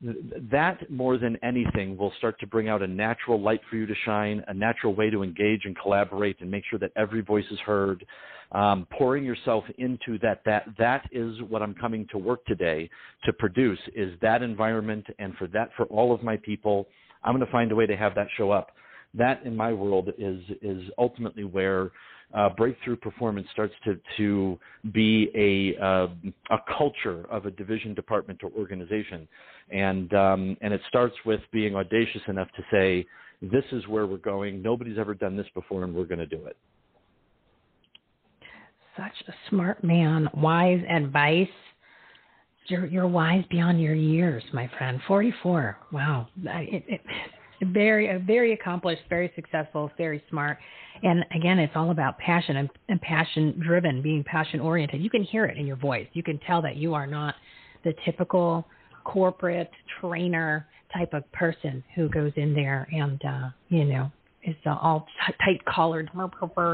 [0.00, 3.94] that more than anything will start to bring out a natural light for you to
[4.04, 7.58] shine, a natural way to engage and collaborate and make sure that every voice is
[7.60, 8.04] heard.
[8.52, 12.88] Um, pouring yourself into that, that, that is what I'm coming to work today
[13.24, 15.06] to produce is that environment.
[15.18, 16.86] And for that, for all of my people,
[17.22, 18.72] I'm going to find a way to have that show up.
[19.14, 21.90] That in my world is, is ultimately where
[22.34, 24.58] uh, breakthrough performance starts to to
[24.92, 26.08] be a uh,
[26.50, 29.28] a culture of a division, department, or organization,
[29.70, 33.06] and um, and it starts with being audacious enough to say,
[33.40, 34.62] "This is where we're going.
[34.62, 36.56] Nobody's ever done this before, and we're going to do it."
[38.96, 41.48] Such a smart man, wise advice.
[42.66, 45.00] You're you're wise beyond your years, my friend.
[45.06, 45.78] Forty four.
[45.92, 46.28] Wow.
[46.44, 47.00] It, it,
[47.72, 50.58] very very accomplished, very successful, very smart.
[51.02, 55.02] And again, it's all about passion and, and passion driven, being passion oriented.
[55.02, 56.06] You can hear it in your voice.
[56.12, 57.34] You can tell that you are not
[57.84, 58.66] the typical
[59.04, 59.70] corporate
[60.00, 60.66] trainer
[60.96, 64.10] type of person who goes in there and uh, you know
[64.44, 65.06] is uh, all
[65.44, 66.10] tight collared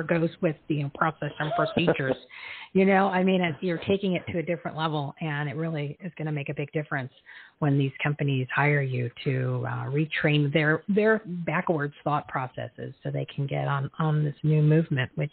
[0.09, 2.17] goes with the process and procedures.
[2.73, 6.12] you know, I mean, you're taking it to a different level, and it really is
[6.17, 7.12] going to make a big difference
[7.61, 13.27] when these companies hire you to uh, retrain their their backwards thought processes so they
[13.35, 15.32] can get on on this new movement, which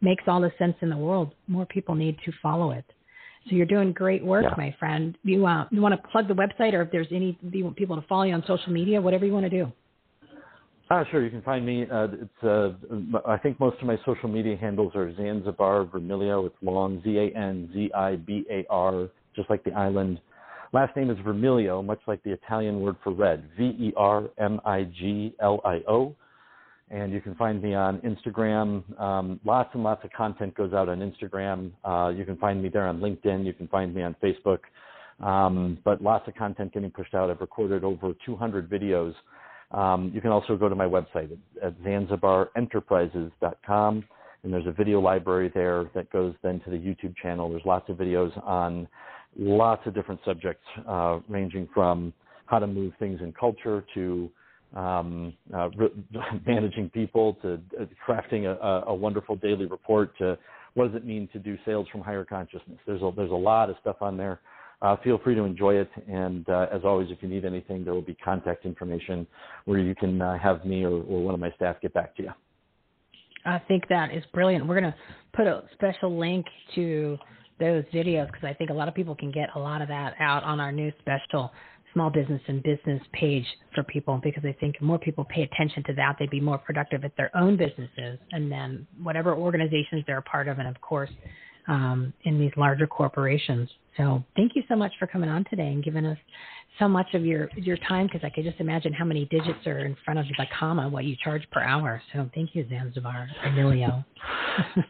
[0.00, 1.32] makes all the sense in the world.
[1.46, 2.84] More people need to follow it.
[3.48, 4.54] So you're doing great work, yeah.
[4.56, 5.16] my friend.
[5.22, 7.96] You uh, you want to plug the website, or if there's any you want people
[7.96, 9.72] to follow you on social media, whatever you want to do.
[10.92, 11.22] Ah, sure.
[11.22, 11.86] You can find me.
[11.88, 12.72] Uh, it's uh,
[13.24, 16.46] I think most of my social media handles are Zanzibar Vermiglio.
[16.46, 20.20] It's long, Z A N Z I B A R, just like the island.
[20.72, 23.48] Last name is Vermiglio, much like the Italian word for red.
[23.58, 26.14] V E R M I G L I O.
[26.90, 29.00] And you can find me on Instagram.
[29.00, 31.70] Um, lots and lots of content goes out on Instagram.
[31.84, 33.44] Uh, you can find me there on LinkedIn.
[33.44, 34.60] You can find me on Facebook.
[35.20, 37.30] Um, but lots of content getting pushed out.
[37.30, 39.14] I've recorded over 200 videos
[39.72, 41.30] um, you can also go to my website
[41.62, 44.04] at zanzibarenterprises.com,
[44.42, 47.48] and there's a video library there that goes then to the YouTube channel.
[47.48, 48.86] There's lots of videos on
[49.38, 52.12] lots of different subjects, uh, ranging from
[52.46, 54.30] how to move things in culture to
[54.74, 55.90] um, uh, re-
[56.46, 60.38] managing people to uh, crafting a, a, wonderful daily report to
[60.74, 62.78] what does it mean to do sales from higher consciousness.
[62.86, 64.40] There's a, there's a lot of stuff on there
[64.82, 65.90] uh, feel free to enjoy it.
[66.08, 69.26] And uh, as always, if you need anything, there will be contact information
[69.64, 72.22] where you can uh, have me or, or one of my staff get back to
[72.24, 72.30] you.
[73.44, 74.66] I think that is brilliant.
[74.66, 74.98] We're going to
[75.34, 77.16] put a special link to
[77.60, 80.14] those videos because I think a lot of people can get a lot of that
[80.18, 81.52] out on our new special
[81.92, 85.94] small business and business page for people because I think more people pay attention to
[85.94, 90.22] that, they'd be more productive at their own businesses and then whatever organizations they're a
[90.22, 91.10] part of, and of course,
[91.70, 93.70] um, in these larger corporations.
[93.96, 96.18] So thank you so much for coming on today and giving us
[96.78, 99.78] so much of your your time because I could just imagine how many digits are
[99.80, 102.02] in front of the comma what you charge per hour.
[102.12, 104.04] So thank you, Zanzibar Vermiglio.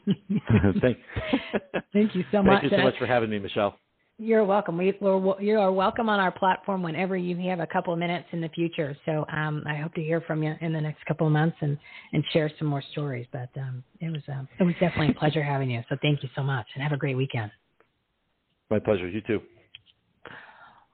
[0.80, 0.98] thank,
[1.92, 2.62] thank you so much.
[2.62, 3.76] Thank you so much for having me, Michele.
[4.22, 4.76] You're welcome.
[4.76, 8.26] We, are you are welcome on our platform whenever you have a couple of minutes
[8.32, 8.94] in the future.
[9.06, 11.78] So um, I hope to hear from you in the next couple of months and,
[12.12, 13.26] and share some more stories.
[13.32, 15.82] But um, it was um, it was definitely a pleasure having you.
[15.88, 17.50] So thank you so much and have a great weekend.
[18.68, 19.08] My pleasure.
[19.08, 19.40] You too.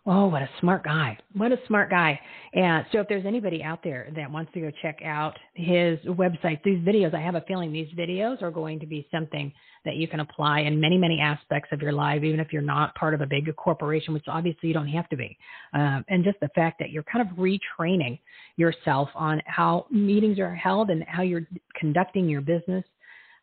[0.08, 1.18] Oh, what a smart guy.
[1.34, 2.20] What a smart guy.
[2.54, 6.62] And so if there's anybody out there that wants to go check out his website,
[6.62, 9.52] these videos, I have a feeling these videos are going to be something
[9.84, 12.94] that you can apply in many, many aspects of your life, even if you're not
[12.94, 15.36] part of a big corporation, which obviously you don't have to be.
[15.74, 18.20] Um, and just the fact that you're kind of retraining
[18.56, 22.84] yourself on how meetings are held and how you're conducting your business.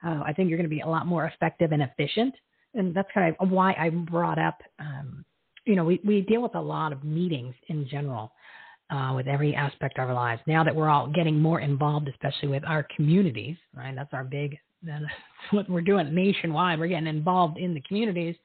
[0.05, 2.33] Uh, I think you're going to be a lot more effective and efficient.
[2.73, 5.25] And that's kind of why I brought up um,
[5.65, 8.31] you know, we, we deal with a lot of meetings in general
[8.89, 10.41] uh, with every aspect of our lives.
[10.45, 13.95] Now that we're all getting more involved, especially with our communities, right?
[13.95, 15.03] That's our big, that's
[15.51, 16.79] what we're doing nationwide.
[16.79, 18.35] We're getting involved in the communities.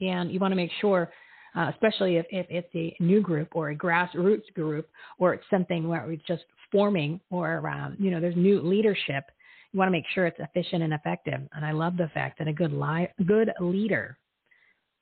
[0.00, 1.10] And you want to make sure
[1.56, 5.88] uh, especially if, if it's a new group or a grassroots group or it's something
[5.88, 9.24] where it's just forming or um, you know there's new leadership.
[9.72, 11.40] You want to make sure it's efficient and effective.
[11.52, 14.18] And I love the fact that a good li- good leader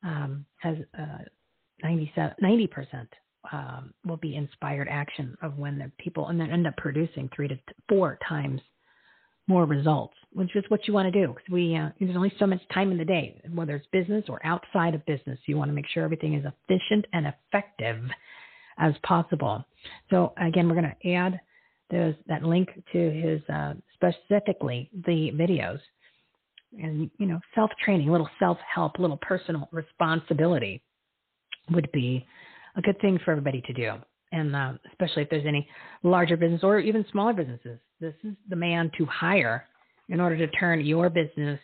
[0.02, 1.18] um, has uh,
[1.82, 3.08] 90 percent
[3.52, 7.48] um, will be inspired action of when the people and then end up producing three
[7.48, 7.58] to
[7.88, 8.60] four times
[9.48, 11.28] more results, which is what you want to do.
[11.28, 14.44] Because we uh, there's only so much time in the day, whether it's business or
[14.44, 15.38] outside of business.
[15.46, 18.02] You want to make sure everything is efficient and effective
[18.78, 19.64] as possible.
[20.10, 21.40] So again, we're going to add
[21.90, 25.78] those that link to his uh, specifically the videos
[26.82, 30.82] and you know self training, little self help, little personal responsibility
[31.70, 32.26] would be
[32.76, 33.92] a good thing for everybody to do.
[34.32, 35.68] And uh, especially if there's any
[36.02, 39.66] larger business or even smaller businesses, this is the man to hire
[40.08, 41.60] in order to turn your business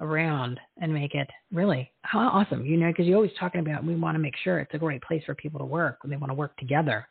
[0.00, 2.64] around and make it really how awesome.
[2.64, 5.02] You know, because you're always talking about we want to make sure it's a great
[5.02, 7.06] place for people to work when they want to work together.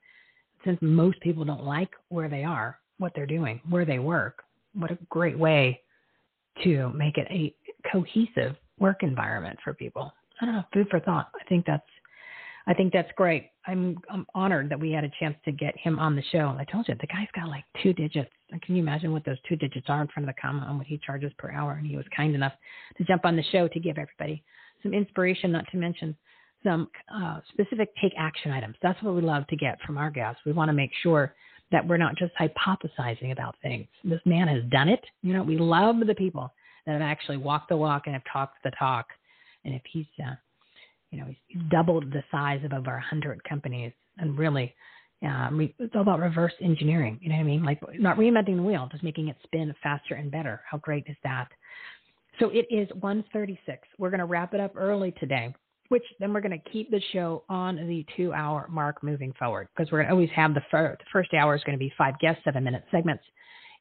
[0.66, 4.44] Since most people don't like where they are, what they're doing, where they work,
[4.74, 5.82] what a great way
[6.64, 7.54] to make it a
[7.92, 10.12] cohesive work environment for people.
[10.42, 11.30] I don't know, food for thought.
[11.40, 11.84] I think that's
[12.68, 13.52] I think that's great.
[13.66, 16.56] I'm I'm honored that we had a chance to get him on the show.
[16.58, 18.30] I told you the guy's got like two digits.
[18.62, 20.88] Can you imagine what those two digits are in front of the comma on what
[20.88, 21.74] he charges per hour?
[21.74, 22.54] And he was kind enough
[22.98, 24.44] to jump on the show to give everybody
[24.84, 26.16] some inspiration, not to mention
[26.64, 28.76] some uh, specific take action items.
[28.82, 30.42] That's what we love to get from our guests.
[30.46, 31.34] We want to make sure
[31.72, 33.88] that we're not just hypothesizing about things.
[34.04, 35.04] This man has done it.
[35.22, 36.52] You know, we love the people
[36.86, 39.08] that have actually walked the walk and have talked the talk.
[39.64, 40.34] And if he's uh,
[41.12, 44.74] you know, he's doubled the size of over hundred companies, and really,
[45.26, 45.50] uh,
[45.80, 47.20] it's all about reverse engineering.
[47.22, 47.64] You know what I mean?
[47.64, 50.62] Like not reinventing the wheel, just making it spin faster and better.
[50.70, 51.50] How great is that?
[52.40, 53.58] So it is 1:36.
[53.98, 55.54] We're going to wrap it up early today,
[55.90, 59.92] which then we're going to keep the show on the two-hour mark moving forward because
[59.92, 62.18] we're going to always have the, fir- the first hour is going to be five
[62.20, 63.24] guests, seven-minute segments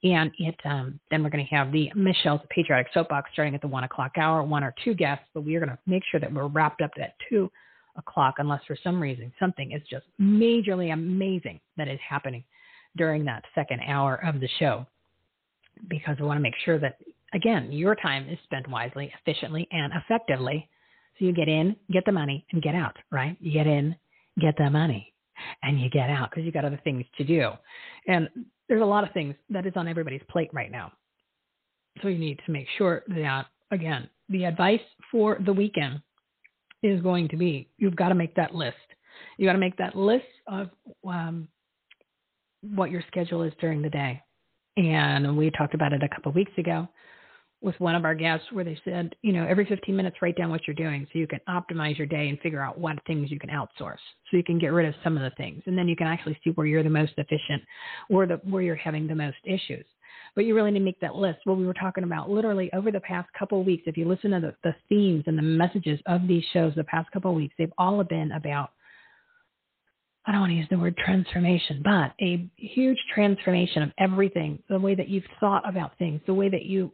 [0.04, 3.68] and it um, then we're going to have the Michele's Patriotic Soapbox starting at the
[3.68, 6.32] one o'clock hour, one or two guests, but we are going to make sure that
[6.32, 7.50] we're wrapped up at two
[7.96, 12.44] o'clock, unless for some reason something is just majorly amazing that is happening
[12.96, 14.86] during that second hour of the show,
[15.88, 16.98] because we want to make sure that
[17.34, 20.68] again your time is spent wisely, efficiently, and effectively.
[21.18, 22.96] So you get in, get the money, and get out.
[23.10, 23.36] Right?
[23.40, 23.96] You get in,
[24.40, 25.12] get the money,
[25.64, 27.50] and you get out because you got other things to do.
[28.06, 28.28] And
[28.68, 30.92] there's a lot of things that is on everybody's plate right now.
[32.02, 34.80] So you need to make sure that, again, the advice
[35.10, 36.00] for the weekend
[36.82, 38.76] is going to be you've got to make that list.
[39.36, 40.68] You got to make that list of
[41.06, 41.48] um,
[42.62, 44.22] what your schedule is during the day.
[44.76, 46.88] And we talked about it a couple weeks ago
[47.60, 50.50] with one of our guests where they said, you know, every 15 minutes, write down
[50.50, 53.38] what you're doing so you can optimize your day and figure out what things you
[53.38, 53.98] can outsource.
[54.30, 55.62] So you can get rid of some of the things.
[55.66, 57.62] And then you can actually see where you're the most efficient
[58.10, 59.84] or the, where you're having the most issues.
[60.36, 61.40] But you really need to make that list.
[61.44, 64.30] What we were talking about literally over the past couple of weeks, if you listen
[64.30, 67.54] to the, the themes and the messages of these shows the past couple of weeks,
[67.58, 68.70] they've all been about
[70.26, 74.78] I don't want to use the word transformation, but a huge transformation of everything, the
[74.78, 76.92] way that you've thought about things, the way that you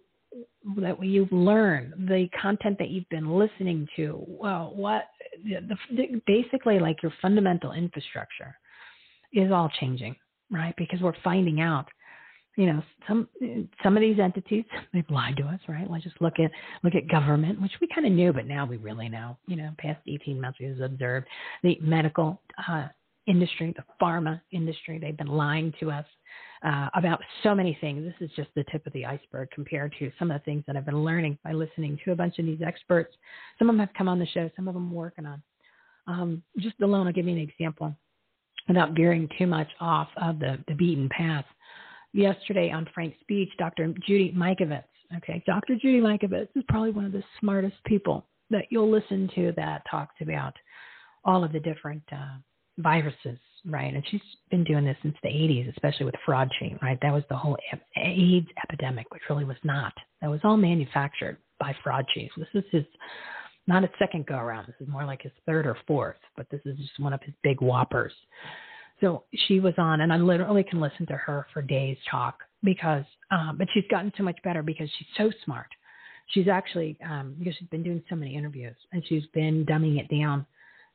[0.76, 5.04] that you've learned, the content that you've been listening to, well, what
[5.44, 8.56] the, the, basically like your fundamental infrastructure
[9.32, 10.16] is all changing,
[10.50, 10.74] right?
[10.76, 11.86] Because we're finding out,
[12.56, 13.28] you know, some
[13.82, 15.90] some of these entities they've lied to us, right?
[15.90, 16.50] Let's just look at
[16.82, 19.36] look at government, which we kind of knew, but now we really know.
[19.46, 21.26] You know, past 18 months we've observed
[21.62, 22.88] the medical uh,
[23.26, 26.06] industry, the pharma industry, they've been lying to us
[26.64, 28.04] uh, about so many things.
[28.04, 30.76] This is just the tip of the iceberg compared to some of the things that
[30.76, 33.14] I've been learning by listening to a bunch of these experts.
[33.58, 35.42] Some of them have come on the show, some of them I'm working on.
[36.06, 37.94] Um, just alone, I'll give you an example
[38.66, 41.44] without veering too much off of the, the beaten path.
[42.12, 43.92] Yesterday on Frank's speech, Dr.
[44.06, 44.84] Judy Mikovits,
[45.16, 45.74] okay, Dr.
[45.74, 50.14] Judy Mikovits is probably one of the smartest people that you'll listen to that talks
[50.20, 50.54] about
[51.24, 52.36] all of the different uh,
[52.78, 53.38] viruses
[53.68, 53.94] right?
[53.94, 54.20] And she's
[54.50, 56.98] been doing this since the 80s, especially with fraud chain, right?
[57.02, 57.56] That was the whole
[57.96, 59.92] AIDS epidemic, which really was not.
[60.20, 62.30] That was all manufactured by fraud chains.
[62.36, 62.84] This is his
[63.66, 64.66] not a second go around.
[64.66, 67.34] This is more like his third or fourth, but this is just one of his
[67.42, 68.12] big whoppers.
[69.00, 73.04] So she was on, and I literally can listen to her for days talk because,
[73.30, 75.68] um, but she's gotten so much better because she's so smart.
[76.28, 80.14] She's actually, um, because she's been doing so many interviews and she's been dumbing it
[80.14, 80.46] down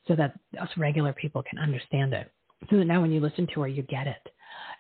[0.08, 2.32] so that us regular people can understand it
[2.70, 4.22] so that now when you listen to her, you get it.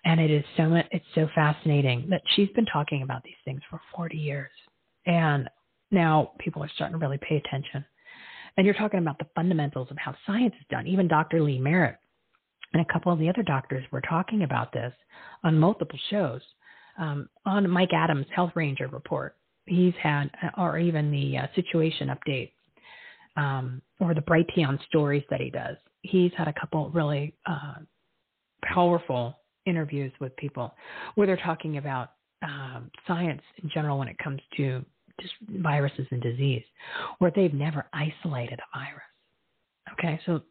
[0.05, 3.81] And it is so it's so fascinating that she's been talking about these things for
[3.95, 4.51] 40 years,
[5.05, 5.49] and
[5.91, 7.85] now people are starting to really pay attention.
[8.57, 10.87] and you're talking about the fundamentals of how science is done.
[10.87, 11.41] Even Dr.
[11.41, 11.97] Lee Merritt
[12.73, 14.93] and a couple of the other doctors were talking about this
[15.43, 16.41] on multiple shows.
[16.99, 22.51] Um, on Mike Adams' Health Ranger report, he's had, or even the uh, situation update,
[23.39, 25.77] um, or the Brighteon stories that he does.
[26.01, 27.75] He's had a couple really uh,
[28.63, 30.73] powerful interviews with people
[31.15, 32.11] where they're talking about
[32.43, 34.83] um, science in general when it comes to
[35.21, 36.63] just viruses and disease,
[37.19, 39.03] where they've never isolated a virus.
[39.93, 40.41] Okay, so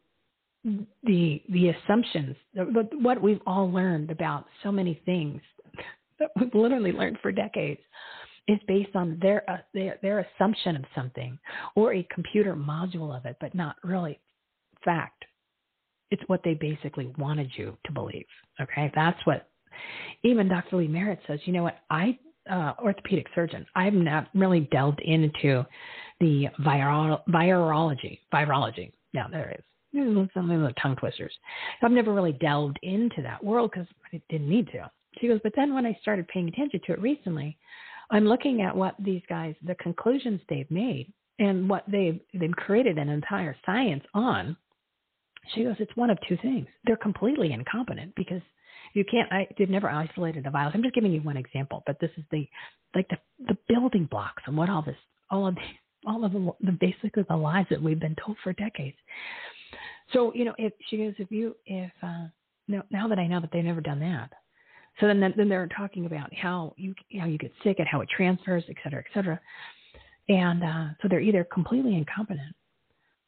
[1.03, 5.41] the the assumptions, the, what we've all learned about so many things
[6.19, 7.79] that we've literally learned for decades,
[8.49, 11.37] is based on their uh, their their assumption of something
[11.75, 14.19] or a computer module of it, but not really
[14.83, 15.23] fact.
[16.11, 18.25] It's what they basically wanted you to believe.
[18.59, 19.47] Okay, that's what
[20.23, 20.77] even Dr.
[20.77, 21.39] Lee Merritt says.
[21.45, 21.77] You know what?
[21.91, 22.17] I
[22.49, 23.65] uh, orthopedic surgeon.
[23.75, 25.63] I've not really delved into
[26.19, 28.19] the viral, virology.
[28.33, 28.91] Virology.
[29.13, 29.63] Now there is.
[30.33, 31.33] Some of the tongue twisters.
[31.81, 34.89] I've never really delved into that world because I didn't need to.
[35.19, 37.57] She goes, but then when I started paying attention to it recently,
[38.11, 42.97] I'm looking at what these guys, the conclusions they've made, and what they've they've created
[42.97, 44.57] an entire science on.
[45.53, 46.67] She goes, it's one of two things.
[46.85, 48.41] They're completely incompetent because
[48.93, 50.73] you can't I, they've never isolated a virus.
[50.75, 52.47] I'm just giving you one example, but this is the
[52.95, 53.17] like the
[53.47, 54.97] the building blocks and what all this
[55.31, 55.61] all of the
[56.07, 58.97] all of the, the basically the lies that we've been told for decades.
[60.13, 62.27] So you know, if she goes, if you if uh,
[62.67, 64.31] now now that I know that they've never done that,
[64.99, 68.09] so then then they're talking about how you how you get sick and how it
[68.15, 69.39] transfers, et cetera, et cetera.
[70.27, 72.55] And uh, so they're either completely incompetent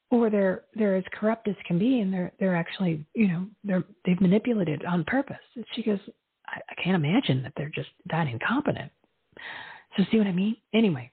[0.09, 3.83] or they're they're as corrupt as can be, and they're they're actually you know they're
[4.05, 5.37] they've manipulated on purpose.
[5.55, 5.99] And she goes,
[6.47, 8.91] I, I can't imagine that they're just that incompetent.
[9.97, 10.55] So see what I mean?
[10.73, 11.11] Anyway,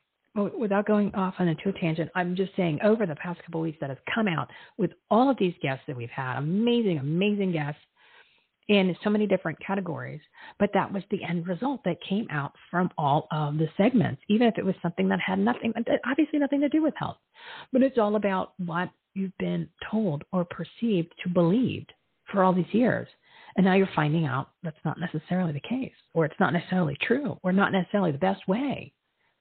[0.59, 3.79] without going off on a tangent, I'm just saying over the past couple of weeks
[3.81, 7.81] that has come out with all of these guests that we've had, amazing, amazing guests
[8.69, 10.21] in so many different categories.
[10.59, 14.47] But that was the end result that came out from all of the segments, even
[14.47, 15.73] if it was something that had nothing,
[16.07, 17.17] obviously nothing to do with health.
[17.73, 21.93] But it's all about what you've been told or perceived to believed
[22.31, 23.09] for all these years.
[23.57, 27.39] And now you're finding out that's not necessarily the case, or it's not necessarily true,
[27.43, 28.93] or not necessarily the best way.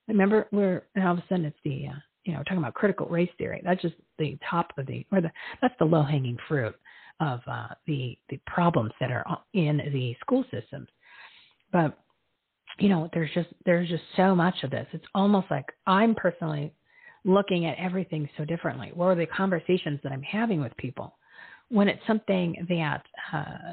[0.08, 3.30] Remember, we're all of a sudden it's the uh, you know talking about critical race
[3.38, 3.62] theory.
[3.64, 5.30] That's just the top of the or the
[5.62, 6.76] that's the low hanging fruit
[7.20, 10.88] of uh, the the problems that are in the school systems.
[11.72, 11.98] But
[12.80, 14.88] you know, there's just there's just so much of this.
[14.94, 16.74] It's almost like I'm personally
[17.26, 18.92] looking at everything so differently.
[18.94, 21.16] What are the conversations that I'm having with people
[21.70, 23.04] when it's something that
[23.34, 23.72] uh,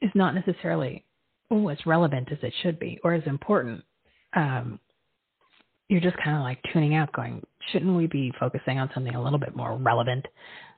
[0.00, 1.04] is not necessarily
[1.50, 3.82] oh as relevant as it should be or as important?
[4.34, 4.78] Um,
[5.88, 9.22] you're just kind of like tuning out, going, shouldn't we be focusing on something a
[9.22, 10.24] little bit more relevant,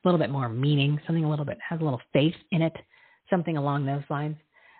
[0.05, 2.73] a little bit more meaning, something a little bit has a little faith in it,
[3.29, 4.37] something along those lines,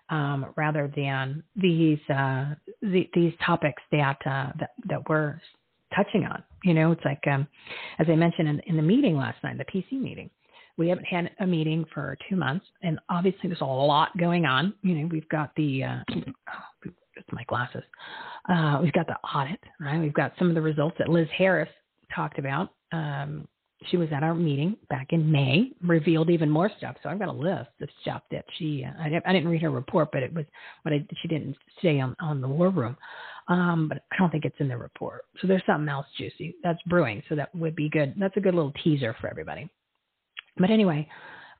[0.09, 5.41] um, rather than these uh, the, these topics that, uh, that that we're
[5.95, 6.43] touching on.
[6.63, 7.47] You know, it's like um,
[7.99, 10.29] as I mentioned in, in the meeting last night, the PC meeting.
[10.77, 14.73] We haven't had a meeting for two months, and obviously there's a lot going on.
[14.81, 17.83] You know, we've got the uh, oh, it's my glasses.
[18.49, 19.99] Uh, we've got the audit, right?
[19.99, 21.69] We've got some of the results that Liz Harris
[22.13, 22.71] talked about.
[22.91, 23.47] Um,
[23.87, 26.95] she was at our meeting back in May, revealed even more stuff.
[27.03, 29.61] So I've got a list of stuff that she, uh, I, didn't, I didn't read
[29.61, 30.45] her report, but it was
[30.83, 32.97] what I, she didn't say on, on the war room.
[33.47, 35.25] Um, but I don't think it's in the report.
[35.39, 37.21] So there's something else juicy that's brewing.
[37.29, 38.15] So that would be good.
[38.17, 39.69] That's a good little teaser for everybody.
[40.57, 41.07] But anyway,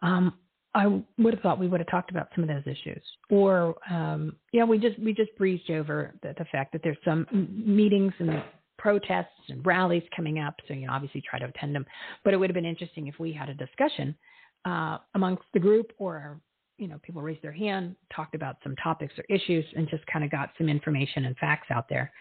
[0.02, 0.34] um,
[0.74, 4.36] I would have thought we would have talked about some of those issues, or um,
[4.52, 8.44] yeah, we just we just breezed over the, the fact that there's some meetings and
[8.86, 10.54] protests and rallies coming up.
[10.68, 11.88] So you know, obviously try to attend them.
[12.24, 14.16] But it would have been interesting if we had a discussion
[14.64, 16.40] uh, amongst the group, or
[16.78, 20.24] you know, people raised their hand, talked about some topics or issues, and just kind
[20.24, 22.12] of got some information and facts out there.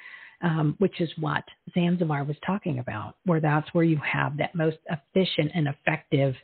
[0.41, 4.79] Um, which is what Zanzibar was talking about, where that's where you have that most
[4.91, 6.35] efficient and effective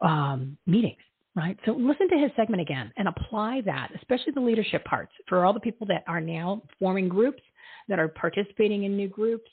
[0.00, 0.96] um, meetings
[1.36, 1.56] right?
[1.64, 5.52] So listen to his segment again and apply that, especially the leadership parts for all
[5.52, 7.40] the people that are now forming groups,
[7.88, 9.50] that are participating in new groups,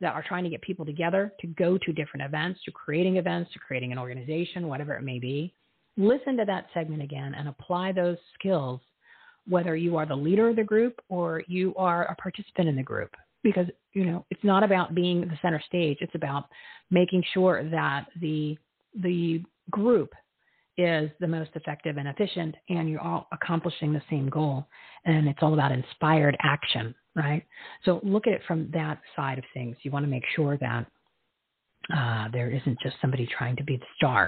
[0.00, 3.52] that are trying to get people together to go to different events, to creating events,
[3.52, 5.54] to creating an organization, whatever it may be.
[5.96, 8.80] Listen to that segment again and apply those skills,
[9.48, 12.82] whether you are the leader of the group or you are a participant in the
[12.82, 13.14] group.
[13.42, 15.98] Because, you know, it's not about being the center stage.
[16.00, 16.44] It's about
[16.90, 18.58] making sure that the
[19.02, 20.12] the group
[20.78, 24.66] is the most effective and efficient, and you're all accomplishing the same goal.
[25.04, 27.44] And it's all about inspired action, right?
[27.84, 29.76] So look at it from that side of things.
[29.82, 30.86] You want to make sure that
[31.94, 34.24] Uh, there isn't just somebody trying to be the star,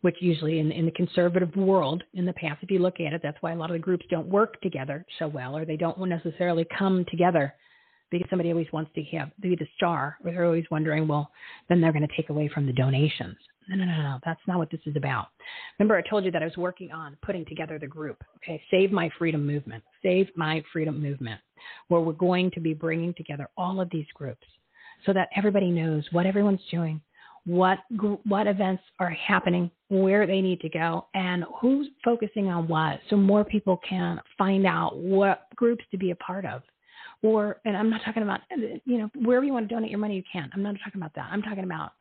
[0.00, 3.20] which usually in, in the conservative world, in the past, if you look at it,
[3.22, 6.08] that's why a lot of the groups don't work together so well, or they don't
[6.08, 7.54] necessarily come together
[8.10, 11.30] because somebody always wants to have be the star, or they're always wondering, well,
[11.68, 13.38] then they're going to take away from the donations.
[13.68, 14.18] No, no, no, no.
[14.24, 15.28] That's not what this is about.
[15.78, 18.22] Remember, I told you that I was working on putting together the group.
[18.36, 19.82] Okay, Save My Freedom Movement.
[20.02, 21.40] Save My Freedom Movement,
[21.88, 24.46] where we're going to be bringing together all of these groups
[25.06, 27.00] so that everybody knows what everyone's doing,
[27.44, 27.78] what
[28.24, 33.16] what events are happening, where they need to go, and who's focusing on what, so
[33.16, 36.62] more people can find out what groups to be a part of.
[37.22, 38.40] Or, and I'm not talking about,
[38.84, 40.50] you know, wherever you want to donate your money, you can.
[40.54, 41.28] I'm not talking about that.
[41.30, 41.92] I'm talking about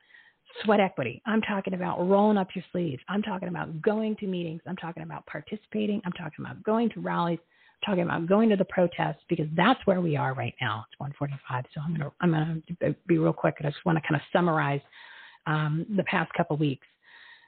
[0.64, 1.22] sweat equity.
[1.26, 3.02] I'm talking about rolling up your sleeves.
[3.10, 4.61] I'm talking about going to meetings.
[4.68, 6.02] I'm talking about participating.
[6.06, 7.40] I'm talking about going to rallies.
[7.41, 10.86] I'm talking about going to the protests because that's where we are right now.
[10.90, 13.56] It's 1:45, so I'm gonna I'm gonna be real quick.
[13.60, 14.82] I just want to kind of summarize
[15.48, 16.88] um, the past couple weeks.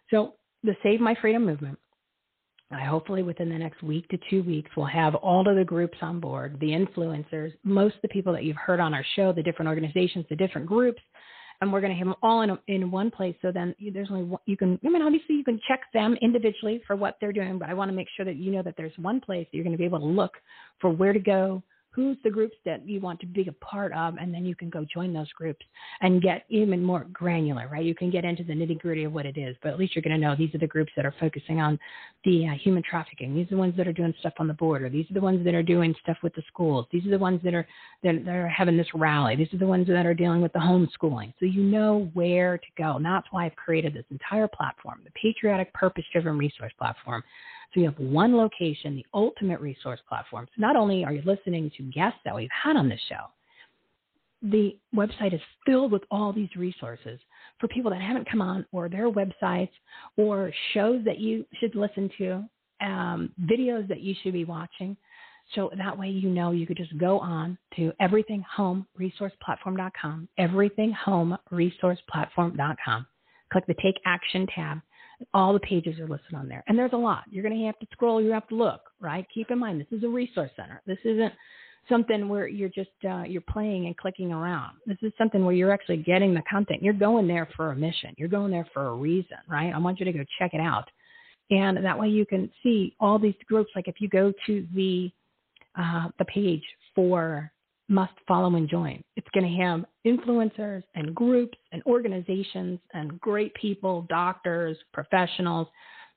[0.09, 1.77] So the Save My Freedom movement.
[2.71, 5.97] I hopefully within the next week to two weeks we'll have all of the groups
[6.01, 9.43] on board, the influencers, most of the people that you've heard on our show, the
[9.43, 11.01] different organizations, the different groups
[11.63, 13.35] and we're going to have them all in a, in one place.
[13.41, 14.77] So then there's only one, you can.
[14.85, 17.89] I mean, obviously you can check them individually for what they're doing, but I want
[17.89, 19.85] to make sure that you know that there's one place that you're going to be
[19.85, 20.33] able to look
[20.81, 24.15] for where to go, who's the groups that you want to be a part of,
[24.17, 25.63] and then you can go join those groups
[26.01, 27.85] and get even more granular, right?
[27.85, 30.01] You can get into the nitty gritty of what it is, but at least you're
[30.01, 31.79] going to know these are the groups that are focusing on
[32.25, 33.35] the uh, human trafficking.
[33.35, 34.89] These are the ones that are doing stuff on the border.
[34.89, 36.87] These are the ones that are doing stuff with the schools.
[36.91, 37.67] These are the ones that are
[38.03, 39.35] that, that are having this rally.
[39.35, 41.33] These are the ones that are dealing with the homeschooling.
[41.39, 42.95] So you know where to go.
[42.95, 47.23] And that's why I've created this entire platform, the Patriotic Purpose Driven Resource Platform
[47.73, 50.47] so you have one location, the ultimate resource platform.
[50.55, 53.25] So not only are you listening to guests that we've had on this show,
[54.43, 57.19] the website is filled with all these resources
[57.59, 59.71] for people that haven't come on, or their websites,
[60.17, 62.43] or shows that you should listen to,
[62.81, 64.95] um, videos that you should be watching.
[65.55, 73.07] So that way you know you could just go on to everythinghomeresourceplatform.com, everythinghomeresourceplatform.com,
[73.51, 74.81] click the Take Action tab,
[75.33, 76.63] all the pages are listed on there.
[76.67, 77.23] And there's a lot.
[77.29, 79.25] You're going to have to scroll, you have to look, right?
[79.33, 80.81] Keep in mind, this is a resource center.
[80.85, 81.33] This isn't
[81.89, 84.77] something where you're just uh, you're playing and clicking around.
[84.85, 86.81] This is something where you're actually getting the content.
[86.81, 88.13] You're going there for a mission.
[88.17, 89.73] You're going there for a reason, right?
[89.73, 90.89] I want you to go check it out,
[91.49, 93.71] and that way you can see all these groups.
[93.75, 95.11] Like if you go to the
[95.77, 96.63] uh, the page
[96.95, 97.51] for
[97.89, 99.03] must follow and join.
[99.15, 105.67] It's going to have influencers and groups and organizations and great people, doctors, professionals,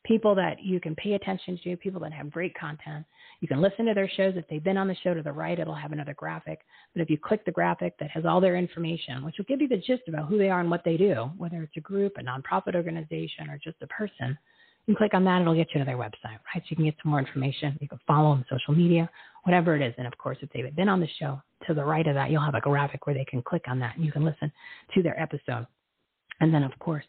[0.04, 3.04] people that you can pay attention to, people that have great content.
[3.40, 4.34] You can listen to their shows.
[4.36, 6.60] If they've been on the show to the right, it'll have another graphic.
[6.94, 9.68] But if you click the graphic that has all their information, which will give you
[9.68, 12.22] the gist about who they are and what they do, whether it's a group, a
[12.22, 14.38] nonprofit organization, or just a person,
[14.86, 16.62] you click on that, it'll get you to their website, right?
[16.62, 17.76] So you can get some more information.
[17.80, 19.10] You can follow them on social media,
[19.44, 19.94] whatever it is.
[19.98, 22.44] And of course, if they've been on the show, to the right of that, you'll
[22.44, 24.52] have a graphic where they can click on that and you can listen
[24.94, 25.66] to their episode.
[26.40, 27.04] And then, of course,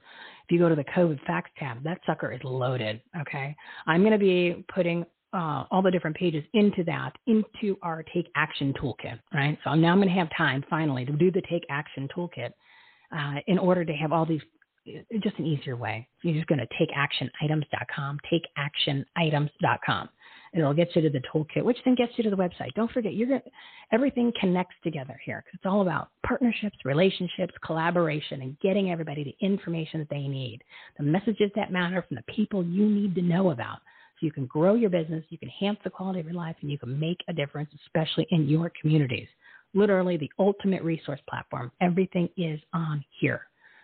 [0.46, 3.02] if you go to the COVID facts tab, that sucker is loaded.
[3.22, 3.56] Okay.
[3.86, 8.28] I'm going to be putting uh, all the different pages into that, into our Take
[8.36, 9.58] Action Toolkit, right?
[9.64, 12.52] So now I'm going to have time finally to do the Take Action Toolkit
[13.16, 14.42] uh, in order to have all these
[15.22, 16.08] just an easier way.
[16.24, 20.10] You're just going to takeactionitems.com, takeactionitems.com.
[20.54, 22.74] And it'll get you to the toolkit, which then gets you to the website.
[22.76, 23.42] Don't forget, you're going
[23.92, 29.46] everything connects together here because it's all about partnerships, relationships, collaboration, and getting everybody the
[29.46, 30.62] information that they need,
[30.98, 33.80] the messages that matter from the people you need to know about.
[34.20, 36.72] So you can grow your business, you can enhance the quality of your life, and
[36.72, 39.28] you can make a difference, especially in your communities.
[39.74, 41.72] Literally the ultimate resource platform.
[41.82, 43.42] Everything is on here.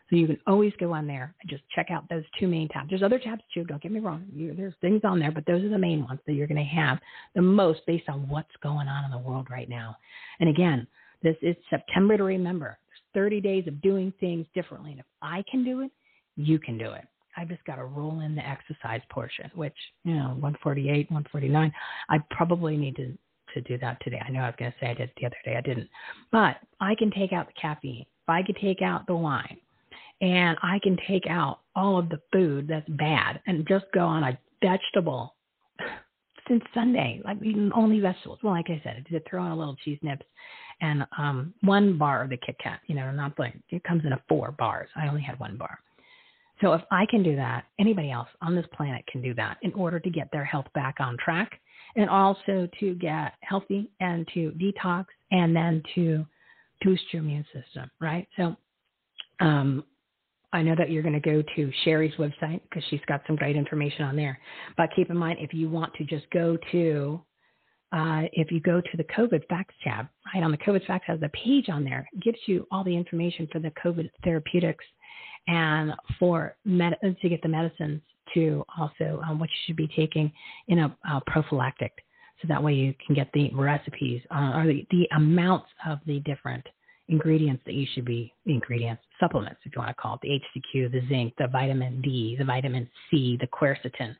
[0.10, 2.90] So you can always go on there and just check out those two main tabs.
[2.90, 4.26] There's other tabs too, don't get me wrong.
[4.34, 6.64] You, there's things on there, but those are the main ones that you're going to
[6.64, 7.00] have
[7.36, 9.98] the most based on what's going on in the world right now.
[10.40, 10.86] And again,
[11.24, 12.78] this is September to remember.
[12.88, 14.92] There's 30 days of doing things differently.
[14.92, 15.92] And if I can do it,
[16.36, 17.06] you can do it.
[17.38, 21.74] I've just got to roll in the exercise portion, which, you know, 148, 149.
[22.10, 23.18] I probably need to,
[23.56, 24.22] to do that today.
[24.24, 25.56] I know I was going to say I did it the other day.
[25.56, 25.90] I didn't.
[26.32, 28.02] But I can take out the caffeine.
[28.02, 29.58] If I could take out the wine,
[30.24, 34.24] and I can take out all of the food that's bad and just go on
[34.24, 35.36] a vegetable
[36.48, 38.40] since Sunday, like eating only vegetables.
[38.42, 40.26] Well, like I said, I did throw in a little cheese nips
[40.80, 42.80] and um one bar of the Kit Kat.
[42.88, 44.88] You know, not like it comes in a four bars.
[44.96, 45.78] I only had one bar.
[46.62, 49.74] So if I can do that, anybody else on this planet can do that in
[49.74, 51.60] order to get their health back on track
[51.98, 56.26] and also to get healthy and to detox and then to
[56.82, 58.28] boost your immune system, right?
[58.38, 58.56] So
[59.42, 59.84] um,
[60.54, 63.56] I know that you're going to go to Cherie's website because she's got some great
[63.56, 64.40] information on there.
[64.78, 67.22] But keep in mind, if you want to just go to,
[67.92, 71.20] uh, if you go to the COVID facts tab, right on the COVID facts has
[71.24, 74.86] a page on there, it gives you all the information for the COVID therapeutics
[75.48, 78.02] and for med- to get the medicines
[78.36, 80.32] to also um, what you should be taking
[80.68, 81.92] in a uh, prophylactic.
[82.42, 86.20] So that way you can get the recipes uh, or the, the amounts of the
[86.22, 86.66] different
[87.10, 90.92] ingredients that you should be ingredients supplements if you want to call it the HCQ,
[90.92, 94.16] the zinc, the vitamin D, the vitamin C, the quercetin.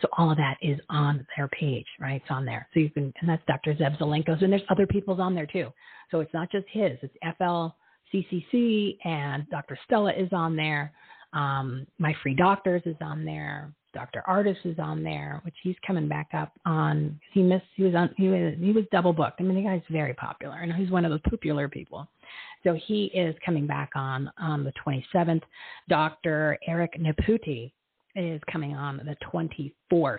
[0.00, 2.20] So all of that is on their page, right?
[2.22, 2.68] It's on there.
[2.72, 3.74] So you can and that's Dr.
[3.74, 5.72] Zev Zelenko's and there's other people's on there too.
[6.10, 6.92] So it's not just his.
[7.02, 9.78] It's FLCCC and Dr.
[9.86, 10.92] Stella is on there.
[11.32, 13.72] Um, My Free Doctors is on there.
[13.94, 14.22] Dr.
[14.28, 17.18] Ardis is on there, which he's coming back up on.
[17.32, 17.64] He missed.
[17.76, 18.10] He was on.
[18.16, 18.54] He was.
[18.58, 19.40] He was double booked.
[19.40, 22.08] I mean, the guy's very popular, and he's one of the popular people.
[22.64, 25.42] So he is coming back on on the 27th.
[25.88, 26.58] Dr.
[26.66, 27.72] Eric Nepute
[28.16, 30.18] is coming on the 24th.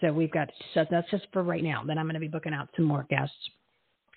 [0.00, 0.48] So we've got.
[0.74, 1.84] So that's just for right now.
[1.86, 3.36] Then I'm going to be booking out some more guests,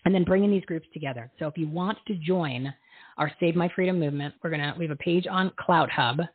[0.06, 1.30] and then bringing these groups together.
[1.40, 2.74] So if you want to join
[3.18, 4.74] our Save My Freedom movement, we're gonna.
[4.78, 6.28] We have a page on CloutHub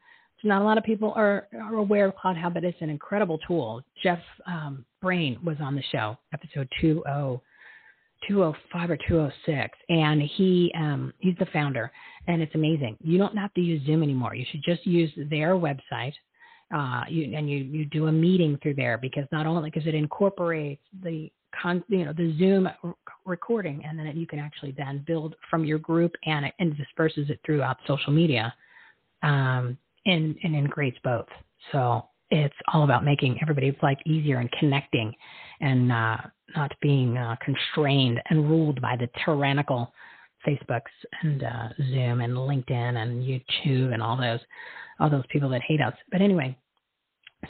[0.44, 3.82] not a lot of people are, are aware of CloutHub, but it's an incredible tool.
[4.02, 7.02] Jeff um, Brain was on the show, episode 20,
[8.28, 11.90] 205 or 206, and he um, he's the founder,
[12.26, 12.96] and it's amazing.
[13.02, 14.34] You don't have to use Zoom anymore.
[14.34, 16.12] You should just use their website,
[16.74, 19.94] uh, you, and you you do a meeting through there because not only because it
[19.94, 21.30] incorporates the
[21.60, 22.68] con, you know the Zoom
[23.24, 26.76] recording, and then it, you can actually then build from your group and it and
[26.76, 28.52] disperses it throughout social media.
[29.22, 31.27] Um, and, and integrates both.
[31.72, 35.12] So it's all about making everybody's life easier and connecting
[35.60, 36.16] and uh,
[36.56, 39.93] not being uh, constrained and ruled by the tyrannical
[40.47, 40.82] Facebooks
[41.22, 44.40] and uh, Zoom and LinkedIn and YouTube and all those
[44.98, 45.94] all those people that hate us.
[46.12, 46.56] But anyway,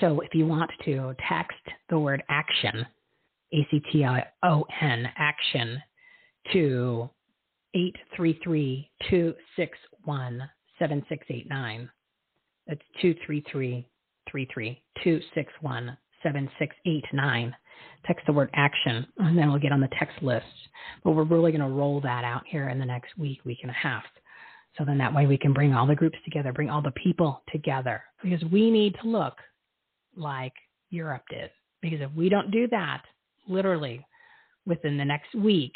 [0.00, 1.58] so if you want to text
[1.88, 2.86] the word action,
[3.52, 5.80] A C T I O N action
[6.52, 7.10] to
[7.74, 10.42] 833 261
[10.78, 11.90] 7689
[12.70, 13.86] that's 233
[16.22, 17.56] 7689.
[18.06, 20.46] Text the word action, and then we'll get on the text list.
[21.02, 23.70] But we're really going to roll that out here in the next week, week and
[23.70, 24.04] a half.
[24.78, 27.42] So then that way we can bring all the groups together, bring all the people
[27.50, 29.34] together, because we need to look
[30.16, 30.52] like
[30.90, 31.50] Europe did.
[31.82, 33.02] Because if we don't do that,
[33.48, 34.06] literally
[34.66, 35.72] within the next week,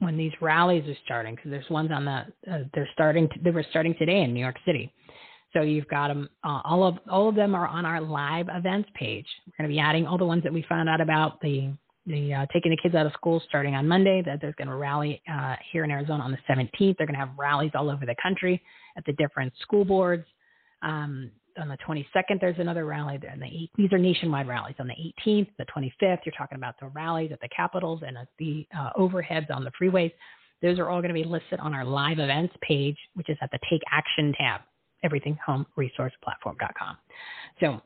[0.00, 3.50] when these rallies are starting, because there's ones on the, uh, they're starting, to, they
[3.50, 4.92] were starting today in New York City.
[5.52, 6.28] So you've got them.
[6.44, 9.26] Uh, all of all of them are on our live events page.
[9.46, 11.72] We're going to be adding all the ones that we found out about the
[12.06, 14.22] the uh, taking the kids out of school starting on Monday.
[14.24, 16.96] That there's going to rally uh, here in Arizona on the 17th.
[16.96, 18.62] They're going to have rallies all over the country
[18.96, 20.24] at the different school boards.
[20.82, 23.18] Um, on the 22nd, there's another rally.
[23.28, 24.76] And the eight, these are nationwide rallies.
[24.78, 24.94] On the
[25.26, 28.90] 18th, the 25th, you're talking about the rallies at the capitals and at the uh,
[28.96, 30.12] overheads on the freeways.
[30.62, 33.50] Those are all going to be listed on our live events page, which is at
[33.50, 34.60] the Take Action tab
[35.04, 36.96] everythinghomeresourceplatform.com.
[37.60, 37.80] So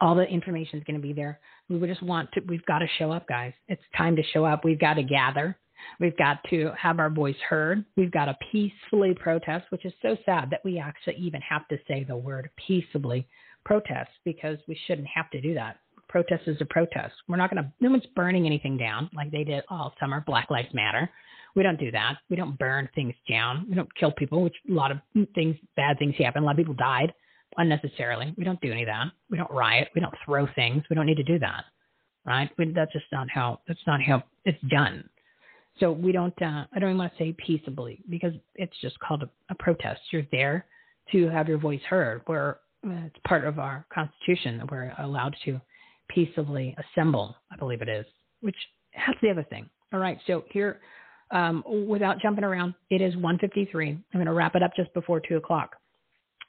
[0.00, 1.40] all the information is going to be there.
[1.68, 3.52] We would just want to, we've got to show up, guys.
[3.68, 4.64] It's time to show up.
[4.64, 5.56] We've got to gather.
[6.00, 7.84] We've got to have our voice heard.
[7.96, 11.78] We've got to peacefully protest, which is so sad that we actually even have to
[11.86, 13.26] say the word peaceably
[13.64, 15.78] protest because we shouldn't have to do that.
[16.08, 17.14] Protest is a protest.
[17.28, 20.22] We're not going to, no one's burning anything down like they did all summer.
[20.26, 21.10] Black Lives Matter.
[21.54, 22.16] We don't do that.
[22.28, 23.66] We don't burn things down.
[23.68, 24.98] We don't kill people, which a lot of
[25.34, 26.42] things, bad things happen.
[26.42, 27.12] A lot of people died
[27.56, 28.34] unnecessarily.
[28.36, 29.12] We don't do any of that.
[29.30, 29.88] We don't riot.
[29.94, 30.82] We don't throw things.
[30.90, 31.64] We don't need to do that,
[32.26, 32.50] right?
[32.58, 33.60] We, that's just not how.
[33.68, 35.08] That's not how it's done.
[35.80, 36.34] So we don't.
[36.40, 40.00] Uh, I don't even want to say peaceably because it's just called a, a protest.
[40.10, 40.66] You're there
[41.12, 42.22] to have your voice heard.
[42.26, 42.56] We're
[42.86, 45.60] uh, it's part of our constitution that we're allowed to
[46.08, 47.36] peaceably assemble.
[47.52, 48.06] I believe it is.
[48.40, 48.56] Which
[48.94, 49.68] that's the other thing.
[49.92, 50.18] All right.
[50.26, 50.80] So here
[51.34, 53.90] um, without jumping around, it is 1:53.
[53.90, 55.76] I'm going to wrap it up just before two o'clock.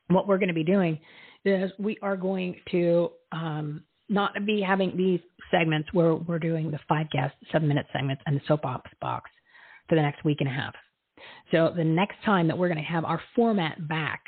[0.08, 1.00] What we're going to be doing
[1.44, 6.80] is we are going to um, not be having these segments where we're doing the
[6.88, 9.30] five guest seven minute segments and the soapbox box
[9.90, 10.76] for the next week and a half.
[11.52, 14.22] So the next time that we're going to have our format back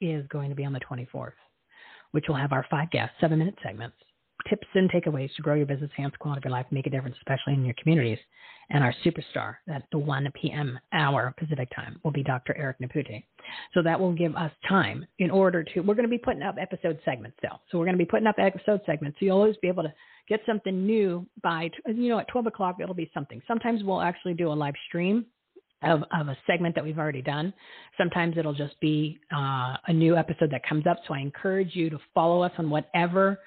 [0.00, 1.32] is going to be on the 24th,
[2.10, 3.96] which will have our five guest seven minute segments
[4.48, 6.90] tips and takeaways to grow your business, enhance the quality of your life, make a
[6.90, 8.18] difference, especially in your communities.
[8.70, 10.78] And our superstar at the 1 p.m.
[10.92, 12.56] hour Pacific time will be Dr.
[12.56, 13.22] Eric Nepute.
[13.74, 16.56] So that will give us time in order to, we're going to be putting up
[16.60, 17.58] episode segments though.
[17.70, 19.18] So we're going to be putting up episode segments.
[19.18, 19.92] So you'll always be able to
[20.28, 23.42] get something new by, you know, at 12 o'clock, it'll be something.
[23.46, 25.26] Sometimes we'll actually do a live stream
[25.82, 27.52] of, of a segment that we've already done.
[27.98, 30.98] Sometimes it'll just be uh, a new episode that comes up.
[31.06, 33.38] So I encourage you to follow us on whatever,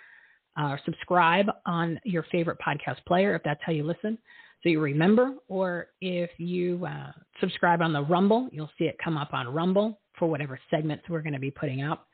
[0.57, 4.17] uh, subscribe on your favorite podcast player if that's how you listen.
[4.63, 9.17] So you remember, or if you uh, subscribe on the Rumble, you'll see it come
[9.17, 12.07] up on Rumble for whatever segments we're going to be putting up.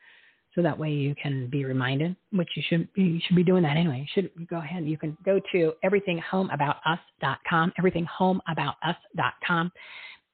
[0.53, 3.77] So that way you can be reminded, which you should you should be doing that
[3.77, 3.99] anyway.
[3.99, 4.83] You should go ahead.
[4.85, 9.71] You can go to everythinghomeaboutus.com, everythinghomeaboutus.com,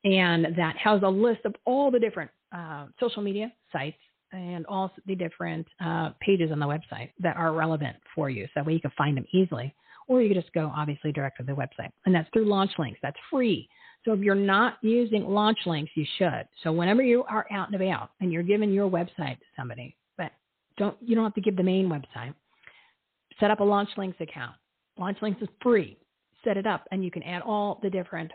[0.05, 3.97] and that has a list of all the different uh, social media sites
[4.31, 8.45] and all the different uh, pages on the website that are relevant for you.
[8.45, 9.73] So that way you can find them easily.
[10.07, 11.91] Or you can just go obviously direct to the website.
[12.05, 12.99] And that's through launch links.
[13.01, 13.67] That's free.
[14.05, 16.47] So if you're not using launch links, you should.
[16.63, 20.31] So whenever you are out and about and you're giving your website to somebody, but
[20.77, 22.33] don't you don't have to give the main website.
[23.39, 24.55] Set up a launch links account.
[24.97, 25.97] Launch links is free.
[26.43, 28.31] Set it up and you can add all the different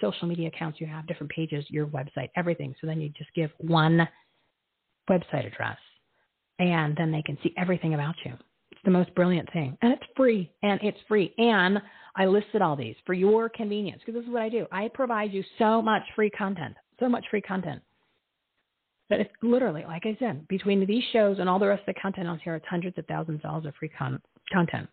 [0.00, 2.74] social media accounts you have, different pages, your website, everything.
[2.80, 4.06] So then you just give one
[5.08, 5.78] website address
[6.58, 8.32] and then they can see everything about you.
[8.72, 9.76] It's the most brilliant thing.
[9.82, 10.50] And it's free.
[10.62, 11.34] And it's free.
[11.38, 11.80] And
[12.16, 14.66] I listed all these for your convenience because this is what I do.
[14.72, 17.82] I provide you so much free content, so much free content.
[19.08, 22.00] That it's literally, like I said, between these shows and all the rest of the
[22.00, 24.20] content on here, it's hundreds of thousands of dollars of free con-
[24.52, 24.88] content.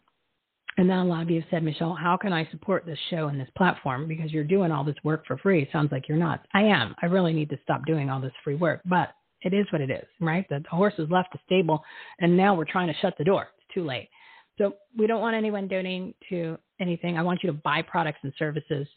[0.78, 3.28] And then a lot of you have said, Michele, how can I support this show
[3.28, 4.08] and this platform?
[4.08, 5.68] Because you're doing all this work for free.
[5.72, 6.46] Sounds like you're not.
[6.54, 6.96] I am.
[7.02, 8.82] I really need to stop doing all this free work.
[8.86, 9.10] But
[9.44, 10.48] it is what it is, right?
[10.50, 11.84] The horse has left the stable
[12.20, 13.50] and now we're trying to shut the door.
[13.58, 14.10] It's too late.
[14.58, 17.18] So we don't want anyone donating to anything.
[17.18, 18.88] I want you to buy products and services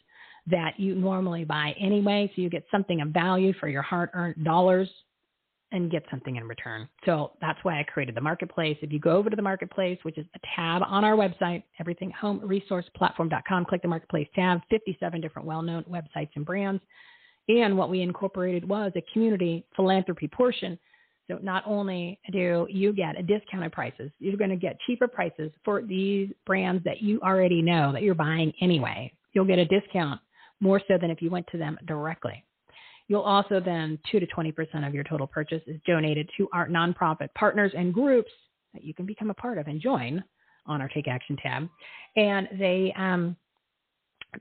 [0.47, 2.31] that you normally buy anyway.
[2.35, 4.89] So you get something of value for your hard earned dollars
[5.71, 6.87] and get something in return.
[7.05, 8.77] So that's why I created the marketplace.
[8.81, 13.65] If you go over to the marketplace, which is a tab on our website, everythinghomeresourceplatform.com,
[13.65, 16.81] click the marketplace tab, 57 different well known websites and brands.
[17.49, 20.77] And what we incorporated was a community philanthropy portion.
[21.29, 25.51] So not only do you get a discounted prices, you're going to get cheaper prices
[25.63, 29.11] for these brands that you already know that you're buying anyway.
[29.33, 30.21] You'll get a discount
[30.59, 32.43] more so than if you went to them directly.
[33.07, 37.29] You'll also then 2 to 20% of your total purchase is donated to our nonprofit
[37.35, 38.31] partners and groups
[38.73, 40.23] that you can become a part of and join
[40.65, 41.69] on our Take Action tab.
[42.15, 43.37] And they um,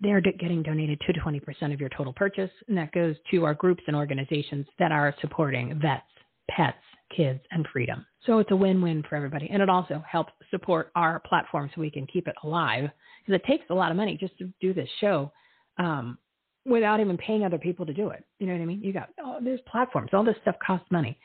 [0.01, 3.83] they're getting donated to 20% of your total purchase, and that goes to our groups
[3.87, 6.03] and organizations that are supporting vets,
[6.51, 6.79] pets,
[7.15, 8.05] kids, and freedom.
[8.25, 9.49] So it's a win win for everybody.
[9.51, 12.91] And it also helps support our platform so we can keep it alive
[13.25, 15.33] because it takes a lot of money just to do this show
[15.79, 16.19] um,
[16.65, 18.25] without even paying other people to do it.
[18.39, 18.83] You know what I mean?
[18.83, 21.19] You got, oh, there's platforms, all this stuff costs money.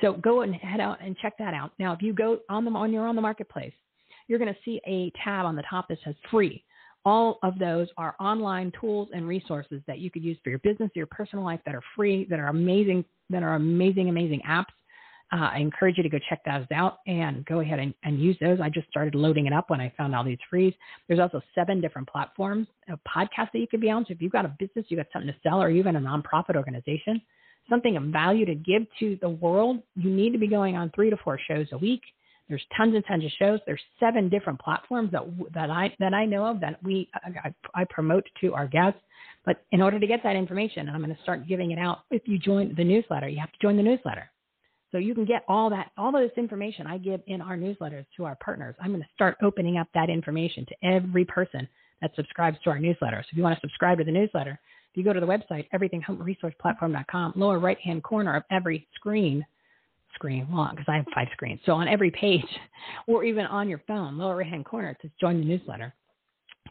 [0.00, 1.72] So go and head out and check that out.
[1.78, 3.72] Now, if you go on the, on you're on the marketplace,
[4.26, 6.64] you're going to see a tab on the top that says free.
[7.04, 10.90] All of those are online tools and resources that you could use for your business,
[10.94, 14.66] your personal life that are free, that are amazing, that are amazing, amazing apps.
[15.32, 18.36] Uh, I encourage you to go check those out and go ahead and, and, use
[18.38, 18.60] those.
[18.60, 20.74] I just started loading it up when I found all these frees.
[21.08, 24.04] There's also seven different platforms of podcasts that you could be on.
[24.04, 26.54] So if you've got a business, you've got something to sell, or even a nonprofit
[26.54, 27.22] organization,
[27.70, 31.08] something of value to give to the world, you need to be going on three
[31.08, 32.02] to four shows a week.
[32.52, 33.60] There's tons and tons of shows.
[33.64, 35.22] There's seven different platforms that
[35.54, 39.00] that I that I know of that we I, I promote to our guests.
[39.46, 42.00] But in order to get that information, I'm going to start giving it out.
[42.10, 44.30] If you join the newsletter, you have to join the newsletter.
[44.90, 48.04] So you can get all that, all of this information I give in our newsletters
[48.18, 48.74] to our partners.
[48.78, 51.66] I'm going to start opening up that information to every person
[52.02, 53.22] that subscribes to our newsletter.
[53.22, 54.60] So if you want to subscribe to the newsletter,
[54.90, 59.42] if you go to the website, everythinghomeresourceplatform.com, lower right hand corner of every screen,
[60.14, 61.60] screen, well, because I have five screens.
[61.64, 62.44] So on every page,
[63.06, 65.94] or even on your phone, lower right hand corner, it says join the newsletter.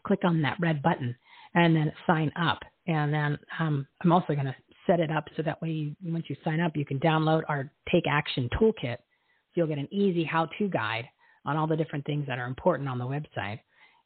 [0.06, 1.14] Click on that red button
[1.54, 2.60] and then sign up.
[2.86, 4.56] And then um, I'm also going to
[4.86, 7.70] set it up so that way, you, once you sign up, you can download our
[7.90, 8.96] Take Action Toolkit.
[8.96, 11.04] So you'll get an easy how to guide
[11.44, 13.60] on all the different things that are important on the website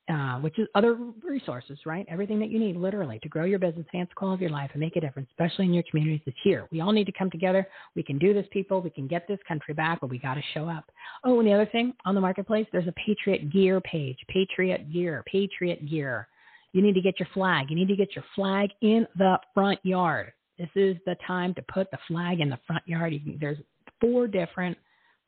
[0.09, 2.07] uh, which is other resources, right?
[2.09, 4.71] Everything that you need literally to grow your business, enhance the quality of your life,
[4.73, 6.69] and make a difference, especially in your communities, is here.
[6.71, 7.67] We all need to come together.
[7.97, 8.81] We can do this, people.
[8.81, 10.91] We can get this country back, but we got to show up.
[11.25, 14.19] Oh, and the other thing on the marketplace, there's a Patriot Gear page.
[14.29, 16.29] Patriot Gear, Patriot Gear.
[16.73, 17.67] You need to get your flag.
[17.71, 20.33] You need to get your flag in the front yard.
[20.57, 23.13] This is the time to put the flag in the front yard.
[23.13, 23.59] Can, there's
[24.01, 24.77] four different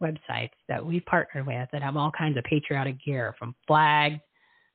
[0.00, 4.20] websites that we've partnered with that have all kinds of patriotic gear from flags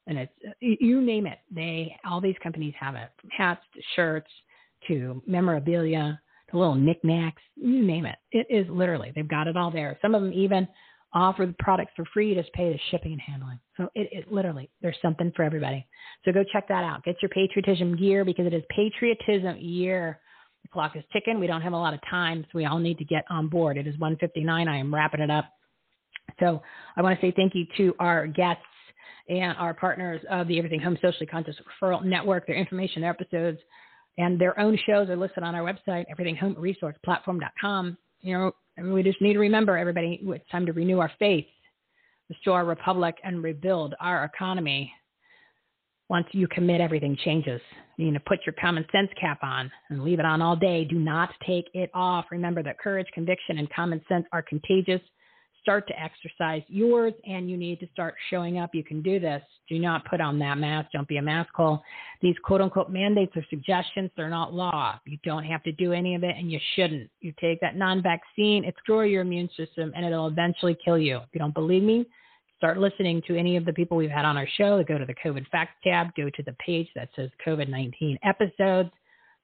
[0.08, 1.40] and it's you name it.
[1.52, 4.30] They all these companies have it, from hats to shirts
[4.88, 6.20] to memorabilia
[6.52, 8.18] to little knickknacks, you name it.
[8.32, 9.98] It is literally they've got it all there.
[10.02, 10.68] Some of them even
[11.14, 12.36] offer the products for free.
[12.36, 13.60] Just pay the shipping and handling.
[13.78, 15.86] So it, it literally, there's something for everybody.
[16.26, 17.04] So go check that out.
[17.04, 20.20] Get your patriotism gear because it is patriotism year.
[20.64, 21.40] The clock is ticking.
[21.40, 23.78] We don't have a lot of time, so we all need to get on board.
[23.78, 24.68] It is 1:59.
[24.68, 25.46] I am wrapping it up.
[26.40, 26.62] So
[26.96, 28.64] I want to say thank you to our guests
[29.30, 32.48] and our partners of the Everything Home Socially Conscious Referral Network.
[32.48, 33.60] Their information, their episodes,
[34.18, 37.98] and their own shows are listed on our website, everythinghomeresourceplatform.com.
[38.22, 38.34] You
[38.78, 41.46] know, we just need to remember, everybody, it's time to renew our faith,
[42.30, 44.92] restore our republic, and rebuild our economy.
[46.10, 47.62] Once you commit, everything changes.
[47.98, 50.86] You need to put your common sense cap on and leave it on all day.
[50.86, 52.26] Do not take it off.
[52.32, 55.02] Remember that courage, conviction, and common sense are contagious
[55.64, 58.76] start to exercise yours and you need to start showing up.
[58.76, 59.42] You can do this.
[59.68, 60.90] Do not put on that mask.
[60.94, 61.82] Don't be a mask hole.
[62.22, 64.12] These quote unquote mandates are suggestions.
[64.16, 65.00] They're not law.
[65.06, 67.10] You don't have to do any of it and you shouldn't.
[67.22, 71.18] You take that non vaccine, it's destroy your immune system and it'll eventually kill you.
[71.18, 72.06] If you don't believe me,
[72.58, 74.84] start listening to any of the people we've had on our show.
[74.84, 78.90] Go to the COVID Facts tab, go to the page that says COVID 19 episodes.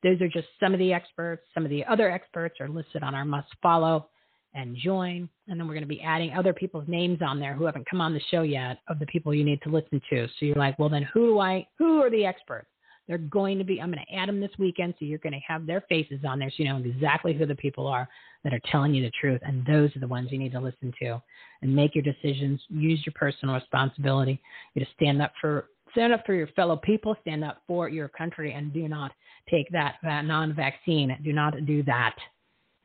[0.04, 1.44] Those are just some of the experts.
[1.54, 4.10] Some of the other experts are listed on our must follow
[4.54, 5.30] and join.
[5.48, 8.02] And then we're going to be adding other people's names on there who haven't come
[8.02, 10.28] on the show yet of the people you need to listen to.
[10.28, 12.68] So you're like, well, then who do I, who are the experts?
[13.08, 14.94] They're going to be, I'm going to add them this weekend.
[15.00, 16.50] So you're going to have their faces on there.
[16.50, 18.08] So you know exactly who the people are
[18.44, 19.42] that are telling you the truth.
[19.44, 21.20] And those are the ones you need to listen to
[21.64, 22.62] and make your decisions.
[22.70, 24.40] Use your personal responsibility.
[24.76, 28.10] You to stand up for, stand up for your fellow people, stand up for your
[28.10, 29.12] country, and do not
[29.50, 31.18] take that, that non vaccine.
[31.24, 32.16] Do not do that.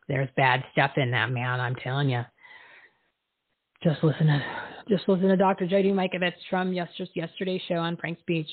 [0.09, 1.61] There's bad stuff in that man.
[1.61, 2.23] I'm telling you.
[3.83, 4.43] Just listen to
[4.89, 5.67] just listen to Dr.
[5.67, 8.47] Judy Mikovits from yesterday's show on FrankSpeech,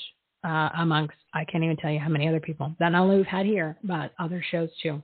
[0.44, 3.26] uh, amongst I can't even tell you how many other people that not only we've
[3.26, 5.02] had here, but other shows too.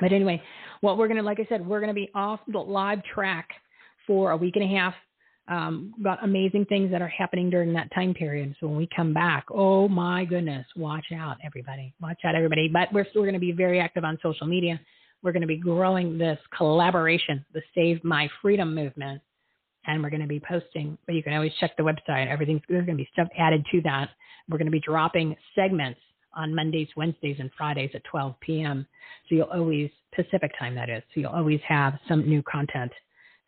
[0.00, 0.42] But anyway,
[0.80, 3.48] what we're gonna, like I said, we're gonna be off the live track
[4.06, 4.94] for a week and a half.
[5.48, 8.54] Um, about amazing things that are happening during that time period.
[8.60, 12.68] So when we come back, oh my goodness, watch out, everybody, watch out, everybody.
[12.70, 14.78] But we're still to be very active on social media.
[15.22, 19.20] We're going to be growing this collaboration, the Save My Freedom movement,
[19.86, 20.96] and we're going to be posting.
[21.06, 22.28] But you can always check the website.
[22.28, 24.10] Everything's there's going to be stuff added to that.
[24.48, 26.00] We're going to be dropping segments
[26.34, 28.86] on Mondays, Wednesdays, and Fridays at 12 p.m.
[29.28, 31.02] So you'll always Pacific time that is.
[31.14, 32.92] So you'll always have some new content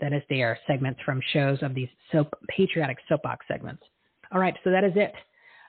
[0.01, 3.83] that is there, segments from shows of these soap patriotic soapbox segments.
[4.33, 5.13] All right, so that is it.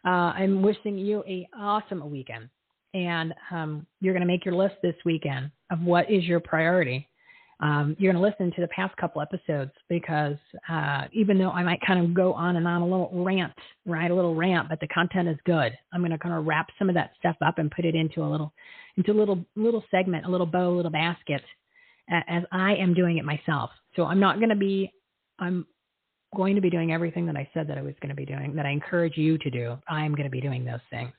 [0.05, 2.49] Uh, I'm wishing you a awesome weekend
[2.93, 7.07] and um, you're going to make your list this weekend of what is your priority.
[7.61, 10.35] Um, you're going to listen to the past couple episodes because
[10.67, 13.53] uh, even though I might kind of go on and on a little rant,
[13.85, 15.71] right, a little rant, but the content is good.
[15.93, 18.23] I'm going to kind of wrap some of that stuff up and put it into
[18.23, 18.51] a little,
[18.97, 21.43] into a little little segment, a little bow, a little basket,
[22.09, 23.69] as I am doing it myself.
[23.95, 24.91] So I'm not going to be,
[25.37, 25.67] I'm
[26.35, 28.55] going to be doing everything that I said that I was going to be doing,
[28.55, 29.77] that I encourage you to do.
[29.87, 31.11] I am going to be doing those things.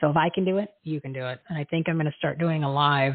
[0.00, 1.40] So if I can do it, you can do it.
[1.48, 3.14] And I think I'm going to start doing a live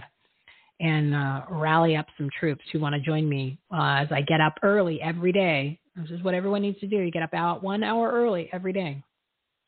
[0.80, 4.42] and uh, rally up some troops who want to join me uh, as I get
[4.42, 5.80] up early every day.
[5.96, 6.98] This is what everyone needs to do.
[6.98, 9.04] You get up out one hour early every day.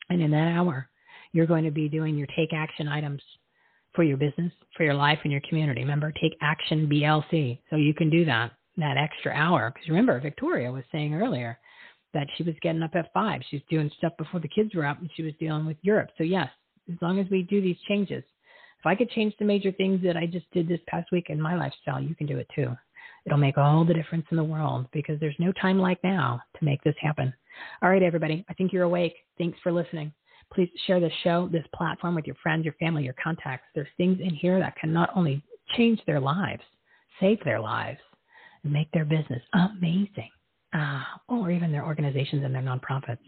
[0.10, 0.88] And in that hour,
[1.32, 3.22] you're going to be doing your take action items
[3.94, 5.82] for your business, for your life, and your community.
[5.82, 7.60] Remember, take action BLC.
[7.70, 9.72] So you can do that, that extra hour.
[9.74, 11.58] Because remember, Victoria was saying earlier
[12.14, 13.42] that she was getting up at five.
[13.50, 16.10] She was doing stuff before the kids were up and she was dealing with Europe.
[16.18, 16.50] So, yes,
[16.90, 18.24] as long as we do these changes.
[18.80, 21.42] If I could change the major things that I just did this past week in
[21.42, 22.76] my lifestyle, you can do it too.
[23.26, 26.66] It'll make all the difference in the world because there's no time like now to
[26.66, 27.34] make this happen.
[27.82, 28.46] All right, everybody.
[28.50, 29.16] I think you're awake.
[29.38, 30.14] Thanks for listening.
[30.54, 33.68] Please share this show, this platform with your friends, your family, your contacts.
[33.76, 35.44] There's things in here that can not only
[35.76, 36.64] change their lives,
[37.20, 38.00] save their lives,
[38.64, 40.30] and make their business amazing,
[40.74, 43.20] uh, or even their organizations and their nonprofits.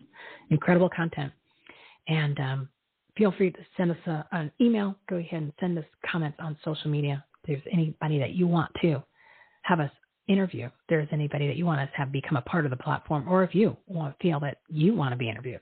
[0.49, 1.31] Incredible content.
[2.07, 2.69] And um,
[3.17, 4.95] feel free to send us a, an email.
[5.09, 7.23] Go ahead and send us comments on social media.
[7.43, 9.03] If there's anybody that you want to
[9.63, 9.91] have us
[10.27, 12.77] interview, if there's anybody that you want us to have become a part of the
[12.77, 15.59] platform, or if you want, feel that you want to be interviewed,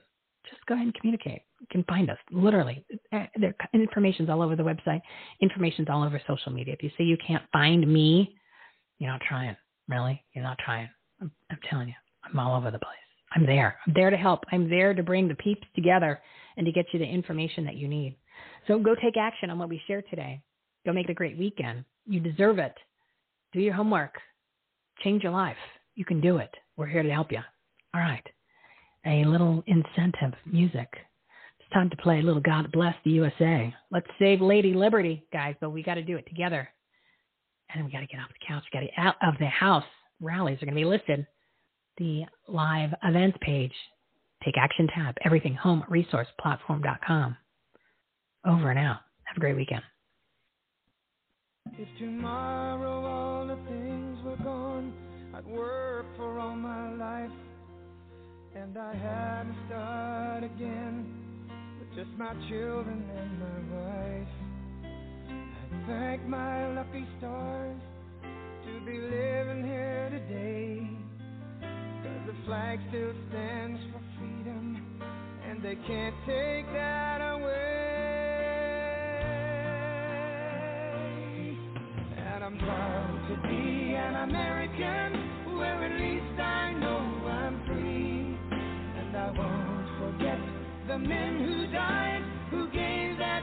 [0.48, 1.42] just go ahead and communicate.
[1.60, 2.84] You can find us literally.
[3.12, 5.00] Uh, there, information's all over the website.
[5.40, 6.74] Information's all over social media.
[6.74, 8.34] If you say you can't find me,
[8.98, 9.56] you're not trying.
[9.88, 10.88] Really, you're not trying.
[11.20, 11.94] I'm, I'm telling you,
[12.24, 12.96] I'm all over the place.
[13.32, 13.76] I'm there.
[13.86, 14.44] I'm there to help.
[14.50, 16.20] I'm there to bring the peeps together
[16.60, 18.14] and to get you the information that you need.
[18.68, 20.42] So go take action on what we shared today.
[20.84, 21.86] Go make it a great weekend.
[22.06, 22.74] You deserve it.
[23.54, 24.12] Do your homework.
[25.02, 25.56] Change your life.
[25.94, 26.50] You can do it.
[26.76, 27.40] We're here to help you.
[27.94, 28.22] All right.
[29.06, 30.88] A little incentive music.
[31.60, 33.74] It's time to play a little God Bless the USA.
[33.90, 36.68] Let's save Lady Liberty, guys, but we got to do it together.
[37.74, 38.64] And we got to get off the couch.
[38.70, 39.84] Got to get out of the house.
[40.20, 41.26] Rallies are going to be listed
[41.96, 43.72] the live events page.
[44.44, 47.36] Take action tab, everything home resource platform.com.
[48.46, 49.00] Over and out.
[49.24, 49.82] Have a great weekend.
[51.78, 54.92] If tomorrow all the things were gone,
[55.34, 57.30] I'd work for all my life.
[58.56, 61.06] And I had to start again
[61.78, 64.28] with just my children and my wife.
[65.72, 67.76] I thank my lucky stars
[68.22, 70.88] to be living here today.
[72.02, 74.00] Cause the flag still stands for
[74.42, 74.82] freedom,
[75.48, 77.46] and they can't take that away.
[82.16, 88.38] And I'm proud to be an American, where at least I know I'm free.
[89.00, 90.38] And I won't forget
[90.88, 93.42] the men who died, who gave that